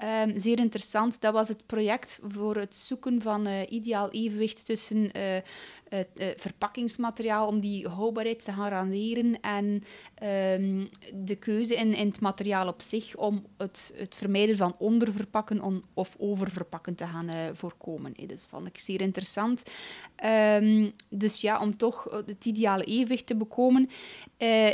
Ehm, 0.02 0.40
zeer 0.40 0.60
interessant. 0.60 1.22
Dat 1.22 1.34
was 1.34 1.48
het 1.48 1.66
project 1.66 2.20
voor 2.28 2.56
het 2.56 2.76
zoeken 2.76 3.22
van 3.22 3.48
uh, 3.48 3.62
ideaal 3.70 4.10
evenwicht 4.10 4.66
tussen 4.66 4.98
uh, 4.98 5.12
het 5.90 6.08
uh, 6.16 6.28
verpakkingsmateriaal 6.36 7.48
om 7.48 7.60
die 7.60 7.88
houdbaarheid 7.88 8.44
te 8.44 8.52
garanderen 8.52 9.40
en 9.42 9.84
um, 10.24 10.90
de 11.14 11.36
keuze 11.36 11.76
in, 11.76 11.94
in, 11.94 12.08
het 12.08 12.20
materiaal 12.20 12.68
op 12.68 12.82
zich 12.82 13.16
om 13.16 13.46
het, 13.58 13.94
het 13.96 14.16
vermijden 14.16 14.58
van 14.58 14.76
onderverpakken 14.78 15.62
on, 15.62 15.84
of 15.94 16.16
oververpakken 16.18 16.96
te 16.96 17.06
gaan 17.06 17.56
voorkomen. 17.56 18.14
Hè. 18.16 18.26
Dus 18.26 18.46
vond 18.46 18.68
ik 18.68 18.80
zeer 18.80 19.02
interessant. 19.02 19.64
Um, 20.26 20.92
dus 21.10 21.42
ja, 21.42 21.60
om 21.60 21.78
toch 21.78 22.24
het 22.26 22.46
ideale 22.46 22.84
evenwicht 22.84 23.26
te 23.26 23.36
bekomen. 23.36 23.90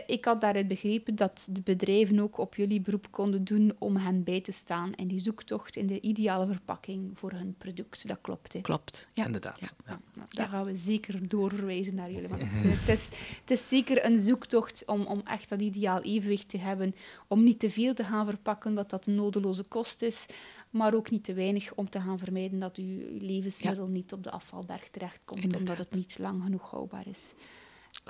ik 0.08 0.26
had 0.26 0.42
daaruit 0.42 0.68
begrepen 0.68 1.16
dat 1.16 1.48
de 1.52 1.62
bedrijven 1.62 2.20
ook 2.20 2.38
op 2.38 2.56
jullie 2.56 2.82
beroep 2.82 3.08
konden 3.12 3.44
doen 3.44 3.76
om 3.78 3.96
hen 3.96 4.24
bij 4.24 4.42
te 4.42 4.52
staan 4.52 4.94
en 4.94 5.08
die 5.08 5.17
zoektocht 5.20 5.76
in 5.76 5.88
de 5.88 6.02
ideale 6.02 6.48
verpakking 6.48 7.18
voor 7.18 7.32
hun 7.32 7.56
product. 7.58 8.08
Dat 8.08 8.18
klopt. 8.22 8.54
Hè. 8.54 8.62
Klopt, 8.62 9.08
ja. 9.14 9.26
Inderdaad. 9.26 9.60
Ja. 9.60 9.68
Ja. 9.86 10.00
Nou, 10.14 10.28
daar 10.32 10.48
gaan 10.48 10.66
we 10.66 10.76
zeker 10.76 11.28
doorverwijzen 11.28 11.96
naar 11.96 12.12
jullie. 12.12 12.30
het, 12.78 12.88
is, 12.88 13.10
het 13.42 13.52
is 13.52 13.68
zeker 13.68 14.06
een 14.06 14.20
zoektocht 14.20 14.86
om, 14.86 15.06
om 15.06 15.22
echt 15.26 15.50
dat 15.50 15.62
ideaal 15.62 16.02
evenwicht 16.02 16.50
te 16.50 16.58
hebben. 16.58 16.96
Om 17.28 17.44
niet 17.44 17.60
te 17.60 17.70
veel 17.70 17.94
te 17.94 18.04
gaan 18.04 18.26
verpakken, 18.26 18.74
wat 18.74 18.90
dat 18.90 19.06
een 19.06 19.16
nodeloze 19.16 19.64
kost 19.64 20.02
is. 20.02 20.26
Maar 20.70 20.94
ook 20.94 21.12
niet 21.12 21.24
te 21.24 21.34
weinig 21.34 21.74
om 21.74 21.90
te 21.90 22.00
gaan 22.00 22.20
vermijden 22.20 22.60
dat 22.60 22.78
uw 22.78 23.20
levensmiddel 23.20 23.88
niet 23.88 24.14
op 24.14 24.24
de 24.24 24.32
afvalberg 24.32 24.90
terechtkomt, 24.90 25.44
Inderdaad. 25.44 25.70
omdat 25.70 25.86
het 25.86 25.96
niet 25.96 26.18
lang 26.20 26.44
genoeg 26.44 26.70
houdbaar 26.70 27.08
is. 27.08 27.34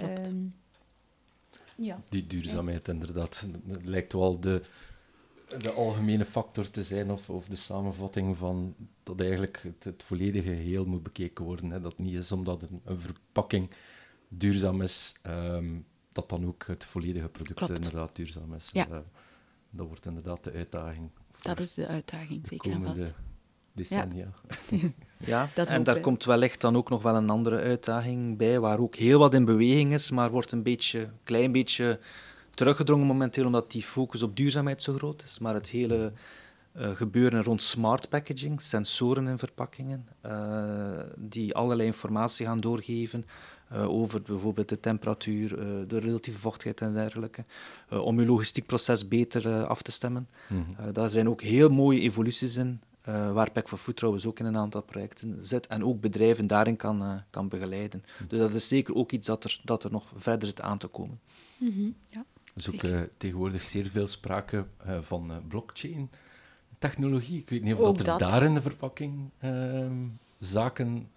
Um, 0.02 0.54
ja. 1.78 2.02
Die 2.10 2.28
duurzaamheid, 2.28 2.88
inderdaad. 2.88 3.48
Dat 3.64 3.84
lijkt 3.84 4.14
wel 4.14 4.40
de, 4.40 4.62
de 5.58 5.72
algemene 5.72 6.26
factor 6.26 6.70
te 6.70 6.84
zijn 6.84 7.12
of, 7.12 7.30
of 7.30 7.48
de 7.48 7.56
samenvatting 7.56 8.38
van 8.38 8.76
dat 9.04 9.20
eigenlijk 9.20 9.62
het, 9.64 9.84
het 9.84 10.04
volledige 10.04 10.56
geheel 10.56 10.86
moet 10.86 11.04
bekeken 11.04 11.46
worden. 11.46 11.70
Hè. 11.70 11.82
Dat 11.82 11.98
niet 11.98 12.14
is 12.14 12.32
omdat 12.32 12.62
een, 12.62 12.82
een 12.86 13.00
verpakking 13.00 13.70
duurzaam 14.28 14.82
is, 14.82 15.16
um, 15.28 15.86
dat 16.12 16.30
dan 16.30 16.46
ook 16.46 16.64
het 16.68 16.86
volledige 16.86 17.30
product 17.30 17.58
Klopt. 17.58 17.74
inderdaad 17.74 18.16
duurzaam 18.16 18.54
is. 18.54 18.70
Ja. 18.74 18.88
Uh, 18.92 18.98
dat 19.70 19.88
wordt 19.88 20.06
inderdaad 20.06 20.44
de 20.44 20.52
uitdaging. 20.52 21.10
Dat 21.42 21.60
is 21.60 21.74
de 21.74 21.88
uitdaging, 21.88 22.48
zeker 22.48 22.72
en 22.72 22.84
vast. 22.84 23.14
decennia. 23.74 24.34
Ja, 24.70 24.92
ja 25.56 25.66
en 25.66 25.84
daar 25.84 26.00
komt 26.00 26.26
wellicht 26.26 26.62
dan 26.62 26.76
ook 26.76 26.90
nog 26.90 27.02
wel 27.02 27.16
een 27.16 27.30
andere 27.30 27.60
uitdaging 27.60 28.38
bij, 28.38 28.60
waar 28.60 28.80
ook 28.80 28.96
heel 28.96 29.20
wat 29.20 29.34
in 29.34 29.46
beweging 29.46 29.94
is, 29.94 30.12
maar 30.12 30.32
wordt 30.32 30.52
een 30.52 30.64
beetje, 30.64 31.08
klein 31.24 31.52
beetje 31.52 32.00
teruggedrongen 32.58 33.08
momenteel 33.08 33.46
omdat 33.46 33.72
die 33.72 33.84
focus 33.84 34.24
op 34.24 34.36
duurzaamheid 34.36 34.84
zo 34.84 34.94
groot 34.94 35.24
is. 35.24 35.40
Maar 35.40 35.54
het 35.54 35.70
hele 35.70 36.14
uh, 36.78 36.90
gebeuren 36.90 37.44
rond 37.44 37.62
smart 37.62 38.10
packaging, 38.10 38.62
sensoren 38.62 39.28
in 39.28 39.38
verpakkingen, 39.38 40.08
uh, 40.26 41.00
die 41.16 41.56
allerlei 41.56 41.88
informatie 41.88 42.46
gaan 42.46 42.60
doorgeven 42.60 43.26
uh, 43.74 43.90
over 43.90 44.22
bijvoorbeeld 44.22 44.70
de 44.70 44.80
temperatuur, 44.80 45.50
de 45.88 45.98
relatieve 45.98 46.40
vochtigheid 46.40 46.82
en 46.82 46.94
dergelijke, 46.94 47.46
om 47.90 48.20
je 48.20 48.26
logistiek 48.26 48.66
proces 48.66 49.08
beter 49.08 49.66
af 49.66 49.82
te 49.82 49.92
stemmen. 49.92 50.28
Mm 50.48 50.66
-hmm. 50.78 50.94
daar 50.94 51.10
zijn 51.10 51.30
ook 51.30 51.42
heel 51.42 51.70
mooie 51.70 52.00
evoluties 52.00 52.56
in, 52.56 52.82
waar 53.04 53.52
Pack 53.52 53.68
for 53.68 53.78
Food 53.78 53.96
trouwens 53.96 54.26
ook 54.26 54.40
in 54.40 54.46
een 54.46 54.58
aantal 54.58 54.82
projecten 54.82 55.38
zit 55.40 55.68
en 55.68 55.84
ook 55.84 56.02
bedrijven 56.02 56.48
daarin 56.48 56.76
kan, 56.76 57.24
kan 57.30 57.48
begeleiden. 57.48 58.00
Mm 58.00 58.14
-hmm. 58.18 58.28
Dus 58.28 58.40
dat 58.40 58.54
is 58.54 58.68
zeker 58.68 58.96
ook 58.96 59.12
iets 59.12 59.28
dat 59.28 59.44
er, 59.44 59.62
dat 59.64 59.84
er 59.84 59.92
nog 59.92 60.12
verder 60.16 60.48
zit 60.48 60.62
aan 60.62 60.78
te 60.78 60.88
komen. 60.88 61.20
Mm 61.58 61.72
-hmm. 61.72 61.96
ja. 62.10 62.26
Er 62.58 62.64
is 62.64 62.74
ook 62.74 62.84
uh, 62.84 63.02
tegenwoordig 63.18 63.64
zeer 63.64 63.86
veel 63.86 64.08
sprake 64.08 64.66
uh, 64.88 65.02
van 65.02 65.32
uh, 65.32 65.38
blockchain 65.48 66.10
technologie. 66.80 67.40
Ik 67.40 67.50
weet 67.50 67.64
niet 67.64 67.74
of 67.74 67.80
dat 67.80 68.00
er 68.00 68.06
dat. 68.06 68.20
daar 68.20 68.44
in 68.44 68.54
de 68.54 68.62
verpakking 68.62 69.30
ehm, 69.40 69.94
zaken 70.40 71.10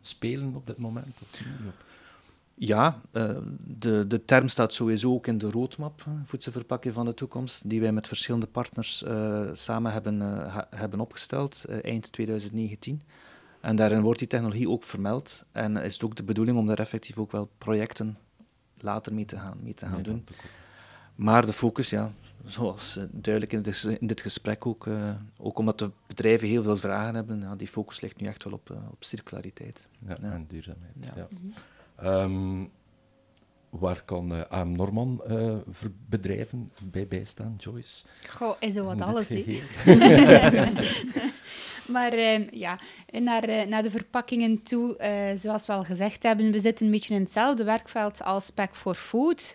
spelen 0.00 0.54
op 0.54 0.66
dit 0.66 0.78
moment. 0.78 1.16
Of 1.22 1.40
niet. 1.40 1.74
Ja, 2.54 3.00
de, 3.64 4.06
de 4.06 4.24
term 4.24 4.48
staat 4.48 4.74
sowieso 4.74 5.12
ook 5.12 5.26
in 5.26 5.38
de 5.38 5.50
roadmap, 5.50 6.04
voedselverpakking 6.24 6.94
van 6.94 7.04
de 7.04 7.14
toekomst, 7.14 7.68
die 7.68 7.80
wij 7.80 7.92
met 7.92 8.06
verschillende 8.06 8.46
partners 8.46 9.04
samen 9.52 9.92
hebben, 9.92 10.20
hebben 10.70 11.00
opgesteld 11.00 11.64
eind 11.64 12.12
2019. 12.12 13.02
En 13.60 13.76
daarin 13.76 14.00
wordt 14.00 14.18
die 14.18 14.28
technologie 14.28 14.68
ook 14.68 14.84
vermeld. 14.84 15.44
En 15.52 15.76
is 15.76 15.92
het 15.92 16.04
ook 16.04 16.16
de 16.16 16.22
bedoeling 16.22 16.58
om 16.58 16.66
daar 16.66 16.78
effectief 16.78 17.18
ook 17.18 17.32
wel 17.32 17.50
projecten 17.58 18.18
later 18.80 19.14
mee 19.14 19.24
te 19.24 19.36
gaan, 19.36 19.58
mee 19.62 19.74
te 19.74 19.86
gaan 19.86 19.94
nee, 19.94 20.02
doen. 20.02 20.24
Maar 21.22 21.46
de 21.46 21.52
focus, 21.52 21.90
ja, 21.90 22.12
zoals 22.44 22.96
uh, 22.96 23.04
duidelijk 23.10 23.52
in 23.52 23.62
dit, 23.62 23.96
in 24.00 24.06
dit, 24.06 24.20
gesprek 24.20 24.66
ook, 24.66 24.86
uh, 24.86 25.10
ook 25.40 25.58
omdat 25.58 25.78
de 25.78 25.90
bedrijven 26.06 26.48
heel 26.48 26.62
veel 26.62 26.76
vragen 26.76 27.14
hebben, 27.14 27.40
ja, 27.40 27.56
die 27.56 27.68
focus 27.68 28.00
ligt 28.00 28.20
nu 28.20 28.26
echt 28.26 28.44
wel 28.44 28.52
op, 28.52 28.70
uh, 28.70 28.76
op 28.90 29.04
circulariteit. 29.04 29.88
Ja, 30.06 30.16
ja, 30.22 30.32
en 30.32 30.46
duurzaamheid. 30.48 30.94
Ja. 31.14 31.28
Mm 31.30 31.52
-hmm. 31.96 32.06
um, 32.06 32.70
waar 33.70 34.02
kan 34.04 34.48
AM 34.50 34.72
Norman 34.72 35.22
bedrijven 36.08 36.72
bij 36.82 37.06
bijstaan, 37.06 37.54
Joyce? 37.58 38.04
Goh, 38.28 38.56
is 38.60 38.76
er 38.76 38.84
wat 38.84 39.00
alles, 39.00 39.28
Maar 41.92 42.14
uh, 42.14 42.48
ja, 42.50 42.78
naar, 43.10 43.48
uh, 43.48 43.62
naar 43.62 43.82
de 43.82 43.90
verpakkingen 43.90 44.62
toe, 44.62 44.96
uh, 45.00 45.38
zoals 45.38 45.66
we 45.66 45.72
al 45.72 45.84
gezegd 45.84 46.22
hebben, 46.22 46.52
we 46.52 46.60
zitten 46.60 46.86
een 46.86 46.92
beetje 46.92 47.14
in 47.14 47.20
hetzelfde 47.20 47.64
werkveld 47.64 48.22
als 48.22 48.50
Pack 48.50 48.76
for 48.76 48.94
Food, 48.94 49.54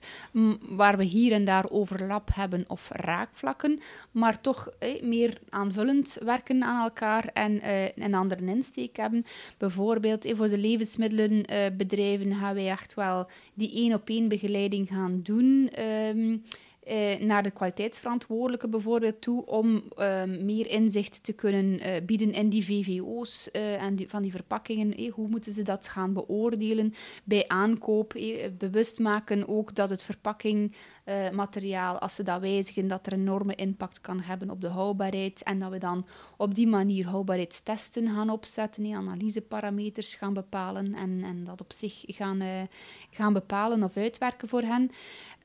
waar 0.62 0.98
we 0.98 1.04
hier 1.04 1.32
en 1.32 1.46
daar 1.46 1.70
overlap 1.70 2.30
hebben 2.34 2.64
of 2.68 2.90
raakvlakken, 2.92 3.80
maar 4.12 4.42
toch 4.42 4.70
meer 5.02 5.38
aanvullend 5.50 6.18
werken 6.24 6.64
aan 6.64 6.84
elkaar 6.84 7.30
en 7.34 7.60
een 7.96 8.14
andere 8.14 8.46
insteek 8.46 8.98
hebben. 8.98 9.26
Bijvoorbeeld 9.58 10.26
voor 10.36 10.50
de 10.50 10.58
levensmiddelenbedrijven 10.58 12.36
gaan 12.36 12.56
wij 12.56 12.70
echt 12.70 12.94
wel 12.94 13.28
die 13.54 13.74
één-op-één 13.74 14.28
begeleiding 14.28 14.88
gaan 14.88 15.20
doen. 15.24 15.72
Um, 15.80 16.44
eh, 16.88 17.20
naar 17.20 17.44
de 17.44 17.52
kwaliteitsverantwoordelijke 17.52 18.68
bijvoorbeeld 18.68 19.22
toe 19.22 19.46
om 19.46 19.84
uh, 19.98 20.24
meer 20.24 20.68
inzicht 20.68 21.24
te 21.24 21.34
kunnen 21.34 21.66
uh, 21.66 21.96
bieden 22.06 22.34
in 22.34 22.50
die 22.50 22.66
VVO's 22.66 23.50
uh, 23.54 23.84
en 23.84 23.98
van 24.08 24.22
die 24.22 24.32
verpakkingen. 24.32 24.96
Eh, 24.96 25.12
hoe 25.14 25.28
moeten 25.28 25.54
ze 25.54 25.64
dat 25.64 25.88
gaan 25.88 26.14
beoordelen 26.14 26.94
bij 27.24 27.48
aankoop? 27.48 28.16
bewust 28.58 29.00
maken 29.00 29.48
ook 29.48 29.76
dat 29.76 29.90
het 29.90 30.04
verpakkingmateriaal, 30.04 31.98
als 32.00 32.16
ze 32.16 32.24
dat 32.24 32.42
wijzigen, 32.42 32.88
dat 32.88 33.06
er 33.06 33.14
een 33.14 33.20
enorme 33.20 33.56
impact 33.56 34.02
kan 34.02 34.20
hebben 34.20 34.50
op 34.50 34.62
de 34.62 34.68
houdbaarheid 34.68 35.44
en 35.44 35.60
dat 35.60 35.72
we 35.72 35.78
dan 35.78 36.06
op 36.38 36.56
die 36.56 36.68
manier 36.68 37.08
houdbaarheidstesten 37.08 38.08
gaan 38.08 38.30
opzetten, 38.30 38.94
analyseparameters 38.94 40.16
gaan 40.16 40.34
bepalen 40.34 40.94
en, 40.94 41.24
en 41.24 41.44
dat 41.44 41.62
op 41.62 41.74
zich 41.74 42.04
gaan, 42.08 42.68
gaan 43.12 43.34
bepalen 43.34 43.84
of 43.84 43.98
uitwerken 43.98 44.48
voor 44.48 44.62
hen. 44.62 44.92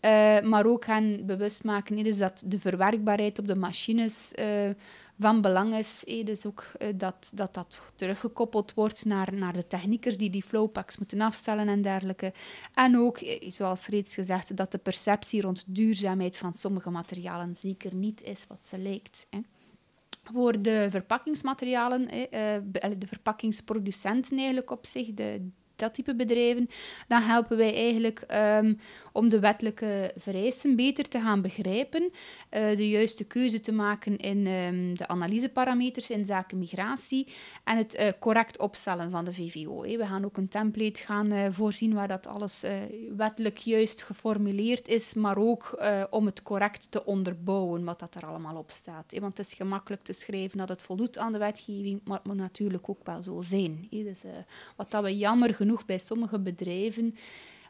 Uh, 0.05 0.41
maar 0.41 0.67
ook 0.67 0.85
gaan 0.85 1.27
bewust 1.27 1.65
maken 1.65 2.03
dus 2.03 2.19
dat 2.19 2.43
de 2.47 2.59
verwerkbaarheid 2.59 3.39
op 3.39 3.47
de 3.47 3.57
machines 3.57 4.33
uh, 4.39 4.71
van 5.19 5.41
belang 5.41 5.75
is. 5.75 6.05
Eh, 6.05 6.25
dus 6.25 6.47
ook 6.47 6.67
uh, 6.79 6.89
dat, 6.95 7.31
dat 7.35 7.55
dat 7.55 7.81
teruggekoppeld 7.95 8.75
wordt 8.75 9.05
naar, 9.05 9.35
naar 9.35 9.53
de 9.53 9.67
techniekers 9.67 10.17
die 10.17 10.31
die 10.31 10.43
flowpacks 10.43 10.99
moeten 10.99 11.21
afstellen 11.21 11.69
en 11.69 11.83
dergelijke. 11.83 12.33
En 12.75 12.99
ook, 12.99 13.19
zoals 13.49 13.87
reeds 13.87 14.15
gezegd, 14.15 14.57
dat 14.57 14.73
de 14.73 14.79
perceptie 14.79 15.41
rond 15.41 15.65
duurzaamheid 15.67 16.37
van 16.37 16.53
sommige 16.53 16.91
materialen 16.91 17.55
zeker 17.57 17.95
niet 17.95 18.23
is 18.23 18.45
wat 18.49 18.67
ze 18.67 18.79
lijkt. 18.79 19.27
Voor 20.33 20.63
de 20.63 20.87
verpakkingsmaterialen, 20.91 22.03
de 22.99 23.07
verpakkingsproducenten 23.07 24.37
eigenlijk 24.37 24.71
op 24.71 24.87
zich, 24.87 25.15
de, 25.15 25.49
dat 25.77 25.95
type 25.95 26.15
bedrijven, 26.15 26.69
dan 27.09 27.23
helpen 27.23 27.57
wij 27.57 27.75
eigenlijk 27.75 28.25
um, 28.63 28.81
om 29.13 29.29
de 29.29 29.39
wettelijke 29.41 30.13
vereisten 30.17 30.77
beter 30.77 31.09
te 31.09 31.21
gaan 31.21 31.43
begrijpen, 31.43 32.03
uh, 32.03 32.77
de 32.77 32.89
juiste 32.89 33.25
keuze 33.25 33.61
te 33.61 33.73
maken 33.73 34.17
in 34.17 34.47
um, 34.47 34.97
de 34.97 35.09
analyseparameters 35.09 36.11
in 36.11 36.25
zaken 36.25 36.59
migratie 36.59 37.33
en 37.65 37.77
het 37.77 37.95
uh, 37.95 38.09
correct 38.21 38.59
opstellen 38.59 39.11
van 39.11 39.25
de 39.25 39.33
VVO. 39.33 39.85
Hè. 39.85 39.97
We 39.97 40.07
gaan 40.07 40.25
ook 40.25 40.37
een 40.37 40.49
template 40.49 41.03
gaan 41.03 41.33
uh, 41.33 41.47
voorzien 41.51 41.95
waar 41.95 42.09
dat 42.09 42.27
alles 42.27 42.65
wettelijk 43.17 43.59
juist 43.59 44.03
geformuleerd 44.03 44.89
is, 44.89 45.15
maar 45.15 45.37
ook 45.37 45.83
om 46.11 46.27
het 46.27 46.43
correct 46.43 46.91
te 46.91 47.05
onderbouwen 47.05 47.85
wat 47.85 47.99
dat 47.99 48.15
er 48.15 48.27
allemaal 48.27 48.57
op 48.57 48.71
staat. 48.71 49.11
Hè. 49.11 49.21
Want 49.21 49.37
het 49.37 49.47
is 49.47 49.55
gemakkelijk 49.55 50.03
te 50.03 50.13
schrijven 50.13 50.59
dat 50.59 50.69
het 50.69 50.83
voldoet 50.83 51.19
aan 51.19 51.33
de 51.33 51.39
wetgeving, 51.39 52.01
maar 52.05 52.17
het 52.17 52.27
moet 52.27 52.37
natuurlijk 52.37 52.89
ook 52.89 53.07
wel 53.07 53.23
zo 53.23 53.41
zijn. 53.41 53.87
Dus, 53.91 54.23
wat 54.77 54.91
dat 54.91 55.03
we 55.03 55.17
jammer 55.17 55.55
genoeg 55.55 55.87
bij 55.87 55.99
sommige 55.99 56.39
bedrijven 56.39 57.15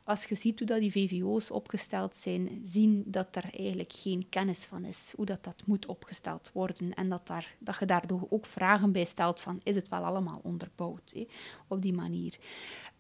als 0.05 0.24
je 0.24 0.34
ziet 0.34 0.59
hoe 0.59 0.68
dat 0.68 0.80
die 0.80 0.92
VVO's 0.92 1.50
opgesteld 1.50 2.16
zijn, 2.16 2.61
zien 2.64 3.03
dat 3.07 3.36
er 3.36 3.44
eigenlijk 3.59 3.92
geen 3.92 4.26
kennis 4.28 4.64
van 4.64 4.84
is, 4.84 5.12
hoe 5.16 5.26
dat, 5.26 5.44
dat 5.44 5.62
moet 5.64 5.86
opgesteld 5.86 6.50
worden. 6.53 6.94
En 6.94 7.09
dat, 7.09 7.26
daar, 7.26 7.55
dat 7.59 7.78
je 7.78 7.86
daardoor 7.86 8.26
ook 8.30 8.46
vragen 8.46 8.92
bij 8.92 9.05
stelt 9.05 9.40
van, 9.40 9.61
is 9.62 9.74
het 9.74 9.88
wel 9.88 10.05
allemaal 10.05 10.40
onderbouwd, 10.42 11.14
op 11.68 11.82
die 11.82 11.92
manier. 11.92 12.38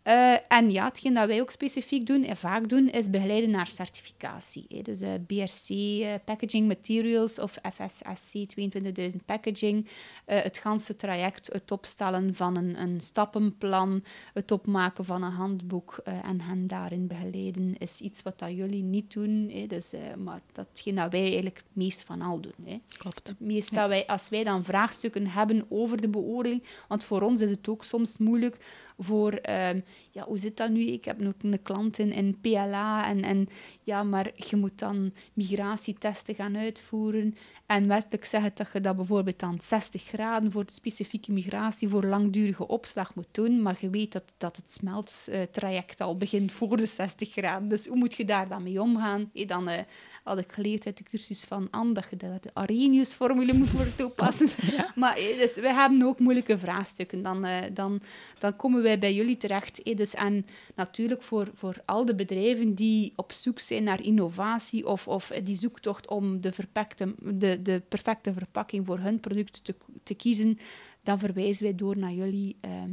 Uh, 0.04 0.34
en 0.48 0.70
ja, 0.70 0.84
hetgeen 0.84 1.14
dat 1.14 1.26
wij 1.26 1.40
ook 1.40 1.50
specifiek 1.50 2.06
doen 2.06 2.24
en 2.24 2.36
vaak 2.36 2.68
doen, 2.68 2.88
is 2.90 3.10
begeleiden 3.10 3.50
naar 3.50 3.66
certificatie. 3.66 4.64
Hè. 4.68 4.82
Dus 4.82 5.00
uh, 5.00 5.08
BRC 5.26 5.68
uh, 5.68 6.14
Packaging 6.24 6.68
Materials 6.68 7.38
of 7.38 7.58
FSSC 7.72 8.48
22000 8.48 9.24
Packaging. 9.24 9.88
het 10.24 10.58
ganse 10.58 10.96
traject, 10.96 11.52
het 11.52 11.70
opstellen 11.70 12.34
van 12.34 12.56
een, 12.56 12.80
een 12.80 13.00
stappenplan, 13.00 14.04
het 14.34 14.50
opmaken 14.50 15.04
van 15.04 15.22
een 15.22 15.32
handboek 15.32 16.00
en 16.04 16.40
hen 16.40 16.66
daarin 16.66 17.06
begeleiden, 17.06 17.74
is 17.78 18.00
iets 18.00 18.22
wat 18.22 18.38
dat 18.38 18.50
jullie 18.50 18.82
niet 18.82 19.12
doen. 19.12 19.50
Hè. 19.52 19.66
Dus, 19.66 19.92
maar 20.18 20.40
datgene 20.52 21.00
dat 21.00 21.10
wij 21.10 21.20
eigenlijk 21.20 21.56
het 21.56 21.76
meest 21.76 22.02
van 22.02 22.22
al 22.22 22.40
doen. 22.40 22.64
Hè. 22.64 22.80
Klopt. 22.98 23.34
Meest 23.38 23.74
dat 23.74 23.88
wij, 23.88 24.06
als 24.06 24.28
wij 24.28 24.44
dan 24.44 24.64
vraagstukken 24.64 25.26
hebben 25.26 25.66
over 25.68 26.00
de 26.00 26.08
beoordeling, 26.08 26.62
want 26.88 27.04
voor 27.04 27.22
ons 27.22 27.40
is 27.40 27.50
het 27.50 27.68
ook 27.68 27.84
soms 27.84 28.18
moeilijk 28.18 28.56
voor, 29.02 29.32
ehm, 29.32 29.80
ja, 30.10 30.24
hoe 30.24 30.38
zit 30.38 30.56
dat 30.56 30.70
nu? 30.70 30.86
Ik 30.86 31.04
heb 31.04 31.18
nog 31.18 31.32
een 31.42 31.62
klant 31.62 31.98
in, 31.98 32.12
in 32.12 32.40
PLA 32.40 33.08
en, 33.08 33.22
en 33.22 33.48
ja, 33.82 34.02
maar 34.02 34.30
je 34.34 34.56
moet 34.56 34.78
dan 34.78 35.12
migratietesten 35.32 36.34
gaan 36.34 36.56
uitvoeren 36.56 37.34
en 37.66 37.88
werkelijk 37.88 38.24
zeggen 38.24 38.52
dat 38.54 38.68
je 38.72 38.80
dat 38.80 38.96
bijvoorbeeld 38.96 39.42
aan 39.42 39.58
60 39.62 40.02
graden 40.02 40.52
voor 40.52 40.64
de 40.64 40.72
specifieke 40.72 41.32
migratie 41.32 41.88
voor 41.88 42.04
langdurige 42.04 42.66
opslag 42.66 43.14
moet 43.14 43.28
doen, 43.30 43.62
maar 43.62 43.76
je 43.80 43.90
weet 43.90 44.12
dat, 44.12 44.24
dat 44.36 44.56
het 44.56 44.72
smelttraject 44.72 46.00
al 46.00 46.16
begint 46.16 46.52
voor 46.52 46.76
de 46.76 46.86
60 46.86 47.30
graden. 47.30 47.68
Dus 47.68 47.86
hoe 47.86 47.96
moet 47.96 48.14
je 48.14 48.24
daar 48.24 48.48
dan 48.48 48.62
mee 48.62 48.80
omgaan? 48.80 49.30
dan 49.46 49.68
uh, 49.68 49.78
had 50.22 50.38
ik 50.38 50.52
geleerd 50.52 50.86
uit 50.86 50.98
de 50.98 51.04
cursus 51.04 51.44
van 51.44 51.68
Anne 51.70 51.92
dat 51.92 52.04
je 52.10 52.16
daar 52.16 52.40
de 52.40 52.50
Arrhenius-formule 52.52 53.52
moet 53.52 53.68
voor 53.68 53.94
toepassen. 53.96 54.48
Maar 54.94 55.16
eh, 55.16 55.38
dus 55.38 55.54
we 55.54 55.72
hebben 55.72 56.02
ook 56.02 56.18
moeilijke 56.18 56.58
vraagstukken. 56.58 57.22
Dan, 57.22 57.46
uh, 57.46 57.58
dan, 57.72 58.00
dan 58.38 58.56
komen 58.56 58.82
wij 58.82 58.98
bij 58.98 59.14
jullie 59.14 59.36
terecht. 59.36 59.82
Eh, 59.82 59.96
dus, 59.96 60.14
en 60.14 60.46
natuurlijk 60.74 61.22
voor, 61.22 61.50
voor 61.54 61.76
al 61.84 62.04
de 62.04 62.14
bedrijven 62.14 62.74
die 62.74 63.12
op 63.16 63.32
zoek 63.32 63.58
zijn 63.58 63.84
naar 63.84 64.02
innovatie 64.02 64.86
of, 64.86 65.08
of 65.08 65.32
die 65.44 65.56
zoektocht 65.56 66.08
om 66.08 66.40
de, 66.40 66.52
verpakte, 66.52 67.14
de, 67.18 67.62
de 67.62 67.82
perfecte 67.88 68.32
verpakking 68.32 68.86
voor 68.86 68.98
hun 68.98 69.20
product 69.20 69.64
te, 69.64 69.74
te 70.02 70.14
kiezen, 70.14 70.58
dan 71.02 71.18
verwijzen 71.18 71.64
wij 71.64 71.74
door 71.74 71.96
naar 71.96 72.12
jullie. 72.12 72.56
Ehm, 72.60 72.90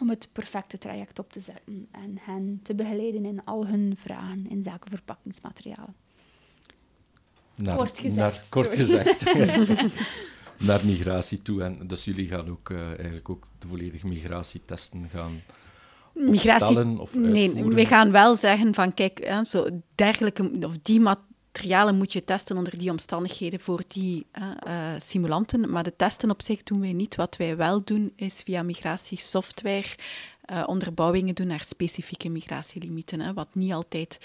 om 0.00 0.08
het 0.08 0.28
perfecte 0.32 0.78
traject 0.78 1.18
op 1.18 1.32
te 1.32 1.40
zetten 1.40 1.88
en 1.90 2.18
hen 2.20 2.60
te 2.62 2.74
begeleiden 2.74 3.24
in 3.24 3.44
al 3.44 3.66
hun 3.66 3.96
vragen 3.96 4.50
in 4.50 4.62
zaken 4.62 4.90
verpakkingsmaterialen. 4.90 5.94
Naar, 7.58 7.76
kort 7.76 7.98
gezegd. 7.98 8.16
Naar, 8.16 8.42
kort 8.48 8.74
gezegd. 8.74 9.34
naar 10.68 10.80
migratie 10.84 11.42
toe. 11.42 11.62
En 11.62 11.86
dus 11.86 12.04
jullie 12.04 12.26
gaan 12.26 12.48
ook 12.48 12.68
uh, 12.70 12.78
eigenlijk 12.96 13.28
ook 13.28 13.46
de 13.58 13.68
volledige 13.68 14.06
migratietesten 14.06 15.08
gaan 15.12 15.42
migratie, 16.18 17.00
of 17.00 17.14
Nee, 17.14 17.64
we 17.64 17.86
gaan 17.86 18.10
wel 18.10 18.36
zeggen 18.36 18.74
van 18.74 18.94
kijk, 18.94 19.24
hè, 19.24 19.44
zo 19.44 19.68
dergelijke, 19.94 20.50
of 20.60 20.78
die 20.82 21.00
materialen 21.00 21.96
moet 21.96 22.12
je 22.12 22.24
testen 22.24 22.56
onder 22.56 22.78
die 22.78 22.90
omstandigheden 22.90 23.60
voor 23.60 23.82
die 23.88 24.26
uh, 24.66 24.92
simulanten. 24.98 25.70
Maar 25.70 25.82
de 25.82 25.96
testen 25.96 26.30
op 26.30 26.42
zich 26.42 26.62
doen 26.62 26.80
wij 26.80 26.92
niet. 26.92 27.16
Wat 27.16 27.36
wij 27.36 27.56
wel 27.56 27.84
doen, 27.84 28.12
is 28.16 28.42
via 28.44 28.62
migratiesoftware 28.62 29.96
uh, 30.52 30.62
onderbouwingen 30.66 31.34
doen 31.34 31.46
naar 31.46 31.64
specifieke 31.64 32.28
migratielimieten. 32.28 33.20
Hè, 33.20 33.32
wat 33.32 33.48
niet 33.52 33.72
altijd 33.72 34.18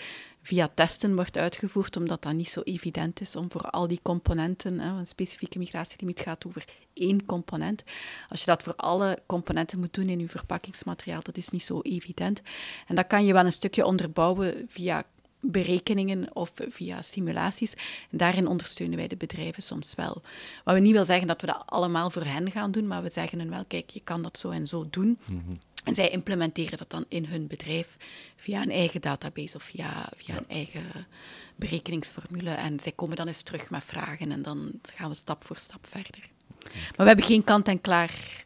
via 0.43 0.69
testen 0.73 1.15
wordt 1.15 1.37
uitgevoerd, 1.37 1.97
omdat 1.97 2.21
dat 2.21 2.33
niet 2.33 2.49
zo 2.49 2.61
evident 2.61 3.21
is 3.21 3.35
om 3.35 3.51
voor 3.51 3.61
al 3.61 3.87
die 3.87 3.99
componenten, 4.01 4.79
hè, 4.79 4.89
een 4.89 5.07
specifieke 5.07 5.57
migratielimiet 5.57 6.19
gaat 6.19 6.47
over 6.47 6.65
één 6.93 7.25
component. 7.25 7.83
Als 8.29 8.39
je 8.39 8.45
dat 8.45 8.63
voor 8.63 8.75
alle 8.75 9.19
componenten 9.25 9.79
moet 9.79 9.93
doen 9.93 10.09
in 10.09 10.19
je 10.19 10.29
verpakkingsmateriaal, 10.29 11.21
dat 11.21 11.37
is 11.37 11.49
niet 11.49 11.63
zo 11.63 11.81
evident. 11.81 12.41
En 12.87 12.95
dat 12.95 13.07
kan 13.07 13.25
je 13.25 13.33
wel 13.33 13.45
een 13.45 13.51
stukje 13.51 13.85
onderbouwen 13.85 14.65
via 14.67 15.03
berekeningen 15.39 16.35
of 16.35 16.51
via 16.55 17.01
simulaties. 17.01 17.73
Daarin 18.09 18.47
ondersteunen 18.47 18.97
wij 18.97 19.07
de 19.07 19.15
bedrijven 19.15 19.63
soms 19.63 19.95
wel. 19.95 20.21
Wat 20.63 20.73
we 20.73 20.79
niet 20.79 20.91
wil 20.91 21.03
zeggen 21.03 21.27
dat 21.27 21.41
we 21.41 21.47
dat 21.47 21.63
allemaal 21.65 22.09
voor 22.09 22.23
hen 22.23 22.51
gaan 22.51 22.71
doen, 22.71 22.87
maar 22.87 23.03
we 23.03 23.09
zeggen 23.09 23.39
hen 23.39 23.49
wel, 23.49 23.65
kijk, 23.65 23.89
je 23.89 24.01
kan 24.03 24.21
dat 24.21 24.37
zo 24.37 24.49
en 24.49 24.67
zo 24.67 24.85
doen. 24.89 25.19
Mhm. 25.25 25.53
En 25.83 25.95
zij 25.95 26.09
implementeren 26.09 26.77
dat 26.77 26.89
dan 26.89 27.05
in 27.07 27.25
hun 27.25 27.47
bedrijf 27.47 27.97
via 28.35 28.61
een 28.61 28.71
eigen 28.71 29.01
database 29.01 29.55
of 29.55 29.63
via, 29.63 30.09
via 30.15 30.37
een 30.37 30.49
eigen 30.49 31.07
berekeningsformule. 31.55 32.49
En 32.49 32.79
zij 32.79 32.91
komen 32.91 33.15
dan 33.15 33.27
eens 33.27 33.41
terug 33.41 33.69
met 33.69 33.83
vragen 33.83 34.31
en 34.31 34.41
dan 34.41 34.71
gaan 34.93 35.09
we 35.09 35.15
stap 35.15 35.43
voor 35.43 35.57
stap 35.57 35.87
verder. 35.87 36.29
Maar 36.71 36.93
we 36.95 37.03
hebben 37.03 37.25
geen 37.25 37.43
kant-en-klaar 37.43 38.45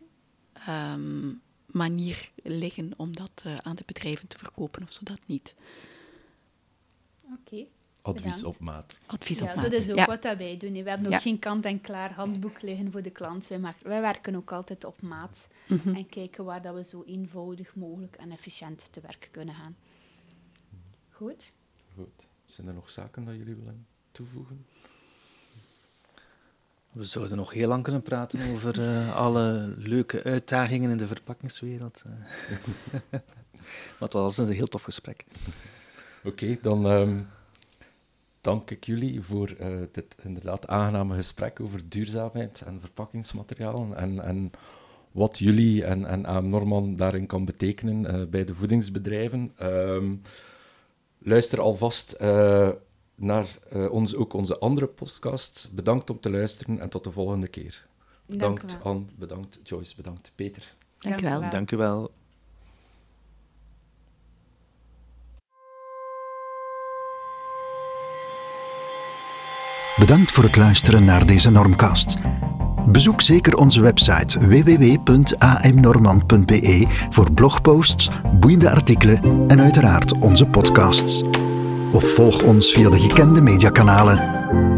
ehm, 0.53 1.29
manier 1.65 2.29
liggen 2.43 2.93
om 2.97 3.15
dat 3.15 3.43
uh, 3.45 3.55
aan 3.57 3.75
de 3.75 3.83
bedrijven 3.85 4.27
te 4.27 4.37
verkopen 4.37 4.83
of 4.83 4.91
zo, 4.91 4.99
dat 5.03 5.19
niet. 5.25 5.55
Oké. 7.39 7.65
Advies 8.07 8.43
op 8.43 8.59
maat. 8.59 8.97
Advies 9.05 9.41
op 9.41 9.47
ja, 9.47 9.55
maat. 9.55 9.63
Dat 9.63 9.73
is 9.73 9.91
ook 9.91 10.05
wat 10.05 10.23
wij 10.23 10.57
doen. 10.57 10.83
We 10.83 10.89
hebben 10.89 11.13
ook 11.13 11.21
geen 11.21 11.39
kant-en-klaar 11.39 12.13
handboek 12.13 12.61
liggen 12.61 12.91
voor 12.91 13.01
de 13.01 13.09
klant. 13.09 13.47
Wij, 13.47 13.59
wij 13.81 14.01
werken 14.01 14.35
ook 14.35 14.51
altijd 14.51 14.83
op 14.83 15.01
maat 15.01 15.47
mhm. 15.67 15.95
en 15.95 16.09
kijken 16.09 16.45
waar 16.45 16.61
dat 16.61 16.75
we 16.75 16.83
zo 16.83 17.03
eenvoudig 17.07 17.75
mogelijk 17.75 18.15
en 18.15 18.31
efficiënt 18.31 18.93
te 18.93 19.01
werk 19.01 19.29
kunnen 19.31 19.55
gaan. 19.55 19.75
Goed? 21.09 21.53
Goed. 21.95 22.27
Zijn 22.45 22.67
er 22.67 22.73
nog 22.73 22.89
zaken 22.89 23.25
dat 23.25 23.35
jullie 23.35 23.55
willen 23.55 23.85
toevoegen? 24.11 24.65
We 26.91 27.05
zouden 27.05 27.37
nog 27.37 27.53
heel 27.53 27.67
lang 27.67 27.83
kunnen 27.83 28.01
praten 28.01 28.51
over 28.51 28.79
uh, 28.79 29.15
alle 29.15 29.73
leuke 29.77 30.23
uitdagingen 30.23 30.89
in 30.89 30.97
de 30.97 31.07
verpakkingswereld. 31.07 32.03
Eh. 32.05 32.11
maar 33.99 33.99
het 33.99 34.13
was 34.13 34.37
een 34.37 34.51
heel 34.51 34.65
tof 34.65 34.83
gesprek. 34.83 35.25
Oké, 36.23 36.57
dan 36.61 36.85
um, 36.85 37.27
dank 38.47 38.71
ik 38.71 38.85
jullie 38.85 39.21
voor 39.21 39.55
uh, 39.59 39.79
dit 39.91 40.15
inderdaad 40.23 40.67
aangename 40.67 41.15
gesprek 41.15 41.59
over 41.59 41.89
duurzaamheid 41.89 42.61
en 42.65 42.79
verpakkingsmaterialen 42.79 43.97
en, 43.97 44.19
en 44.19 44.51
wat 45.11 45.39
jullie 45.39 45.83
en, 45.83 46.05
en 46.05 46.25
AM 46.25 46.49
Norman 46.49 46.95
daarin 46.95 47.25
kan 47.25 47.45
betekenen 47.45 48.15
uh, 48.15 48.27
bij 48.27 48.45
de 48.45 48.55
voedingsbedrijven. 48.55 49.51
Um, 49.61 50.21
luister 51.17 51.59
alvast 51.59 52.15
uh, 52.21 52.69
naar 53.15 53.57
ons, 53.91 54.15
ook 54.15 54.33
onze 54.33 54.57
andere 54.57 54.87
podcast. 54.87 55.69
Bedankt 55.73 56.09
om 56.09 56.19
te 56.19 56.29
luisteren 56.29 56.79
en 56.79 56.89
tot 56.89 57.03
de 57.03 57.11
volgende 57.11 57.47
keer. 57.47 57.87
Bedankt 58.25 58.77
Anne, 58.83 59.03
bedankt 59.15 59.59
Joyce, 59.63 59.95
bedankt 59.95 60.31
Peter. 60.35 60.75
Dank 60.99 61.21
u 61.21 61.23
wel. 61.23 61.49
Dank 61.49 61.71
u 61.71 61.77
wel. 61.77 62.11
Bedankt 69.97 70.31
voor 70.31 70.43
het 70.43 70.55
luisteren 70.55 71.05
naar 71.05 71.25
deze 71.25 71.51
Normcast. 71.51 72.17
Bezoek 72.85 73.21
zeker 73.21 73.55
onze 73.55 73.81
website 73.81 74.47
www.amnormand.be 74.47 76.85
voor 77.09 77.31
blogposts, 77.31 78.09
boeiende 78.33 78.69
artikelen 78.69 79.45
en 79.47 79.61
uiteraard 79.61 80.19
onze 80.19 80.45
podcasts. 80.45 81.23
Of 81.91 82.13
volg 82.13 82.43
ons 82.43 82.71
via 82.71 82.89
de 82.89 82.99
gekende 82.99 83.41
mediakanalen. 83.41 84.76